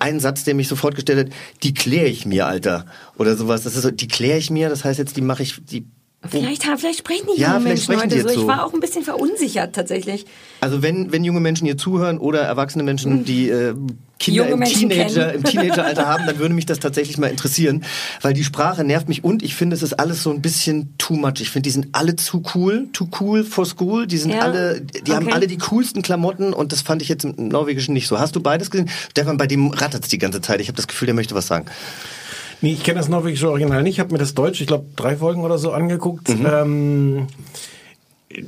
[0.00, 2.86] ein Satz, der mich sofort gestellt hat, die kläre ich mir, Alter.
[3.18, 3.62] Oder sowas.
[3.62, 5.86] Das ist so, die kläre ich mir, das heißt jetzt, die mache ich, die
[6.30, 8.16] Vielleicht, haben- vielleicht sprechen die Ja, jungen Menschen heute so.
[8.16, 8.46] jetzt Ich so.
[8.46, 10.26] war auch ein bisschen verunsichert tatsächlich.
[10.60, 13.74] Also wenn, wenn junge Menschen hier zuhören oder erwachsene Menschen, die äh,
[14.18, 15.34] Kinder Junge im, Menschen Teenager, kennen.
[15.36, 17.84] im Teenageralter haben, dann würde mich das tatsächlich mal interessieren,
[18.22, 21.14] weil die Sprache nervt mich und ich finde, es ist alles so ein bisschen too
[21.14, 21.40] much.
[21.40, 24.06] Ich finde, die sind alle zu cool, too cool for school.
[24.06, 25.34] Die sind Ja, alle, die haben okay.
[25.34, 28.18] alle die coolsten Klamotten und das fand ich jetzt im Norwegischen nicht so.
[28.18, 28.88] Hast du beides gesehen?
[29.10, 30.60] Stefan, bei dem rattert's die ganze Zeit.
[30.60, 31.66] Ich habe das Gefühl, der möchte was sagen.
[32.64, 33.96] Nee, ich kenne das norwegische Original nicht.
[33.96, 36.30] Ich habe mir das Deutsch, ich glaube, drei Folgen oder so angeguckt.
[36.30, 36.46] Mhm.
[36.46, 37.26] Ähm,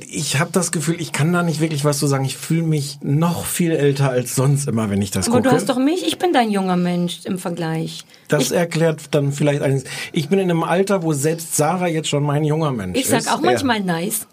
[0.09, 2.25] ich habe das Gefühl, ich kann da nicht wirklich was zu sagen.
[2.25, 5.49] Ich fühle mich noch viel älter als sonst immer, wenn ich das Aber gucke.
[5.49, 8.05] du hast doch mich, ich bin dein junger Mensch im Vergleich.
[8.27, 9.83] das erklärt dann vielleicht eines.
[10.13, 13.25] Ich bin in einem Alter, wo selbst Sarah jetzt schon mein junger Mensch Ich ist.
[13.25, 14.25] sag auch manchmal nice.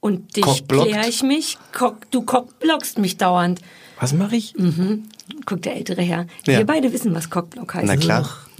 [0.00, 1.58] Und dich kläre ich mich.
[1.72, 3.60] Cock, du cockblockst mich dauernd.
[4.00, 4.56] Was mache ich?
[4.56, 5.04] Mhm.
[5.46, 6.26] Guckt der ältere Herr.
[6.46, 6.58] Ja.
[6.58, 7.86] Wir beide wissen, was Cockblock heißt.
[7.86, 8.28] Na klar.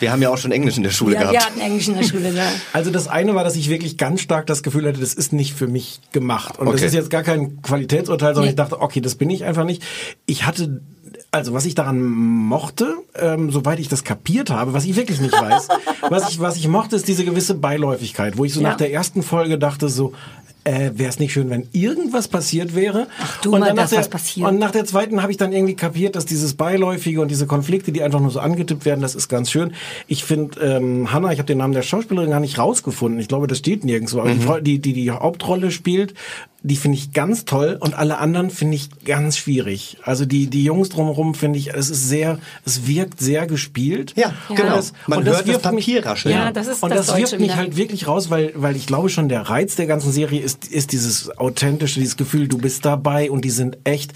[0.00, 1.32] Wir haben ja auch schon Englisch in der Schule Ja, gehabt.
[1.34, 2.46] wir hatten Englisch in der Schule da.
[2.72, 5.54] Also das eine war, dass ich wirklich ganz stark das Gefühl hatte, das ist nicht
[5.54, 6.58] für mich gemacht.
[6.58, 6.86] Und das Okay.
[6.86, 8.50] ist jetzt gar kein Qualitätsurteil, sondern Nee.
[8.50, 9.82] ich dachte, okay, das bin ich einfach nicht.
[10.26, 10.82] Ich hatte,
[11.30, 15.32] also was ich daran mochte, ähm, soweit ich das kapiert habe, was ich wirklich nicht
[15.32, 15.68] weiß,
[16.10, 18.70] was ich, was ich mochte, ist diese gewisse Beiläufigkeit, wo ich so Ja.
[18.70, 20.12] nach der ersten Folge dachte so,
[20.64, 23.08] äh, wäre es nicht schön, wenn irgendwas passiert wäre.
[23.20, 24.48] Ach du und mal, dann nach dass der, was passiert.
[24.48, 27.90] Und nach der zweiten habe ich dann irgendwie kapiert, dass dieses Beiläufige und diese Konflikte,
[27.92, 29.72] die einfach nur so angetippt werden, das ist ganz schön.
[30.06, 33.18] Ich finde, ähm, Hannah, ich habe den Namen der Schauspielerin gar nicht rausgefunden.
[33.20, 34.20] Ich glaube, das steht nirgendwo.
[34.20, 36.14] Aber die, Frau, die, die die Hauptrolle spielt,
[36.64, 39.96] die finde ich ganz toll und alle anderen finde ich ganz schwierig.
[40.04, 44.12] Also die, die Jungs drumherum finde ich, es ist sehr, es wirkt sehr gespielt.
[44.16, 44.76] Ja, genau.
[44.76, 46.34] das- Man und das hört das wirft mich- Papier rascheln.
[46.36, 49.08] Ja, das ist und das das, wirft mich halt wirklich raus, weil, weil ich glaube
[49.08, 53.30] schon, der Reiz der ganzen Serie ist, ist dieses authentische, dieses Gefühl, du bist dabei
[53.30, 54.12] und die sind echt.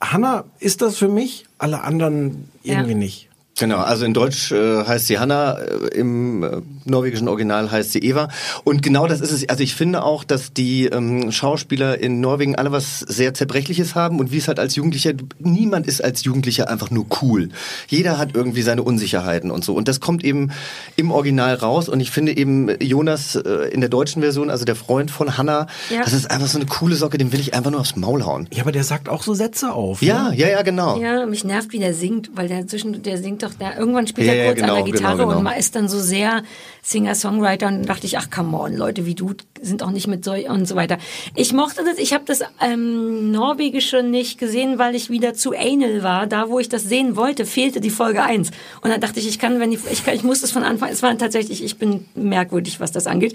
[0.00, 2.96] Hannah ist das für mich, alle anderen irgendwie Ja.
[2.98, 3.28] nicht.
[3.60, 7.98] Genau, also in Deutsch äh, heißt sie Hanna, äh, im äh, norwegischen Original heißt sie
[7.98, 8.28] Eva.
[8.64, 9.46] Und genau das ist es.
[9.50, 14.18] Also ich finde auch, dass die ähm, Schauspieler in Norwegen alle was sehr Zerbrechliches haben
[14.18, 17.50] und wie es halt als Jugendlicher, niemand ist als Jugendlicher einfach nur cool.
[17.86, 19.74] Jeder hat irgendwie seine Unsicherheiten und so.
[19.74, 20.52] Und das kommt eben
[20.96, 21.90] im Original raus.
[21.90, 25.66] Und ich finde eben Jonas äh, in der deutschen Version, also der Freund von Hanna,
[25.94, 26.02] Ja.
[26.02, 28.48] das ist einfach so eine coole Socke, dem will ich einfach nur aufs Maul hauen.
[28.54, 30.00] Ja, aber der sagt auch so Sätze auf.
[30.00, 30.36] Ja, ne?
[30.36, 30.98] ja, ja, genau.
[30.98, 34.26] Ja, mich nervt, wie der singt, weil der zwischen, der singt doch, der, irgendwann spielt
[34.26, 35.38] Ja, er kurz genau, an der Gitarre genau, genau.
[35.38, 36.42] und man ist dann so sehr
[36.82, 40.32] Singer-Songwriter und dachte ich, ach come on, Leute wie du sind auch nicht mit so
[40.32, 40.98] und so weiter.
[41.34, 46.02] Ich mochte das, ich habe das ähm, Norwegische nicht gesehen, weil ich wieder zu anal
[46.02, 46.26] war.
[46.26, 48.50] Da, wo ich das sehen wollte, fehlte die Folge 1.
[48.80, 50.90] Und dann dachte ich, ich kann, wenn die, ich, kann, ich muss das von Anfang,
[50.90, 53.34] es war tatsächlich, ich bin merkwürdig, was das angeht.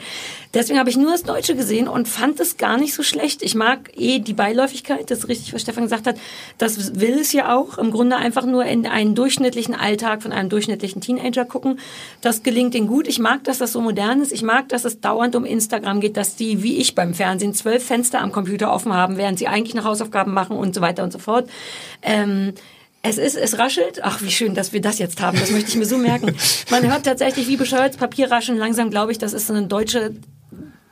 [0.54, 3.42] Deswegen habe ich nur das Deutsche gesehen und fand es gar nicht so schlecht.
[3.44, 6.18] Ich mag eh die Beiläufigkeit, das ist richtig, was Stefan gesagt hat.
[6.58, 7.78] Das will es ja auch.
[7.78, 11.80] Im Grunde einfach nur in einen durchschnittlichen Alltag von einem durchschnittlichen Teenager gucken.
[12.22, 13.08] Das gelingt ihnen gut.
[13.08, 14.32] Ich mag, dass das so modern ist.
[14.32, 17.86] Ich mag, dass es dauernd um Instagram geht, dass die, wie ich beim Fernsehen, zwölf
[17.86, 21.12] Fenster am Computer offen haben, während sie eigentlich noch Hausaufgaben machen und so weiter und
[21.12, 21.50] so fort.
[22.02, 22.54] Ähm,
[23.02, 24.00] es ist, es raschelt.
[24.04, 25.40] Ach, wie schön, dass wir das jetzt haben.
[25.40, 26.36] Das möchte ich mir so merken.
[26.72, 28.58] Man hört tatsächlich wie bescheuert Papier rascheln.
[28.58, 30.16] Langsam glaube ich, das ist so eine deutsche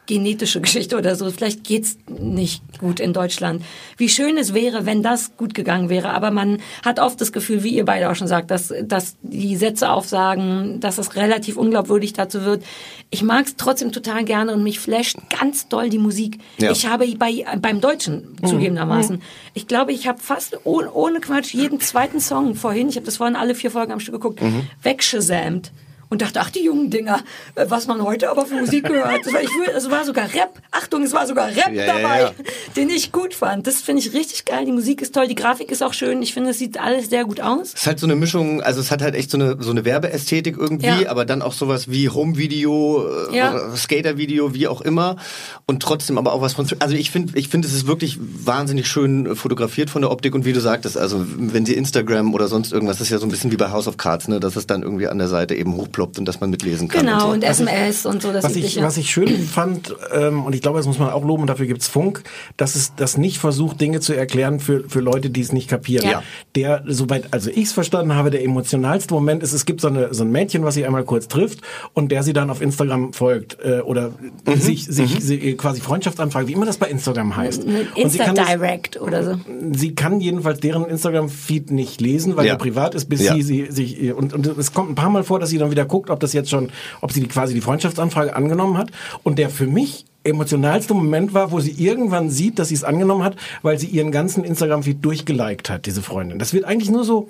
[0.05, 1.29] genetische Geschichte oder so.
[1.31, 3.63] Vielleicht geht's nicht gut in Deutschland.
[3.97, 6.09] Wie schön es wäre, wenn das gut gegangen wäre.
[6.09, 9.55] Aber man hat oft das Gefühl, wie ihr beide auch schon sagt, dass, dass die
[9.55, 12.63] Sätze aufsagen, dass es relativ unglaubwürdig dazu wird.
[13.09, 16.39] Ich mag es trotzdem total gerne und mich flasht ganz doll die Musik.
[16.57, 16.71] Ja.
[16.71, 19.21] Ich habe bei, beim Deutschen zugegebenermaßen,
[19.53, 23.17] ich glaube, ich habe fast ohne, ohne Quatsch jeden zweiten Song vorhin, ich habe das
[23.17, 24.39] vorhin alle vier Folgen am Stück geguckt,
[24.81, 25.71] weggesamt.
[26.13, 27.19] Und dachte, ach die jungen Dinger,
[27.55, 29.25] äh, was man heute aber für Musik gehört.
[29.25, 30.61] Es war, ich, es war sogar Rap.
[30.71, 32.31] Achtung, es war sogar Rap Ja, ja, dabei, ja.
[32.77, 33.67] den ich gut fand.
[33.67, 34.65] Das finde ich richtig geil.
[34.65, 36.21] Die Musik ist toll, die Grafik ist auch schön.
[36.21, 37.73] Ich finde, es sieht alles sehr gut aus.
[37.73, 39.83] Es ist halt so eine Mischung, also es hat halt echt so eine, so eine
[39.83, 41.09] Werbeästhetik irgendwie, Ja.
[41.09, 43.75] aber dann auch sowas wie Home-Video, äh, Ja.
[43.75, 45.17] Skater-Video, wie auch immer.
[45.65, 48.87] Und trotzdem aber auch was von, also ich finde, ich finde, es ist wirklich wahnsinnig
[48.87, 52.47] schön äh, fotografiert von der Optik und wie du sagtest, also wenn sie Instagram oder
[52.47, 54.55] sonst irgendwas, das ist ja so ein bisschen wie bei House of Cards, ne, dass
[54.55, 57.05] es dann irgendwie an der Seite eben hochploppt und dass man mitlesen kann.
[57.05, 57.47] Genau, und und so.
[57.47, 60.85] SMS und so, das Was ich, was ich schön fand, ähm, und ich glaube, das
[60.87, 62.23] muss man auch loben, und dafür gibt's Funk,
[62.57, 66.09] dass es das nicht versucht, Dinge zu erklären für, für Leute, die es nicht kapieren.
[66.09, 66.23] Ja.
[66.55, 70.13] Der, soweit also ich es verstanden habe, der emotionalste Moment ist, es gibt so, eine,
[70.13, 71.59] so ein Mädchen, was sie einmal kurz trifft
[71.93, 74.11] und der sie dann auf Instagram folgt äh, oder
[74.45, 74.55] Mhm.
[74.59, 77.63] sich, sich sie, quasi Freundschaftsanfrage, wie immer das bei Instagram heißt.
[77.63, 79.39] Und Insta-Direct oder so.
[79.73, 82.53] sie kann jedenfalls deren Instagram-Feed nicht lesen, weil Ja.
[82.53, 83.33] er privat ist, bis Ja.
[83.35, 85.85] sie, sie sich und, und es kommt ein paar Mal vor, dass sie dann wieder
[85.93, 86.71] guckt, ob das jetzt schon,
[87.01, 88.89] ob sie die, quasi die Freundschaftsanfrage angenommen hat.
[89.21, 93.23] Und der für mich emotionalste Moment war, wo sie irgendwann sieht, dass sie es angenommen
[93.23, 96.39] hat, weil sie ihren ganzen Instagram-Feed durchgeliked hat, diese Freundin.
[96.39, 97.29] Das wird eigentlich nur so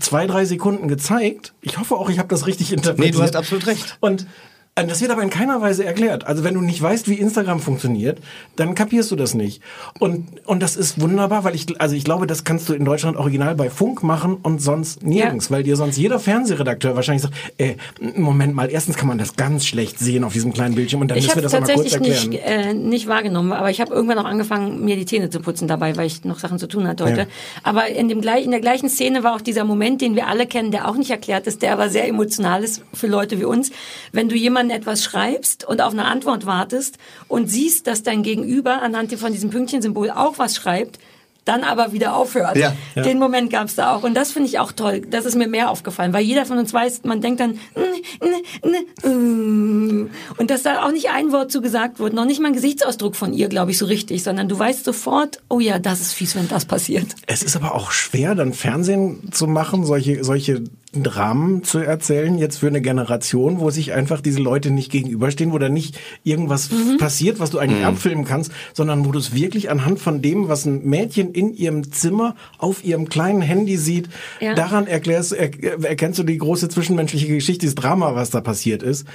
[0.00, 1.52] zwei, drei Sekunden gezeigt.
[1.60, 3.14] Ich hoffe auch, ich habe das richtig interpretiert.
[3.14, 3.96] Nee, du hast absolut recht.
[4.00, 4.26] Und
[4.74, 6.26] das wird aber in keiner Weise erklärt.
[6.26, 8.20] Also wenn du nicht weißt, wie Instagram funktioniert,
[8.56, 9.60] dann kapierst du das nicht.
[9.98, 13.18] Und, und das ist wunderbar, weil ich, also ich glaube, das kannst du in Deutschland
[13.18, 17.74] original bei Funk machen und sonst nirgends, weil dir sonst jeder Fernsehredakteur wahrscheinlich sagt, äh,
[18.16, 21.18] Moment mal, erstens kann man das ganz schlecht sehen auf diesem kleinen Bildschirm und dann
[21.18, 22.68] Ich müssen wir habe das einmal kurz tatsächlich erklären.
[22.68, 25.68] nicht, äh, nicht wahrgenommen, aber ich habe irgendwann auch angefangen, mir die Zähne zu putzen
[25.68, 27.20] dabei, weil ich noch Sachen zu tun hatte heute.
[27.20, 27.26] Ja.
[27.62, 30.46] Aber in, dem gleich, in der gleichen Szene war auch dieser Moment, den wir alle
[30.46, 33.70] kennen, der auch nicht erklärt ist, der aber sehr emotional ist für Leute wie uns.
[34.12, 36.98] Wenn du jemandem etwas schreibst und auf eine Antwort wartest
[37.28, 40.98] und siehst, dass dein Gegenüber anhand von diesem Pünktchensymbol auch was schreibt,
[41.44, 42.56] dann aber wieder aufhört.
[42.56, 42.72] Ja.
[42.94, 43.02] Ja.
[43.02, 44.04] Den Moment gab es da auch.
[44.04, 45.00] Und das finde ich auch toll.
[45.00, 49.08] Das ist mir mehr aufgefallen, weil jeder von uns weiß, man denkt dann, "Mm, mm,
[49.08, 52.48] mm, mm." und dass da auch nicht ein Wort zu gesagt wird, noch nicht mal
[52.48, 56.00] ein Gesichtsausdruck von ihr, glaube ich, so richtig, sondern du weißt sofort, oh ja, das
[56.00, 57.08] ist fies, wenn das passiert.
[57.26, 60.62] Es ist aber auch schwer, dann Fernsehen zu machen, solche, solche
[60.94, 65.58] Dramen zu erzählen, jetzt für eine Generation, wo sich einfach diese Leute nicht gegenüberstehen, wo
[65.58, 66.98] da nicht irgendwas Mhm.
[66.98, 70.66] passiert, was du eigentlich abfilmen kannst, sondern wo du es wirklich anhand von dem, was
[70.66, 74.54] ein Mädchen in ihrem Zimmer auf ihrem kleinen Handy sieht, Ja.
[74.54, 75.50] daran erklärst, er,
[75.82, 79.06] erkennst du die große zwischenmenschliche Geschichte, das Drama, was da passiert ist.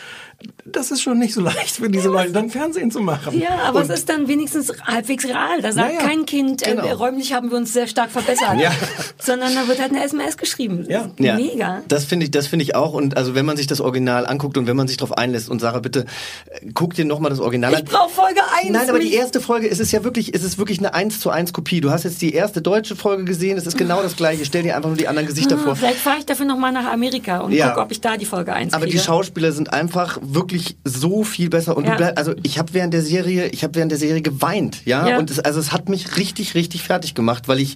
[0.66, 3.40] Das ist schon nicht so leicht für diese Leute, dann Fernsehen zu machen.
[3.40, 5.62] Ja, aber Und es ist dann wenigstens halbwegs real.
[5.62, 6.06] Da sagt Ja, ja.
[6.08, 6.86] kein Kind, äh, Genau.
[6.96, 8.72] räumlich haben wir uns sehr stark verbessert, Ja.
[9.18, 10.86] sondern da wird halt eine SMS geschrieben.
[10.90, 11.10] Ja.
[11.18, 11.82] Ja, Mega.
[11.88, 12.94] Das finde ich, das finde ich auch.
[12.94, 15.60] Und also wenn man sich das Original anguckt und wenn man sich darauf einlässt und
[15.60, 16.06] Sarah, bitte
[16.48, 17.86] äh, guck dir nochmal das Original Ich an.
[17.86, 18.70] brauche Folge 1.
[18.72, 21.30] Nein, aber die erste Folge, es ist ja wirklich, es ist wirklich eine 1 zu
[21.32, 21.82] 1 Kopie.
[21.82, 24.46] Du hast jetzt die erste deutsche Folge gesehen, es ist genau das gleiche.
[24.46, 25.76] Stell dir einfach nur die anderen Gesichter Ah, vor.
[25.78, 27.70] Vielleicht fahre ich dafür nochmal nach Amerika und Ja.
[27.70, 28.98] gucke, ob ich da die Folge 1 Aber kriege.
[28.98, 31.76] die Schauspieler sind einfach wirklich so viel besser.
[31.78, 31.92] Und Ja.
[31.92, 35.08] du bleib, also ich habe während der Serie, ich habe während der Serie geweint, ja.
[35.08, 35.18] Ja.
[35.20, 37.76] Und es, also es hat mich richtig, richtig fertig gemacht, weil ich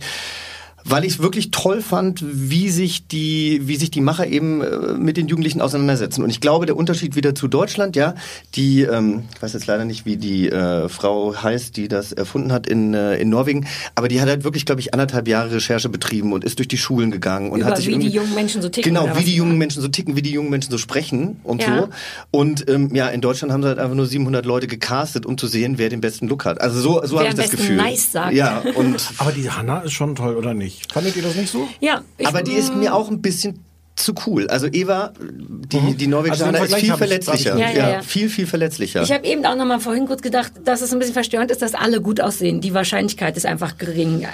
[0.85, 4.93] weil ich es wirklich toll fand, wie sich die, wie sich die Macher eben äh,
[4.97, 6.23] mit den Jugendlichen auseinandersetzen.
[6.23, 8.15] Und ich glaube, der Unterschied wieder zu Deutschland, ja,
[8.55, 12.51] die, ähm, ich weiß jetzt leider nicht, wie die äh, Frau heißt, die das erfunden
[12.51, 15.89] hat in, äh, in Norwegen, aber die hat halt wirklich, glaube ich, anderthalb Jahre Recherche
[15.89, 18.61] betrieben und ist durch die Schulen gegangen und Über hat sich wie die jungen Menschen
[18.61, 21.39] so ticken Genau, wie die jungen Menschen so ticken, wie die jungen Menschen so sprechen
[21.43, 21.77] und Ja.
[21.83, 21.89] so.
[22.31, 25.47] Und ähm, ja, in Deutschland haben sie halt einfach nur 700 Leute gecastet, um zu
[25.47, 26.61] sehen, wer den besten Look hat.
[26.61, 27.75] Also so, so habe ich das Gefühl.
[27.75, 28.33] nice sagt.
[28.33, 30.70] Ja, und Aber die Hanna ist schon toll, oder nicht?
[30.91, 31.67] Fandet ihr das nicht so?
[31.79, 33.59] Ja, ich, aber die ist mir auch ein bisschen
[33.97, 34.47] zu cool.
[34.47, 37.51] Also Eva, die, die norwegische Also ist viel hab ich- verletzlicher.
[37.51, 38.01] hab ich- Ja, ja, ja.
[38.01, 39.03] viel, viel verletzlicher.
[39.03, 41.61] Ich habe eben auch noch mal vorhin kurz gedacht, dass es ein bisschen verstörend ist,
[41.61, 42.61] dass alle gut aussehen.
[42.61, 44.25] Die Wahrscheinlichkeit ist einfach gering.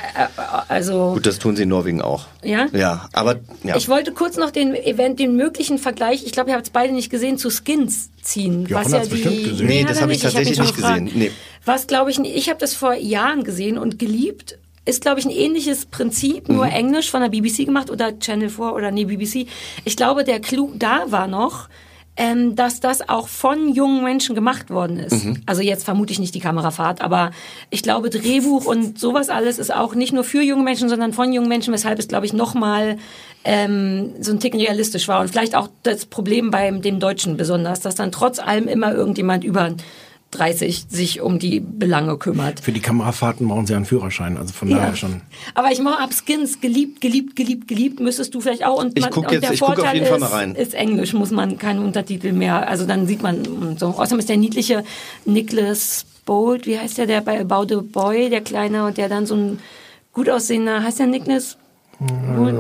[0.69, 2.27] Also Gut, das tun sie in Norwegen auch.
[2.43, 2.67] Ja?
[2.71, 3.75] Ja, aber ja.
[3.75, 6.93] ich wollte kurz noch den Event, den möglichen Vergleich, ich glaube, ihr habt es beide
[6.93, 8.67] nicht gesehen, zu Skins ziehen.
[8.67, 9.67] Jochen hat's bestimmt gesehen.
[9.67, 11.03] Nee, das er hab ich hab tatsächlich ihn schon nicht gefragt.
[11.05, 11.19] gesehen.
[11.19, 11.31] Nee.
[11.65, 14.59] Was glaube ich, ich habe das vor Jahren gesehen und geliebt.
[14.88, 16.55] Ist, glaube ich, ein ähnliches Prinzip, Mhm.
[16.55, 19.47] nur Englisch von der BBC gemacht oder Channel 4 oder nee, BBC.
[19.85, 21.67] Ich glaube, der Clou da war noch,
[22.19, 25.23] ähm, dass das auch von jungen Menschen gemacht worden ist.
[25.23, 25.43] Mhm.
[25.45, 27.29] Also jetzt vermute ich nicht die Kamerafahrt, aber
[27.69, 31.31] ich glaube, Drehbuch und sowas alles ist auch nicht nur für junge Menschen, sondern von
[31.31, 32.97] jungen Menschen, weshalb es, glaube ich, nochmal
[33.43, 35.21] ähm, so ein Ticken realistisch war.
[35.21, 39.43] Und vielleicht auch das Problem beim dem Deutschen besonders, dass dann trotz allem immer irgendjemand
[39.43, 39.71] über
[40.32, 42.59] 30 sich um die Belange kümmert.
[42.59, 45.21] Für die Kamerafahrten brauchen sie einen Führerschein, also von daher schon.
[45.55, 47.99] Aber ich mache ab Skins geliebt, geliebt, geliebt, geliebt.
[48.01, 48.78] Müsstest du vielleicht auch.
[48.78, 50.55] Und Ich guck und jetzt- der ich guck auf Vorteil jeden Fall ist, mal rein.
[50.55, 52.67] ist Englisch, muss man keine Untertitel mehr.
[52.67, 53.88] Also dann sieht man und so.
[53.88, 54.84] Außerdem ist der niedliche
[55.25, 59.25] Nicholas Bolt, wie heißt der, der bei About a Boy, der Kleine und der dann
[59.25, 59.59] so ein
[60.11, 61.57] gut aussehender, heißt der Nicholas?
[61.99, 62.59] Bolt?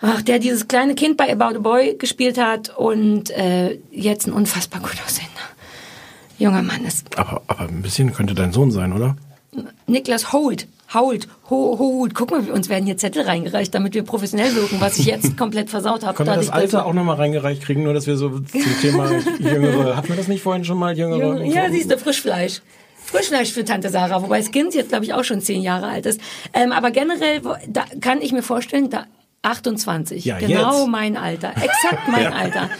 [0.00, 4.32] ach, der dieses kleine Kind bei About a Boy gespielt hat und äh, jetzt ein
[4.34, 5.30] unfassbar gut aussehender
[6.38, 7.16] junger Mann ist.
[7.18, 9.16] Aber, aber ein bisschen könnte dein Sohn sein, oder?
[9.86, 10.66] Niklas Holt.
[10.92, 12.14] Holt, Ho, Holt.
[12.14, 15.70] Guck mal, uns werden hier Zettel reingereicht, damit wir professionell wirken, was ich jetzt komplett
[15.70, 16.16] versaut habe.
[16.16, 19.96] Können wir das Alter auch nochmal reingereicht kriegen, nur dass wir so zum Thema Jüngere.
[19.96, 21.18] Hatten wir das nicht vorhin schon mal, Jüngere?
[21.18, 22.60] Junge, ja, siehst du, Frischfleisch.
[23.04, 26.06] Frischfleisch für Tante Sarah, wobei das Kind jetzt, glaube ich, auch schon zehn Jahre alt
[26.06, 26.20] ist.
[26.52, 29.06] Ähm, aber generell, da kann ich mir vorstellen, da
[29.42, 30.88] 28, Ja, genau jetzt.
[30.88, 32.70] mein Alter, exakt mein Alter.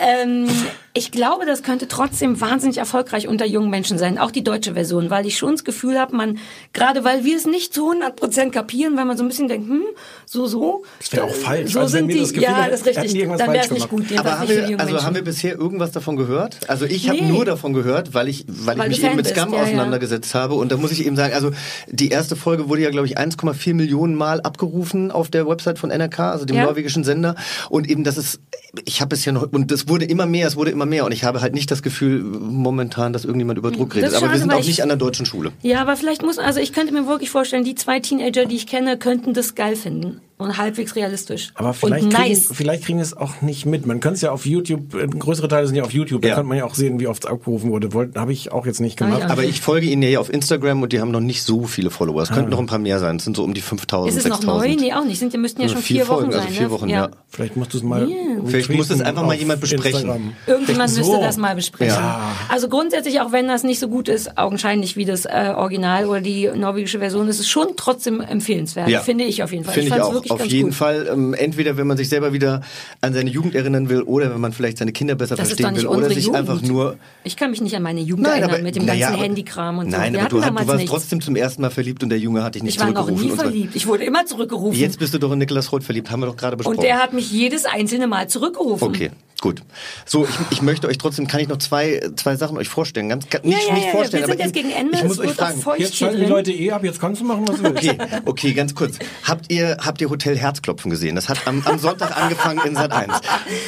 [0.00, 0.48] Ähm,
[0.92, 5.10] ich glaube, das könnte trotzdem wahnsinnig erfolgreich unter jungen Menschen sein, auch die deutsche Version,
[5.10, 6.38] weil ich schon das Gefühl habe, man,
[6.72, 9.82] gerade weil wir es nicht zu 100% kapieren, weil man so ein bisschen denkt, hm,
[10.24, 10.84] so, so.
[10.98, 11.72] Das wäre auch falsch.
[11.72, 13.12] So Also sind die, das Gefühl ja, das ist richtig.
[13.12, 14.04] Dann wäre es falsch nicht gut.
[14.18, 15.02] Aber haben wir, also Menschen.
[15.06, 16.60] haben wir bisher irgendwas davon gehört?
[16.68, 17.28] Also ich habe Nee.
[17.28, 19.64] nur davon gehört, weil ich, weil, Weil ich mich eben mit Scum ja, ja.
[19.64, 20.54] auseinandergesetzt habe.
[20.54, 21.50] Und da muss ich eben sagen, also
[21.88, 25.90] die erste Folge wurde ja, glaube ich, 1,4 Millionen Mal abgerufen auf der Website von
[25.90, 26.64] NRK, also dem Ja.
[26.64, 27.34] norwegischen Sender.
[27.68, 28.40] Und eben das ist,
[28.84, 31.04] ich habe bisher noch, und es wurde immer mehr, es wurde immer mehr.
[31.04, 34.14] Und ich habe halt nicht das Gefühl momentan, dass irgendjemand über Druck redet.
[34.14, 35.52] Aber wir sind auch ich- nicht an der deutschen Schule.
[35.62, 38.66] Ja, aber vielleicht muss, also ich könnte mir wirklich vorstellen, die zwei Teenager, die ich
[38.66, 40.20] kenne, könnten das geil finden.
[40.38, 41.50] Und halbwegs realistisch.
[41.54, 42.48] Aber vielleicht, und kriegen, nice.
[42.52, 43.86] vielleicht kriegen wir es auch nicht mit.
[43.86, 46.34] Man kann es ja auf YouTube, äh, größere Teile sind ja auf YouTube, da Ja.
[46.34, 47.88] kann man ja auch sehen, wie oft es abgerufen wurde.
[48.14, 49.20] Habe ich auch jetzt nicht Ah, gemacht.
[49.22, 49.28] ja.
[49.30, 52.20] Aber ich folge ihnen ja auf Instagram und die haben noch nicht so viele Follower.
[52.22, 52.34] Es Ah.
[52.34, 53.16] könnten noch ein paar mehr sein.
[53.16, 54.76] Es sind so um die 5000, Ist es noch 6000.
[54.78, 54.84] neu?
[54.86, 55.18] Nee, auch nicht.
[55.18, 56.52] Sind, müssten ja Ja, schon vier vier, Wochen Folgen, also sein.
[56.52, 56.70] vier ne?
[56.70, 57.08] Wochen, ja.
[57.28, 58.06] Vielleicht musst du es mal.
[58.46, 60.00] Vielleicht muss es einfach mal jemand besprechen.
[60.00, 60.32] Instagram.
[60.46, 61.20] Irgendjemand Echt müsste so?
[61.22, 61.94] das mal besprechen.
[61.94, 62.20] Ja.
[62.50, 66.20] Also grundsätzlich, auch wenn das nicht so gut ist, augenscheinlich wie das äh, Original oder
[66.20, 68.88] die norwegische Version, ist es schon trotzdem empfehlenswert.
[68.90, 69.00] Ja.
[69.00, 69.72] Finde ich auf jeden Fall.
[69.74, 70.25] Finde ich, auch.
[70.28, 70.74] Wirklich Auf ganz jeden gut.
[70.76, 71.08] Fall.
[71.12, 72.60] Ähm, entweder wenn man sich selber wieder
[73.00, 75.86] an seine Jugend erinnern will oder wenn man vielleicht seine Kinder besser Das verstehen will
[75.86, 76.36] oder sich Jugend.
[76.38, 76.96] einfach nur.
[77.24, 79.78] Ich kann mich nicht an meine Jugend Nein, erinnern aber, mit dem ganzen aber- Handykram
[79.78, 79.96] und so.
[79.96, 80.90] Nein, Wir aber du, hat, du warst nichts.
[80.90, 83.24] trotzdem zum ersten Mal verliebt und der Junge hat dich nicht Ich war noch zurückgerufen.
[83.26, 83.50] nie und so weiter.
[83.50, 83.76] verliebt.
[83.76, 84.78] Ich wurde immer zurückgerufen.
[84.78, 86.78] Jetzt bist du doch in Niklas Roth verliebt, haben wir doch gerade besprochen.
[86.78, 88.86] und der hat mich jedes einzelne Mal zurückgerufen.
[88.88, 89.10] Okay,
[89.40, 89.62] gut.
[90.04, 93.08] So, ich, ich möchte euch trotzdem, kann ich noch zwei, zwei Sachen euch vorstellen?
[93.08, 95.04] Ganz, nicht, ja, ja, nicht ja, vorstellen, wir sind aber jetzt ich, gegen Ende, ich
[95.04, 95.62] muss euch fragen.
[95.78, 96.26] Jetzt schalten die.
[96.26, 97.88] Leute eh ab, jetzt kannst du machen, was du willst.
[97.88, 98.98] Okay, okay, ganz kurz.
[99.24, 101.14] Habt ihr, habt ihr Hotel Herzklopfen gesehen?
[101.16, 103.12] Das hat am, am Sonntag angefangen in Sat 1.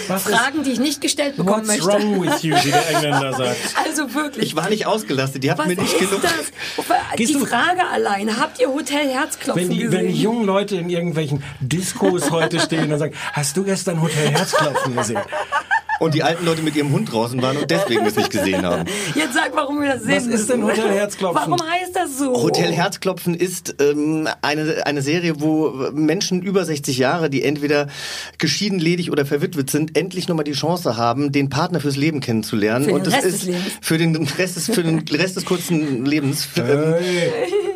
[0.09, 1.87] Was ist, Fragen, die ich nicht gestellt bekommen what's möchte.
[1.87, 3.57] wrong with you, wie der Engländer sagt.
[3.85, 4.47] Also wirklich.
[4.47, 6.23] Ich war nicht ausgelastet, die hatten Was mir nicht ist genug.
[6.23, 6.33] das?
[7.17, 8.39] Gehst die du- Frage allein.
[8.39, 9.93] Habt ihr Hotel Herzklopfen Wenn die, gesehen?
[10.01, 14.31] wenn die jungen Leute in irgendwelchen Diskos heute stehen und sagen, hast du gestern Hotel
[14.31, 15.21] Herzklopfen gesehen?
[15.99, 18.85] Und die alten Leute mit ihrem Hund draußen waren und deswegen es nicht gesehen haben.
[19.15, 20.63] Jetzt sag, warum wir das sehen Was ist denn.
[20.63, 21.53] Hotel Herzklopfen?
[21.53, 22.43] Warum heißt das so?
[22.43, 27.89] Hotel Herzklopfen ist ähm, eine, eine Serie, wo Menschen über 60 Jahre, die entweder
[28.39, 32.85] geschieden, ledig oder verwitwet sind, endlich nochmal die Chance haben, den Partner fürs Leben kennenzulernen.
[32.85, 33.63] Für den und das Rest des ist Lebens.
[33.81, 36.49] für den Rest des, für den Rest des kurzen Lebens.
[36.57, 36.95] Ähm,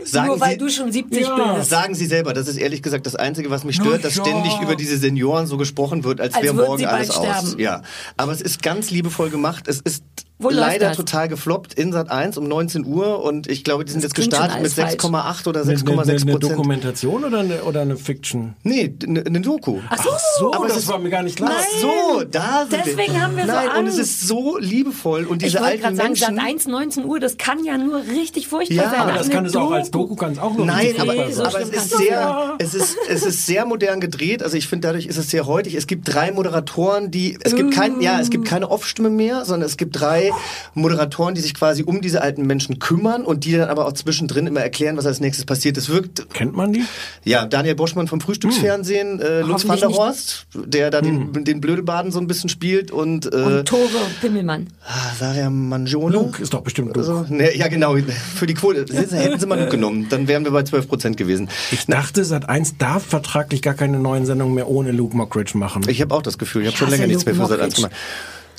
[0.04, 1.54] sagen Nur weil Sie, du schon 70 Ja.
[1.54, 1.70] bist.
[1.70, 4.76] Sagen Sie selber, das ist ehrlich gesagt das Einzige, was mich stört, dass ständig über
[4.76, 7.16] diese Senioren so gesprochen wird, als, Als wäre morgen alles aus.
[7.24, 7.58] sterben.
[7.58, 7.82] Ja,
[8.16, 9.68] aber es ist ganz liebevoll gemacht.
[9.68, 10.04] Es ist
[10.42, 10.96] Wo läuft leider das?
[10.96, 14.14] total gefloppt in Sat 1 um 19 Uhr und ich glaube, die sind Das jetzt
[14.14, 14.92] gestartet mit alles falsch.
[14.94, 16.52] 6,8 oder Eine, eine, 6,6 eine Prozent.
[16.52, 18.54] Dokumentation oder eine, oder eine Fiction?
[18.62, 19.78] Nee, eine ne Doku.
[19.88, 20.10] Ach so.
[20.38, 21.52] So, Aber das ist- war mir gar nicht klar.
[21.54, 23.20] Ach so, da sind Deswegen wir.
[23.22, 23.98] haben wir so Nein, und es Angst.
[23.98, 26.36] ist so liebevoll und Ich diese wollte alten gerade sagen, Menschen.
[26.36, 29.00] Sat 1, 19 Uhr, das kann ja nur richtig furchtbar Ja, sein.
[29.00, 31.12] aber das Eine kann es auch als Doku, kann es auch noch Nein, richtig aber,
[31.14, 31.50] furchtbar Nee, sein.
[31.50, 34.42] so aber es ist sehr, es ist, es ist sehr modern gedreht.
[34.42, 35.74] Also ich finde, dadurch ist es sehr heutig.
[35.74, 39.66] Es gibt drei Moderatoren, die, es gibt kein, ja, es gibt keine Off-Stimme mehr, sondern
[39.68, 40.31] es gibt drei
[40.74, 44.46] Moderatoren, die sich quasi um diese alten Menschen kümmern und die dann aber auch zwischendrin
[44.46, 45.76] immer erklären, was als nächstes passiert.
[45.76, 46.84] Es wirkt, Kennt man die?
[47.24, 49.88] ja, Daniel Boschmann vom Frühstücksfernsehen, äh, Lutz van der.
[49.90, 53.88] Horst, der da den, den Blödelbaden so ein bisschen spielt und, äh, Und Tore
[54.20, 54.68] Pimmelmann.
[54.86, 56.14] ah, Saria Mangione.
[56.14, 57.00] Luke ist doch bestimmt Luke.
[57.00, 57.96] Also, ne, ja, genau.
[58.34, 60.06] Für die Quote hätten sie mal Luke genommen.
[60.08, 61.48] Dann wären wir bei 12 Prozent gewesen.
[61.70, 65.82] Ich dachte, Sat 1 darf vertraglich gar keine neuen Sendungen mehr ohne Luke Mockridge machen.
[65.88, 67.88] Ich habe auch das Gefühl, ich habe schon länger nichts mehr für Sat 1 Mockridge.
[67.88, 67.92] gemacht.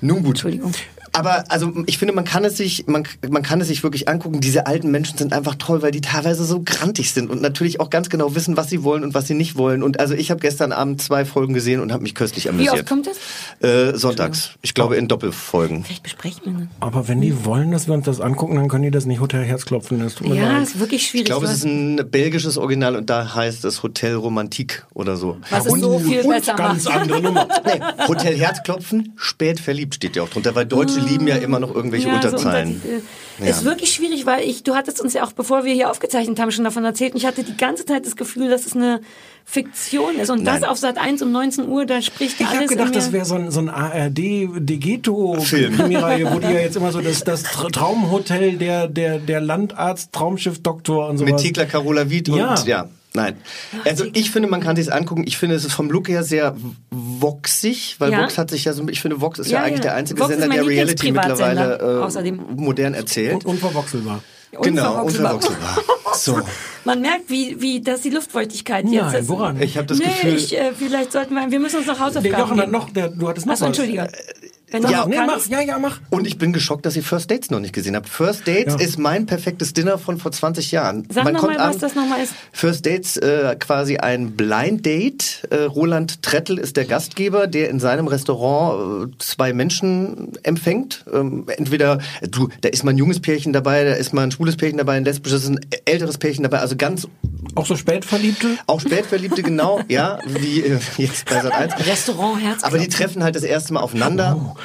[0.02, 0.30] Nun gut.
[0.32, 0.72] Entschuldigung.
[1.16, 4.42] Aber also ich finde, man kann es sich, man, man kann es sich wirklich angucken.
[4.42, 7.90] Diese alten Menschen sind einfach toll, weil die teilweise so grantig sind und natürlich auch
[7.92, 9.84] ganz genau wissen, was sie wollen und was sie nicht wollen.
[9.84, 12.74] Und also ich habe gestern Abend zwei Folgen gesehen und habe mich köstlich Wie amüsiert.
[12.74, 13.18] oft kommt das?
[13.62, 14.52] Äh, sonntags.
[14.64, 15.84] Ich glaube in Doppelfolgen.
[15.84, 16.68] Vielleicht besprechen wir das.
[16.80, 19.44] Aber wenn die wollen, dass wir uns das angucken, dann können die das nicht Hotel
[19.44, 20.00] Herzklopfen.
[20.00, 20.64] Das tut mir Ja, leid.
[20.64, 21.26] ist wirklich schwierig.
[21.28, 25.38] Ich glaube, es ist ein belgisches Original und da heißt es Hotel Romantik oder so.
[25.52, 26.98] was es so viel und besser ganz macht.
[26.98, 27.48] andere Nummer.
[27.66, 31.74] Nee, Hotel Herzklopfen, spät verliebt steht ja auch drunter, weil Deutsche lieben ja immer noch
[31.74, 32.70] irgendwelche Ja, so Unterzeilen.
[32.76, 33.02] Untertitel.
[33.40, 33.46] Ja.
[33.48, 36.52] Ist wirklich schwierig, weil ich, du hattest uns ja auch, bevor wir hier aufgezeichnet haben,
[36.52, 37.14] schon davon erzählt.
[37.14, 39.02] Und ich hatte die ganze Zeit das Gefühl, dass es eine
[39.44, 40.30] Fiktion ist.
[40.30, 40.70] Und das Nein.
[40.70, 43.36] auf Sat 1 um 19 Uhr, da spricht Ich alles habe gedacht, das wäre so
[43.36, 43.76] ein, so ein Film.
[45.04, 50.12] ARD-Degeto-Krimireihe, wo die ja jetzt immer so das, das Tra- Traumhotel der, der, der Landarzt,
[50.14, 51.32] Traumschiff-Doktor und sowas.
[51.34, 52.52] Mit Thekla Carola Wied Ja.
[52.52, 52.88] und ja.
[53.16, 53.36] Nein.
[53.86, 55.24] Also ich finde, man kann sich angucken.
[55.28, 56.56] Ich finde, es ist vom Look her sehr
[56.90, 58.22] voxig, weil Ja.
[58.24, 59.84] Vox hat sich ja so, ich finde, Vox ist ja, Ja, eigentlich ja.
[59.84, 62.42] der einzige Vox Sender, der Reality mittlerweile äh, außerdem.
[62.56, 63.34] modern erzählt.
[63.36, 64.24] Und unverwechselbar.
[64.62, 65.78] genau, Unverwechselbar.
[66.16, 66.40] So.
[66.86, 69.28] Man merkt, wie, wie das die Luftfeuchtigkeit Nein, jetzt ist.
[69.30, 69.60] woran?
[69.60, 72.38] Ich habe das nee, Gefühl, ich, äh, vielleicht sollten wir, wir müssen uns noch Hausaufgaben
[72.40, 72.72] Jochen hat geben.
[72.72, 73.68] noch, der, du hattest noch Achso, was.
[73.70, 74.08] Entschuldige.
[74.74, 76.00] Wenn Ja, nee, mach, ja, ja, mach.
[76.10, 78.10] Und ich bin geschockt, dass ihr First Dates noch nicht gesehen habt.
[78.10, 78.80] First Dates Ja.
[78.80, 81.08] ist mein perfektes Dinner von vor 20 Jahren.
[81.14, 82.34] Sag Man noch kommt mal, was das nochmal ist.
[82.52, 85.48] First Dates äh, quasi ein Blind Date.
[85.52, 91.06] Äh, Roland Trettel ist der Gastgeber, der in seinem Restaurant äh, zwei Menschen empfängt.
[91.14, 94.58] Ähm, entweder du, da ist mal ein junges Pärchen dabei, da ist mal ein schwules
[94.58, 96.60] Pärchen dabei, ein lesbisches, ein älteres Pärchen dabei.
[96.60, 97.08] Also ganz
[97.56, 98.58] Auch so Spätverliebte?
[98.68, 101.88] auch Spätverliebte genau, ja, wie äh, jetzt bei Sat 1.
[101.88, 102.64] Restaurant Herz.
[102.64, 104.56] Aber die treffen halt das erste Mal aufeinander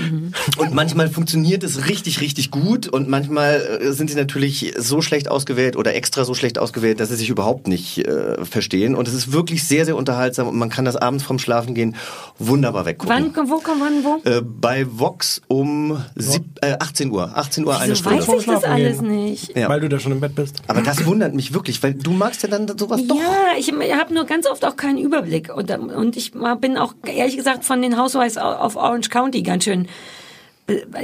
[0.59, 5.29] und manchmal funktioniert es richtig, richtig gut und manchmal äh, sind sie natürlich so schlecht
[5.31, 9.15] ausgewählt oder extra so schlecht ausgewählt, dass sie sich überhaupt nicht äh, verstehen und es
[9.15, 11.97] ist wirklich sehr, sehr unterhaltsam und man kann das abends vorm Schlafen gehen
[12.39, 13.15] wunderbar weggucken.
[13.15, 14.29] Wann, kommt- wo wann, wo?
[14.29, 17.33] Äh, bei Vox um sieb, äh, 18 Uhr.
[17.37, 18.27] 18 Uhr eine Wieso Stunde.
[18.29, 19.57] weiß ich das alles nicht?
[19.57, 19.69] Ja.
[19.69, 20.57] Weil du da schon im Bett bist.
[20.69, 23.17] Aber das wundert mich wirklich, weil du magst ja dann sowas doch.
[23.17, 25.55] Ja, ich habe nur ganz oft auch keinen Überblick.
[25.55, 29.87] Und, und ich bin auch, ehrlich gesagt, von den Housewives auf Orange County ganz schön.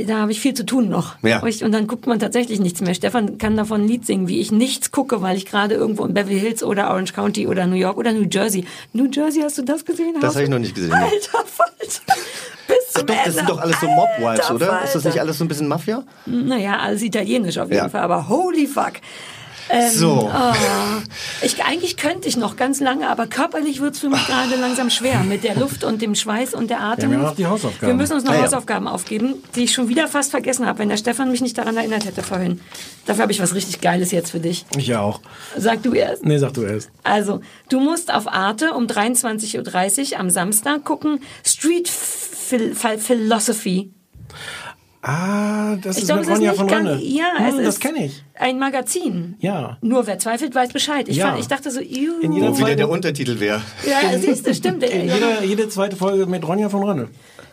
[0.06, 1.16] Da habe ich viel zu tun noch.
[1.22, 1.40] Ja.
[1.40, 2.94] Und dann guckt man tatsächlich nichts mehr.
[2.94, 6.12] Stefan kann davon ein Lied singen, wie ich nichts gucke, weil ich gerade irgendwo in
[6.12, 8.66] Beverly Hills oder Orange County oder New York oder New Jersey.
[8.92, 10.16] New Jersey, hast du das gesehen?
[10.20, 10.92] Das habe ich noch nicht gesehen.
[10.92, 11.64] Alter Falter.
[12.66, 13.38] Bis Ach zum doch, das Ende.
[13.38, 14.82] sind doch alles so Mob-Wives, oder?
[14.84, 15.20] Ist das nicht Falter.
[15.22, 16.02] alles so ein bisschen Mafia?
[16.26, 17.88] Naja, alles italienisch auf jeden Ja.
[17.88, 18.92] Fall, aber holy fuck.
[19.70, 20.30] Ähm, So.
[20.32, 20.52] oh,
[21.42, 24.90] ich, eigentlich könnte ich noch ganz lange, aber körperlich wird es für mich gerade langsam
[24.90, 26.78] schwer mit der Luft und dem Schweiß und der.
[26.78, 27.86] Wir haben ja Hausaufgaben.
[27.86, 28.42] Wir müssen uns noch Ah, ja.
[28.42, 31.76] Hausaufgaben aufgeben, die ich schon wieder fast vergessen habe, wenn der Stefan mich nicht daran
[31.76, 32.60] erinnert hätte vorhin.
[33.06, 34.64] Dafür habe ich was richtig Geiles jetzt für dich.
[34.76, 35.20] Ich ja auch.
[35.56, 36.24] Sag du erst.
[36.24, 36.90] Nee, sag du erst.
[37.02, 43.90] Also, du musst auf Arte um 23.30 Uhr am Samstag gucken, Street Phil Philosophy.
[45.06, 47.02] Ah, das Ich ist glaube, mit es ist Ronja nicht von ganz, Ranne.
[47.02, 48.24] ja, Hm, es das kenne ich.
[48.38, 49.34] ein Magazin.
[49.38, 49.76] Ja.
[49.82, 51.08] Nur wer zweifelt, weiß Bescheid.
[51.08, 51.28] Ich, Ja.
[51.28, 52.20] fand, ich dachte so, ew.
[52.22, 53.60] In jeder Wo wieder Folge- der Untertitel wäre.
[53.86, 54.82] ja, ja, siehst du, stimmt.
[54.82, 55.14] In ja.
[55.14, 57.08] jeder, jede zweite Folge mit Ronja von Ranne.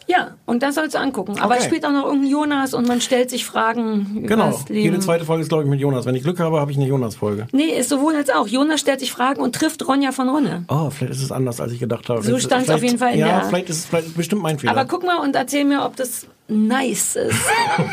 [0.08, 1.40] ja, und das sollst du angucken.
[1.40, 1.58] Aber Okay.
[1.60, 4.52] es spielt auch noch irgendein Jonas und man stellt sich Fragen über Genau.
[4.52, 4.82] das Leben.
[4.84, 6.06] Jede zweite Folge ist, glaube ich, mit Jonas.
[6.06, 7.48] Wenn ich Glück habe, habe ich eine Jonas-Folge.
[7.52, 8.48] Nee, ist sowohl als auch.
[8.48, 10.66] Jonas stellt sich Fragen und trifft Ronja von Ronne.
[10.70, 12.22] Oh, vielleicht ist es anders, als ich gedacht habe.
[12.24, 14.58] So stand's vielleicht- auf jeden Fall in Ja, der- vielleicht ist es vielleicht bestimmt mein
[14.60, 14.72] Fehler.
[14.74, 17.40] Aber guck mal und erzähl mir, ob das nice ist.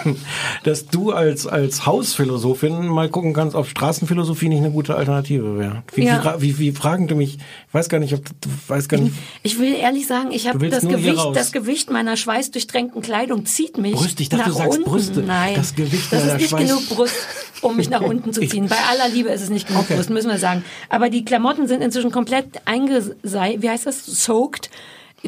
[0.65, 5.83] dass du als, als Hausphilosophin mal gucken kannst, ob Straßenphilosophie nicht eine gute Alternative wäre.
[5.95, 6.37] Wie, Ja.
[6.41, 7.35] wie, wie, wie fragen du mich?
[7.37, 9.15] Ich weiß gar nicht, ob du weißt gar nicht.
[9.43, 13.93] Ich will ehrlich sagen, ich habe das Gewicht, das Gewicht meiner schweißdurchtränkten Kleidung zieht mich
[13.95, 14.91] Brüste, ich dachte, nach du sagst unten.
[14.91, 15.21] Brüste.
[15.23, 17.15] Nein, Das Gewicht das ist nicht Schweiß- genug Brust,
[17.63, 18.67] um mich nach unten zu ziehen.
[18.69, 19.95] Bei aller Liebe ist es nicht genug Okay.
[19.97, 20.65] Brust, müssen wir sagen.
[20.89, 24.69] Aber die Klamotten sind inzwischen komplett eingesei, wie heißt das, soaked.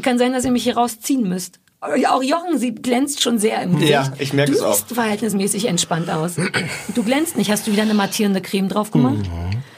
[0.03, 1.61] Kann sein, dass ihr mich hier rausziehen müsst.
[1.81, 3.91] Auch Jochen, sie glänzt schon sehr im Gesicht.
[3.91, 4.75] Ja, ich merke du es auch.
[4.75, 6.37] siehst verhältnismäßig entspannt aus.
[6.95, 7.51] Du glänzt nicht.
[7.51, 9.31] Hast du wieder eine mattierende Creme drauf gemacht?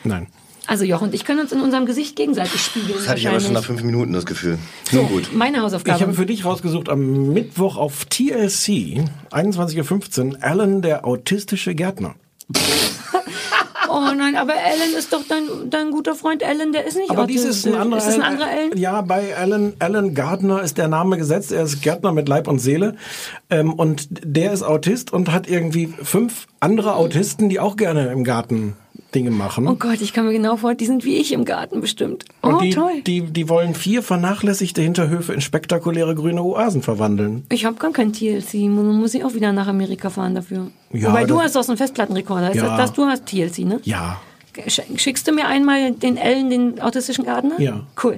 [0.02, 0.26] Nein.
[0.66, 2.94] Also Jochen und ich können uns in unserem Gesicht gegenseitig spiegeln.
[2.96, 4.58] Das hatte ich aber schon nach fünf Minuten das Gefühl.
[4.92, 5.30] Nun gut.
[5.34, 5.96] Meine Hausaufgabe.
[5.96, 12.14] Ich habe für dich rausgesucht am Mittwoch auf TLC, 21.15 Uhr, Alan, der autistische Gärtner.
[13.94, 17.26] Oh nein, aber Ellen ist doch dein, dein guter Freund Ellen, der ist nicht Aber
[17.26, 17.80] dies ist ein autistisch.
[17.80, 18.78] anderer Ist das ein anderer Ellen?
[18.78, 21.52] Ja, bei Alan, Alan Gardner ist der Name gesetzt.
[21.52, 22.96] Er ist Gärtner mit Leib und Seele.
[23.50, 28.24] Ähm, und der ist Autist und hat irgendwie fünf andere Autisten, die auch gerne im
[28.24, 28.76] Garten
[29.14, 29.68] Dinge machen.
[29.68, 32.24] Oh Gott, ich kann mir genau vor, die sind wie ich im Garten bestimmt.
[32.42, 33.02] Oh, und die, toll.
[33.06, 37.44] Die, die wollen vier vernachlässigte Hinterhöfe in spektakuläre grüne Oasen verwandeln.
[37.50, 40.68] Ich habe gar kein TLC, nun muss ich auch wieder nach Amerika fahren dafür.
[40.92, 42.54] Ja, Wobei du hast doch so einen Festplattenrekorder.
[42.54, 42.76] Ja.
[42.76, 43.80] das, das, du hast TLC, ne?
[43.84, 44.20] Ja.
[44.66, 47.58] Sch- Schickst du mir einmal den Ellen, den autistischen Gartner?
[47.60, 47.86] Ja.
[48.02, 48.16] Cool.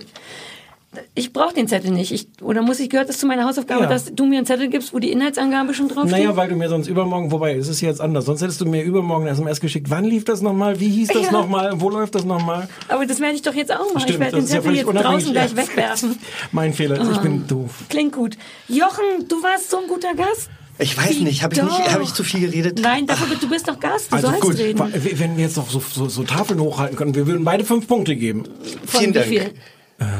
[1.14, 2.12] Ich brauche den Zettel nicht.
[2.12, 3.88] Ich, oder muss ich, gehört das zu meiner Hausaufgabe, Ja.
[3.88, 6.12] dass du mir einen Zettel gibst, wo die Inhaltsangabe schon draufsteht?
[6.12, 8.82] Naja, weil du mir sonst übermorgen, wobei, es ist jetzt anders, sonst hättest du mir
[8.82, 9.90] übermorgen eine SMS geschickt.
[9.90, 10.80] Wann lief das nochmal?
[10.80, 11.32] Wie hieß das Ja.
[11.32, 11.72] nochmal?
[11.80, 12.68] Wo läuft das nochmal?
[12.88, 13.92] Aber das werde ich doch jetzt auch machen.
[13.96, 15.56] ich Stimmt, werde das den ja Zettel völlig jetzt draußen gleich Ja.
[15.56, 16.18] wegwerfen.
[16.52, 17.20] Mein Fehler, ich Ah.
[17.20, 17.70] bin doof.
[17.88, 18.36] Klingt gut.
[18.68, 20.48] Jochen, du warst so ein guter Gast.
[20.76, 22.80] Ich weiß nicht, habe ich, nicht, hab ich zu viel geredet?
[22.82, 24.82] Nein, dafür, du bist doch Gast, du Also sollst gut, reden.
[24.92, 28.16] wenn wir jetzt noch so, so, so Tafeln hochhalten können, wir würden beide fünf Punkte
[28.16, 28.42] geben.
[28.84, 29.26] Von Vielen wie Dank.
[29.28, 29.50] viel?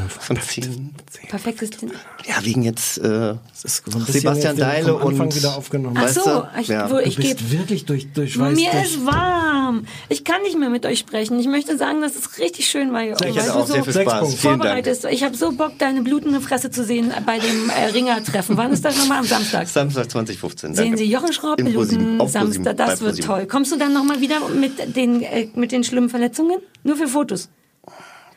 [0.08, 0.94] Von zehn.
[1.28, 1.90] Perfektes Ding.
[2.26, 3.68] Ja, wegen jetzt äh, so
[4.06, 5.96] Sebastian Deile und wieder aufgenommen.
[5.98, 6.60] Ach Weißt so, du?
[6.60, 6.88] ich, Ja.
[6.90, 7.34] wo, Du ich gebe.
[7.34, 8.84] bist wirklich durch, durch Schweiß Mir durch.
[8.84, 9.86] ist warm.
[10.08, 11.38] Ich kann nicht mehr mit euch sprechen.
[11.40, 13.02] Ich möchte sagen, dass es richtig schön war.
[13.02, 14.34] Jochen, Ich weil hatte du auch sehr so viel Sechs Spaß.
[14.36, 15.04] Vorbereitest.
[15.06, 18.56] Ich habe so Bock, deine blutende Fresse zu sehen bei dem äh, Ringertreffen.
[18.56, 19.66] Wann ist das nochmal am Samstag?
[19.66, 20.74] Samstag 2015.
[20.74, 20.98] Sehen danke.
[20.98, 22.76] Sie Jochen Schraub, bluten Samstag.
[22.76, 23.46] Das wird toll.
[23.46, 26.58] Kommst du dann nochmal wieder mit den, äh, mit den schlimmen Verletzungen?
[26.84, 27.48] Nur für Fotos.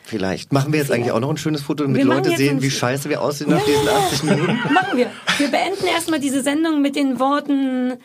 [0.08, 0.54] Vielleicht.
[0.54, 3.10] Machen wir jetzt eigentlich auch noch ein schönes Foto, damit Wir Leute sehen, wie scheiße
[3.10, 4.56] wir aussehen nach diesen 80 Minuten?
[4.74, 5.12] Machen wir.
[5.38, 7.98] Wir beenden erstmal diese Sendung mit den Worten,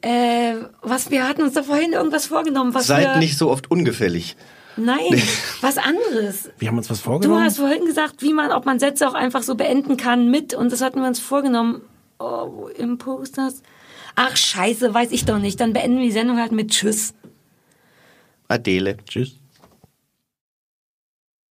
[0.00, 3.70] äh, was wir hatten uns da vorhin irgendwas vorgenommen, was Seid wir, nicht so oft
[3.70, 4.34] ungefällig.
[4.78, 5.22] Nein,
[5.60, 6.48] was anderes.
[6.58, 7.44] Wir haben uns was Du vorgenommen.
[7.44, 10.72] hast vorhin gesagt, wie man, ob man Sätze auch einfach so beenden kann mit, und
[10.72, 11.82] das hatten wir uns vorgenommen.
[12.18, 13.62] Oh, wo im Posters.
[14.14, 15.60] Ach, scheiße, weiß ich doch nicht.
[15.60, 17.12] Dann beenden wir die Sendung halt mit Tschüss.
[18.48, 18.96] Adele.
[19.06, 19.36] Tschüss.